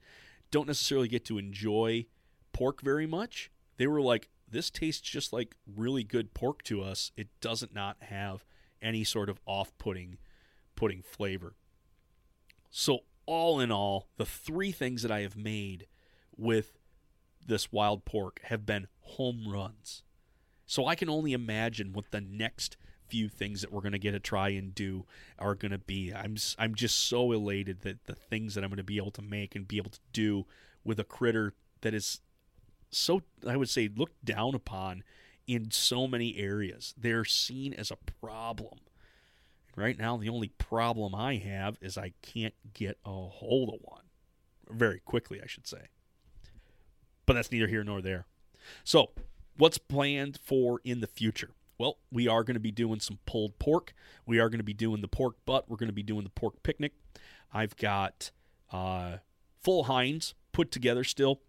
don't 0.52 0.68
necessarily 0.68 1.08
get 1.08 1.24
to 1.26 1.38
enjoy 1.38 2.06
pork 2.52 2.82
very 2.82 3.08
much, 3.08 3.52
they 3.78 3.88
were 3.88 4.02
like, 4.02 4.30
this 4.50 4.70
tastes 4.70 5.02
just 5.02 5.34
like 5.34 5.56
really 5.66 6.04
good 6.04 6.34
pork 6.34 6.62
to 6.64 6.82
us. 6.82 7.12
It 7.18 7.28
doesn't 7.42 7.74
not 7.74 7.98
have 8.02 8.46
any 8.82 9.04
sort 9.04 9.30
of 9.30 9.40
off-putting 9.46 10.18
putting 10.76 11.02
flavor. 11.02 11.56
So, 12.70 13.02
all 13.26 13.60
in 13.60 13.72
all, 13.72 14.08
the 14.18 14.26
three 14.26 14.72
things 14.72 15.02
that 15.04 15.12
I 15.12 15.22
have 15.22 15.38
made 15.38 15.88
with 16.36 16.78
this 17.46 17.72
wild 17.72 18.06
pork 18.06 18.42
have 18.46 18.66
been 18.66 18.88
home 19.02 19.48
runs. 19.48 20.04
So, 20.66 20.86
I 20.86 20.96
can 20.96 21.10
only 21.10 21.34
imagine 21.34 21.94
what 21.94 22.12
the 22.12 22.22
next 22.22 22.78
few 23.14 23.30
things 23.30 23.62
that 23.62 23.72
we're 23.72 23.80
going 23.80 23.92
to 23.92 24.00
get 24.00 24.14
to 24.14 24.20
try 24.20 24.50
and 24.50 24.74
do 24.74 25.06
are 25.38 25.54
going 25.54 25.72
to 25.72 25.78
be. 25.78 26.12
I'm 26.12 26.36
I'm 26.58 26.74
just 26.74 26.98
so 26.98 27.32
elated 27.32 27.82
that 27.82 28.06
the 28.06 28.16
things 28.16 28.56
that 28.56 28.64
I'm 28.64 28.72
going 28.72 28.78
to 28.78 28.84
be 28.84 28.98
able 28.98 29.12
to 29.12 29.22
make 29.22 29.56
and 29.56 29.68
be 29.68 29.78
able 29.78 29.92
to 29.92 30.00
do 30.14 30.48
with 30.84 31.00
a 31.00 31.04
critter 31.04 31.54
that 31.82 31.94
is 31.94 32.22
so 32.90 33.22
I 33.48 33.56
would 33.56 33.70
say 33.70 33.88
looked 33.96 34.26
down 34.26 34.56
upon 34.56 35.04
in 35.46 35.70
so 35.70 36.08
many 36.08 36.38
areas. 36.40 36.96
They're 36.98 37.24
seen 37.24 37.72
as 37.76 37.92
a 37.92 37.98
problem. 38.20 38.80
Right 39.76 40.00
now, 40.00 40.18
the 40.18 40.30
only 40.30 40.48
problem 40.48 41.14
I 41.14 41.36
have 41.36 41.78
is 41.82 41.96
I 41.96 42.14
can't 42.24 42.56
get 42.74 42.98
a 43.06 43.12
hold 43.12 43.76
of 43.76 43.80
one. 43.84 44.06
Very 44.72 45.02
quickly, 45.02 45.40
I 45.40 45.46
should 45.46 45.68
say. 45.68 45.90
But 47.28 47.34
that's 47.34 47.52
neither 47.52 47.68
here 47.68 47.84
nor 47.84 48.02
there. 48.02 48.26
So, 48.84 49.12
what's 49.56 49.78
planned 49.78 50.40
for 50.44 50.82
in 50.84 51.02
the 51.02 51.08
future? 51.08 51.52
Well, 51.84 51.98
we 52.14 52.30
are 52.30 52.46
going 52.46 52.54
to 52.54 52.62
be 52.62 52.72
doing 52.72 53.02
some 53.02 53.20
pulled 53.26 53.60
pork. 53.60 53.92
We 54.26 54.40
are 54.40 54.48
going 54.48 54.60
to 54.60 54.64
be 54.64 54.74
doing 54.74 55.02
the 55.02 55.10
pork 55.10 55.36
butt. 55.46 55.70
We're 55.70 55.76
going 55.76 55.90
to 55.90 55.94
be 55.94 56.02
doing 56.02 56.24
the 56.24 56.30
pork 56.30 56.64
picnic. 56.64 56.94
I've 57.52 57.76
got 57.76 58.32
uh, 58.72 59.18
full 59.62 59.84
hinds 59.84 60.34
put 60.54 60.72
together 60.72 61.04
still 61.04 61.42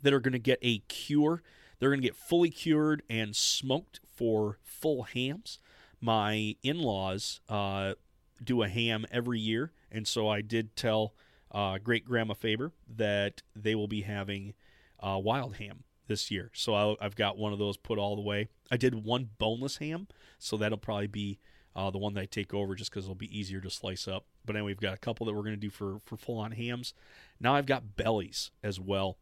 that 0.00 0.14
are 0.14 0.20
going 0.20 0.32
to 0.32 0.38
get 0.38 0.60
a 0.62 0.78
cure. 0.88 1.42
They're 1.78 1.90
going 1.90 2.00
to 2.00 2.08
get 2.08 2.16
fully 2.16 2.48
cured 2.48 3.02
and 3.10 3.36
smoked 3.36 4.00
for 4.14 4.56
full 4.64 5.02
hams 5.02 5.58
my 6.00 6.56
in 6.62 6.78
laws 6.78 7.40
uh, 7.50 7.96
do 8.42 8.62
a 8.62 8.68
ham 8.68 9.04
every 9.10 9.40
year, 9.40 9.72
and 9.92 10.08
so 10.08 10.26
I 10.26 10.40
did 10.40 10.74
tell 10.74 11.12
uh, 11.52 11.76
great 11.76 12.06
grandma 12.06 12.32
Faber 12.32 12.72
that 12.96 13.42
they 13.54 13.74
will 13.74 13.88
be 13.88 14.02
having 14.02 14.54
uh, 15.00 15.20
wild 15.22 15.56
ham 15.56 15.84
this 16.06 16.30
year. 16.30 16.50
So 16.54 16.74
i 16.74 16.96
have 17.00 17.16
got 17.16 17.38
one 17.38 17.52
of 17.52 17.58
those 17.58 17.76
put 17.76 17.98
all 17.98 18.16
the 18.16 18.22
way. 18.22 18.48
I 18.70 18.76
did 18.76 19.04
one 19.04 19.30
boneless 19.38 19.78
ham, 19.78 20.08
so 20.38 20.56
that'll 20.56 20.78
probably 20.78 21.06
be 21.06 21.38
uh, 21.74 21.90
the 21.90 21.98
one 21.98 22.14
that 22.14 22.20
I 22.20 22.26
take 22.26 22.54
over 22.54 22.74
just 22.74 22.90
because 22.90 23.04
it'll 23.04 23.14
be 23.14 23.38
easier 23.38 23.60
to 23.60 23.70
slice 23.70 24.08
up. 24.08 24.24
But 24.44 24.56
anyway, 24.56 24.70
we've 24.70 24.80
got 24.80 24.94
a 24.94 24.98
couple 24.98 25.26
that 25.26 25.34
we're 25.34 25.42
going 25.42 25.54
to 25.54 25.56
do 25.56 25.70
for 25.70 26.00
for 26.04 26.16
full 26.16 26.38
on 26.38 26.52
hams. 26.52 26.94
Now 27.38 27.54
I've 27.54 27.66
got 27.66 27.96
bellies 27.96 28.50
as 28.62 28.80
well. 28.80 29.18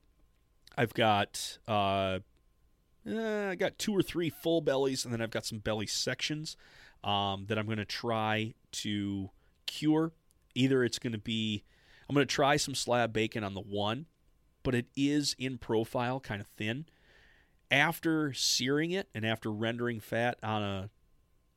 I've 0.77 0.95
got 0.95 1.59
uh, 1.67 2.21
uh, 3.09 3.49
I 3.51 3.55
got 3.55 3.79
two 3.79 3.93
or 3.97 4.03
three 4.03 4.31
full 4.31 4.61
bellies, 4.61 5.05
and 5.05 5.13
then 5.13 5.21
I've 5.21 5.31
got 5.31 5.47
some 5.47 5.59
belly 5.59 5.87
sections 5.87 6.57
um, 7.03 7.47
that 7.49 7.59
I'm 7.59 7.67
going 7.67 7.79
to 7.79 7.85
try 7.85 8.55
to 8.73 9.31
cure. 9.67 10.13
Either 10.55 10.85
it's 10.85 10.99
going 10.99 11.13
to 11.13 11.19
be, 11.19 11.65
I'm 12.09 12.15
going 12.15 12.27
to 12.27 12.33
try 12.33 12.57
some 12.57 12.75
slab 12.75 13.13
bacon 13.13 13.45
on 13.45 13.55
the 13.55 13.61
one, 13.61 14.07
but 14.65 14.75
it 14.75 14.87
is 14.97 15.37
in 15.39 15.59
profile 15.59 16.19
kind 16.19 16.41
of 16.41 16.49
thin. 16.49 16.87
After 17.71 18.33
searing 18.33 18.91
it 18.91 19.09
and 19.15 19.25
after 19.25 19.53
rendering 19.53 20.01
fat 20.01 20.39
on 20.43 20.63
a 20.63 20.91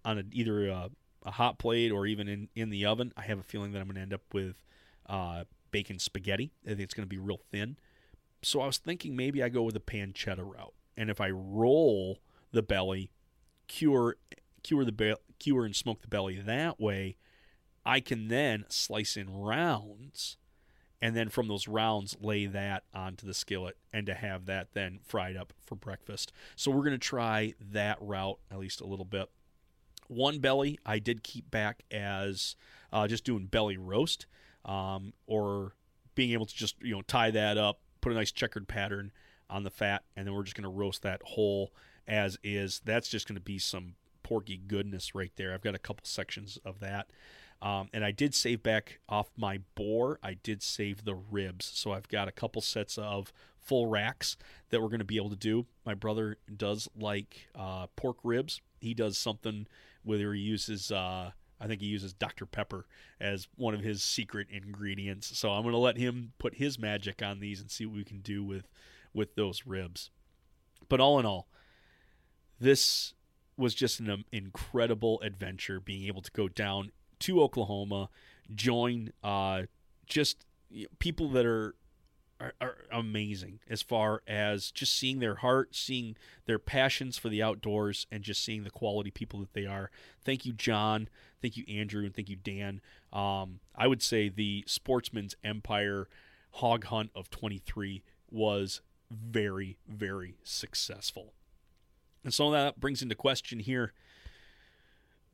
on 0.05 0.19
a, 0.19 0.23
either 0.31 0.67
a, 0.67 0.91
a 1.23 1.31
hot 1.31 1.57
plate 1.57 1.91
or 1.91 2.05
even 2.05 2.27
in, 2.27 2.49
in 2.55 2.69
the 2.69 2.85
oven, 2.85 3.11
I 3.17 3.23
have 3.23 3.39
a 3.39 3.43
feeling 3.43 3.71
that 3.71 3.79
I'm 3.79 3.87
going 3.87 3.95
to 3.95 4.01
end 4.01 4.13
up 4.13 4.21
with 4.33 4.63
uh, 5.07 5.43
bacon 5.71 5.99
spaghetti. 5.99 6.51
I 6.65 6.69
think 6.69 6.81
it's 6.81 6.93
going 6.93 7.05
to 7.05 7.09
be 7.09 7.17
real 7.17 7.41
thin. 7.51 7.77
So 8.41 8.61
I 8.61 8.67
was 8.67 8.77
thinking 8.77 9.15
maybe 9.15 9.41
I 9.43 9.49
go 9.49 9.63
with 9.63 9.75
a 9.75 9.81
pancetta 9.81 10.45
route. 10.45 10.73
And 10.95 11.09
if 11.09 11.19
I 11.19 11.29
roll 11.29 12.19
the 12.51 12.61
belly 12.61 13.11
cure 13.67 14.15
cure 14.63 14.85
the 14.85 14.91
be- 14.91 15.15
cure 15.39 15.65
and 15.65 15.75
smoke 15.75 16.01
the 16.01 16.07
belly 16.07 16.39
that 16.39 16.79
way, 16.79 17.17
I 17.85 17.99
can 17.99 18.27
then 18.27 18.65
slice 18.69 19.15
in 19.15 19.33
rounds 19.33 20.37
and 21.01 21.15
then 21.15 21.29
from 21.29 21.47
those 21.47 21.67
rounds 21.67 22.17
lay 22.21 22.45
that 22.47 22.83
onto 22.93 23.25
the 23.25 23.33
skillet 23.33 23.77
and 23.93 24.05
to 24.07 24.13
have 24.13 24.45
that 24.45 24.69
then 24.73 24.99
fried 25.05 25.37
up 25.37 25.53
for 25.61 25.75
breakfast. 25.75 26.31
So 26.55 26.71
we're 26.71 26.83
going 26.83 26.91
to 26.91 26.97
try 26.97 27.53
that 27.71 27.97
route 28.01 28.39
at 28.51 28.59
least 28.59 28.81
a 28.81 28.87
little 28.87 29.05
bit. 29.05 29.29
One 30.07 30.39
belly 30.39 30.79
I 30.85 30.99
did 30.99 31.23
keep 31.23 31.51
back 31.51 31.83
as 31.91 32.55
uh, 32.91 33.07
just 33.07 33.25
doing 33.25 33.45
belly 33.45 33.77
roast 33.77 34.25
um, 34.65 35.13
or 35.27 35.73
being 36.15 36.31
able 36.31 36.45
to 36.45 36.55
just 36.55 36.75
you 36.81 36.95
know 36.95 37.01
tie 37.03 37.31
that 37.31 37.57
up, 37.57 37.79
put 38.01 38.11
a 38.11 38.15
nice 38.15 38.31
checkered 38.31 38.67
pattern 38.67 39.11
on 39.49 39.63
the 39.63 39.69
fat, 39.69 40.03
and 40.15 40.25
then 40.25 40.33
we're 40.33 40.43
just 40.43 40.55
going 40.55 40.63
to 40.63 40.69
roast 40.69 41.03
that 41.03 41.21
whole 41.23 41.71
as 42.07 42.37
is. 42.43 42.81
That's 42.83 43.07
just 43.09 43.27
going 43.27 43.35
to 43.35 43.41
be 43.41 43.59
some 43.59 43.95
porky 44.23 44.57
goodness 44.57 45.15
right 45.15 45.31
there. 45.35 45.53
I've 45.53 45.61
got 45.61 45.75
a 45.75 45.79
couple 45.79 46.05
sections 46.05 46.57
of 46.65 46.79
that. 46.79 47.07
Um, 47.61 47.89
and 47.93 48.05
I 48.05 48.11
did 48.11 48.35
save 48.35 48.61
back 48.61 48.99
off 49.09 49.29
my 49.35 49.59
boar. 49.75 50.19
I 50.21 50.35
did 50.35 50.61
save 50.61 51.05
the 51.05 51.15
ribs. 51.15 51.65
So 51.65 51.91
I've 51.91 52.07
got 52.07 52.27
a 52.27 52.31
couple 52.31 52.61
sets 52.61 52.97
of 52.97 53.33
full 53.59 53.87
racks 53.87 54.37
that 54.69 54.81
we're 54.81 54.89
going 54.89 54.99
to 54.99 55.05
be 55.05 55.17
able 55.17 55.31
to 55.31 55.35
do. 55.35 55.65
My 55.85 55.93
brother 55.93 56.37
does 56.55 56.87
like 56.97 57.47
uh, 57.55 57.87
pork 57.95 58.17
ribs. 58.23 58.61
He 58.79 58.93
does 58.93 59.17
something 59.17 59.67
whether 60.03 60.33
he 60.33 60.39
uses, 60.39 60.91
uh, 60.91 61.31
I 61.59 61.67
think 61.67 61.81
he 61.81 61.87
uses 61.87 62.13
Dr. 62.13 62.45
Pepper 62.45 62.85
as 63.19 63.47
one 63.57 63.73
of 63.73 63.81
his 63.81 64.03
secret 64.03 64.47
ingredients. 64.49 65.37
So 65.37 65.51
I'm 65.51 65.63
going 65.63 65.73
to 65.73 65.79
let 65.79 65.97
him 65.97 66.31
put 66.39 66.55
his 66.55 66.79
magic 66.79 67.21
on 67.21 67.39
these 67.39 67.59
and 67.59 67.69
see 67.69 67.85
what 67.85 67.97
we 67.97 68.03
can 68.05 68.21
do 68.21 68.43
with 68.43 68.67
with 69.13 69.35
those 69.35 69.65
ribs. 69.65 70.11
But 70.89 70.99
all 70.99 71.19
in 71.19 71.25
all, 71.25 71.47
this 72.59 73.13
was 73.57 73.73
just 73.73 73.99
an 73.99 74.09
um, 74.09 74.25
incredible 74.31 75.19
adventure 75.21 75.79
being 75.79 76.05
able 76.05 76.21
to 76.21 76.31
go 76.31 76.47
down 76.47 76.91
to 77.19 77.41
Oklahoma, 77.41 78.09
join 78.53 79.11
uh, 79.23 79.63
just 80.05 80.45
people 80.99 81.29
that 81.29 81.45
are, 81.45 81.75
are, 82.39 82.53
are 82.61 82.77
amazing 82.91 83.59
as 83.69 83.81
far 83.81 84.21
as 84.27 84.71
just 84.71 84.97
seeing 84.97 85.19
their 85.19 85.35
heart, 85.35 85.75
seeing 85.75 86.15
their 86.45 86.59
passions 86.59 87.17
for 87.17 87.29
the 87.29 87.41
outdoors, 87.41 88.07
and 88.11 88.23
just 88.23 88.43
seeing 88.43 88.63
the 88.63 88.69
quality 88.69 89.11
people 89.11 89.39
that 89.39 89.53
they 89.53 89.65
are. 89.65 89.89
Thank 90.23 90.45
you, 90.45 90.53
John. 90.53 91.09
Thank 91.41 91.57
you, 91.57 91.65
Andrew, 91.67 92.03
and 92.03 92.15
thank 92.15 92.29
you, 92.29 92.35
Dan. 92.35 92.81
Um, 93.13 93.59
I 93.75 93.87
would 93.87 94.01
say 94.01 94.29
the 94.29 94.63
Sportsman's 94.67 95.35
Empire 95.43 96.07
Hog 96.51 96.85
Hunt 96.85 97.11
of 97.15 97.29
23 97.29 98.03
was 98.29 98.81
very, 99.11 99.77
very 99.87 100.37
successful. 100.43 101.33
And 102.23 102.33
so 102.33 102.51
that 102.51 102.79
brings 102.79 103.01
into 103.01 103.15
question 103.15 103.59
here 103.59 103.93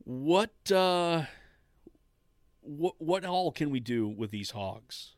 what 0.04 0.72
uh, 0.72 1.24
what 2.64 2.96
what 3.00 3.26
all 3.26 3.52
can 3.52 3.70
we 3.70 3.80
do 3.80 4.08
with 4.08 4.32
these 4.32 4.52
hogs? 4.52 5.16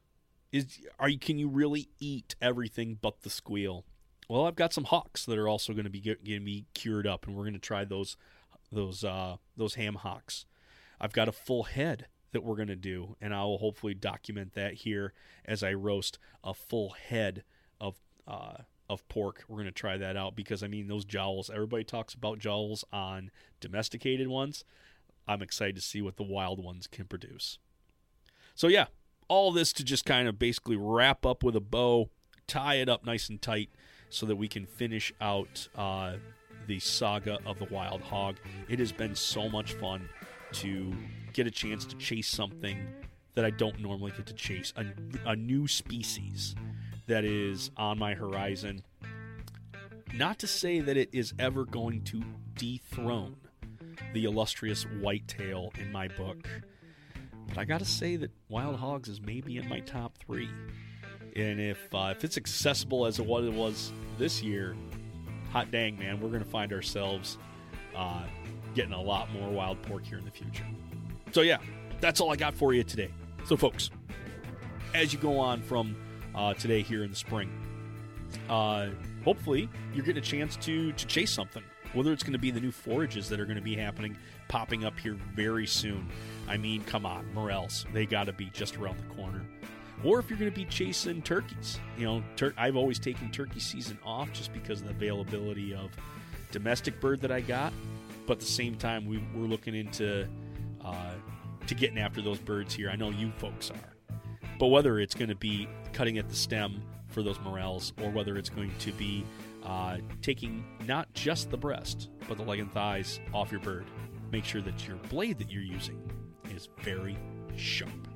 Is 0.52 0.80
are 1.00 1.10
you 1.10 1.20
can 1.20 1.38
you 1.38 1.48
really 1.48 1.90
eat 2.00 2.36
everything 2.42 2.98
but 3.02 3.22
the 3.22 3.30
squeal? 3.30 3.86
Well, 4.28 4.46
I've 4.46 4.56
got 4.56 4.74
some 4.74 4.86
hocks 4.86 5.26
that 5.26 5.38
are 5.38 5.48
also 5.48 5.74
going 5.74 5.86
to 5.86 5.90
be 5.90 6.02
to 6.02 6.16
be 6.40 6.66
cured 6.74 7.06
up, 7.06 7.28
and 7.28 7.36
we're 7.36 7.44
going 7.44 7.54
to 7.54 7.60
try 7.60 7.86
those 7.86 8.18
those 8.72 9.04
uh, 9.04 9.38
those 9.56 9.76
ham 9.76 9.96
hocks. 9.96 10.46
I've 11.00 11.14
got 11.14 11.28
a 11.28 11.34
full 11.34 11.64
head 11.64 12.08
that 12.32 12.44
we're 12.44 12.56
going 12.56 12.68
to 12.68 12.76
do, 12.76 13.16
and 13.22 13.34
I 13.34 13.44
will 13.44 13.60
hopefully 13.60 13.94
document 13.94 14.54
that 14.54 14.74
here 14.74 15.14
as 15.46 15.64
I 15.64 15.74
roast 15.74 16.20
a 16.44 16.54
full 16.54 16.92
head 16.92 17.44
of 17.80 17.96
uh, 18.28 18.58
of 18.90 19.08
pork. 19.08 19.44
We're 19.48 19.58
going 19.58 19.66
to 19.68 19.72
try 19.72 19.98
that 19.98 20.18
out 20.18 20.36
because 20.36 20.64
I 20.64 20.68
mean 20.68 20.88
those 20.88 21.06
jowls. 21.06 21.50
Everybody 21.50 21.84
talks 21.84 22.14
about 22.14 22.40
jowls 22.40 22.84
on 22.92 23.32
domesticated 23.60 24.28
ones. 24.28 24.64
I'm 25.28 25.42
excited 25.42 25.76
to 25.76 25.82
see 25.82 26.02
what 26.02 26.18
the 26.18 26.24
wild 26.24 26.64
ones 26.64 26.88
can 26.88 27.06
produce. 27.06 27.60
So, 28.54 28.68
yeah, 28.68 28.86
all 29.28 29.52
this 29.52 29.74
to 29.74 29.84
just 29.84 30.06
kind 30.06 30.28
of 30.28 30.38
basically 30.40 30.78
wrap 30.78 31.26
up 31.26 31.44
with 31.44 31.56
a 31.56 31.62
bow, 31.62 32.10
tie 32.48 32.76
it 32.76 32.90
up 32.90 33.06
nice 33.06 33.30
and 33.30 33.42
tight 33.42 33.70
so 34.10 34.26
that 34.26 34.36
we 34.36 34.48
can 34.48 34.66
finish 34.66 35.12
out 35.20 35.68
uh, 35.76 36.14
the 36.68 36.80
saga 36.80 37.40
of 37.46 37.60
the 37.60 37.66
wild 37.66 38.02
hog. 38.02 38.38
It 38.70 38.80
has 38.80 38.92
been 38.92 39.16
so 39.16 39.50
much 39.50 39.74
fun 39.74 40.10
to 40.54 40.94
get 41.34 41.48
a 41.48 41.52
chance 41.52 41.86
to 41.86 41.96
chase 41.98 42.28
something 42.28 42.78
that 43.34 43.44
I 43.44 43.50
don't 43.50 43.80
normally 43.80 44.12
get 44.16 44.26
to 44.28 44.34
chase 44.34 44.74
a, 44.78 44.86
a 45.30 45.36
new 45.36 45.68
species 45.68 46.56
that 47.08 47.26
is 47.26 47.72
on 47.76 48.00
my 48.00 48.14
horizon. 48.14 48.84
Not 50.14 50.40
to 50.40 50.48
say 50.48 50.80
that 50.80 50.96
it 50.96 51.10
is 51.12 51.34
ever 51.38 51.66
going 51.66 52.04
to 52.04 52.24
dethrone 52.56 53.36
the 54.14 54.26
illustrious 54.26 54.84
whitetail 55.02 55.72
in 55.80 55.92
my 55.92 56.08
book. 56.08 56.48
But 57.48 57.58
I 57.58 57.66
gotta 57.66 57.86
say 57.86 58.16
that 58.18 58.32
Wild 58.50 58.76
Hogs 58.76 59.10
is 59.10 59.22
maybe 59.22 59.58
in 59.58 59.68
my 59.70 59.80
top 59.82 60.18
three. 60.18 60.50
And 61.36 61.60
if 61.60 61.94
uh, 61.94 62.14
if 62.16 62.24
it's 62.24 62.38
accessible 62.38 63.06
as 63.06 63.20
what 63.20 63.44
it 63.44 63.54
was 63.54 63.92
this 64.18 64.42
year, 64.42 64.76
hot 65.52 65.72
dang 65.72 65.98
man, 65.98 66.20
we're 66.20 66.30
gonna 66.30 66.46
find 66.46 66.74
ourselves 66.74 67.38
uh, 67.96 68.24
getting 68.74 68.94
a 68.94 69.02
lot 69.02 69.32
more 69.32 69.50
wild 69.50 69.82
pork 69.84 70.06
here 70.06 70.18
in 70.18 70.26
the 70.26 70.32
future. 70.32 70.66
So 71.32 71.42
yeah, 71.42 71.58
that's 72.00 72.22
all 72.22 72.32
I 72.32 72.36
got 72.36 72.54
for 72.54 72.74
you 72.74 72.84
today. 72.84 73.12
So 73.46 73.56
folks, 73.58 73.90
as 74.94 75.14
you 75.14 75.20
go 75.20 75.40
on 75.40 75.62
from 75.62 75.96
uh, 76.34 76.54
today 76.54 76.82
here 76.82 77.04
in 77.04 77.10
the 77.10 77.16
spring, 77.16 77.50
uh, 78.50 78.90
hopefully 79.24 79.70
you're 79.94 80.06
getting 80.06 80.22
a 80.22 80.26
chance 80.26 80.56
to 80.58 80.92
to 80.94 81.06
chase 81.06 81.32
something 81.32 81.64
whether 81.96 82.12
it's 82.12 82.24
going 82.24 82.34
to 82.34 82.40
be 82.40 82.52
the 82.52 82.60
new 82.60 82.72
forages 82.72 83.30
that 83.30 83.40
are 83.40 83.46
going 83.46 83.58
to 83.58 83.64
be 83.64 83.76
happening, 83.76 84.18
popping 84.48 84.86
up 84.86 85.00
here 85.00 85.18
very 85.34 85.66
soon. 85.66 86.08
I 86.48 86.58
mean, 86.58 86.84
come 86.84 87.06
on, 87.06 87.26
morels, 87.34 87.86
they 87.94 88.06
got 88.06 88.26
to 88.26 88.34
be 88.34 88.52
just 88.54 88.78
around 88.78 89.00
the 89.00 89.16
corner. 89.16 89.42
Or 90.04 90.20
if 90.20 90.30
you're 90.30 90.38
going 90.38 90.52
to 90.52 90.56
be 90.56 90.66
chasing 90.66 91.22
turkeys, 91.22 91.80
you 91.98 92.06
know, 92.06 92.24
tur- 92.36 92.54
I've 92.58 92.76
always 92.76 93.00
taken 93.00 93.32
turkey 93.32 93.60
season 93.60 93.98
off 94.06 94.32
just 94.34 94.54
because 94.54 94.82
of 94.82 94.88
the 94.88 94.94
availability 94.94 95.74
of 95.74 95.90
domestic 96.52 97.00
bird 97.00 97.22
that 97.22 97.32
I 97.32 97.42
got. 97.42 97.74
But 98.28 98.34
at 98.34 98.40
the 98.42 98.46
same 98.46 98.76
time, 98.76 99.06
we, 99.06 99.24
we're 99.34 99.48
looking 99.48 99.74
into 99.74 100.28
uh, 100.84 101.14
to 101.68 101.76
getting 101.76 101.98
after 101.98 102.22
those 102.22 102.40
birds 102.40 102.74
here. 102.74 102.90
I 102.90 102.96
know 102.96 103.10
you 103.10 103.32
folks 103.38 103.72
are. 103.72 104.18
But 104.60 104.68
whether 104.68 105.00
it's 105.00 105.16
going 105.16 105.30
to 105.30 105.36
be 105.36 105.68
cutting 105.94 106.18
at 106.18 106.30
the 106.30 106.36
stem 106.36 106.82
for 107.08 107.24
those 107.24 107.40
morels, 107.40 107.94
or 108.02 108.10
whether 108.10 108.38
it's 108.38 108.50
going 108.50 108.72
to 108.80 108.92
be 108.94 109.26
uh, 109.66 109.98
taking 110.22 110.64
not 110.86 111.12
just 111.14 111.50
the 111.50 111.58
breast, 111.58 112.10
but 112.28 112.38
the 112.38 112.44
leg 112.44 112.60
and 112.60 112.72
thighs 112.72 113.20
off 113.34 113.52
your 113.52 113.62
bird. 113.62 113.86
Make 114.32 114.46
sure 114.46 114.62
that 114.62 114.88
your 114.88 114.98
blade 115.10 115.38
that 115.40 115.52
you're 115.52 115.64
using 115.64 116.02
is 116.52 116.70
very 116.82 117.18
sharp. 117.56 118.15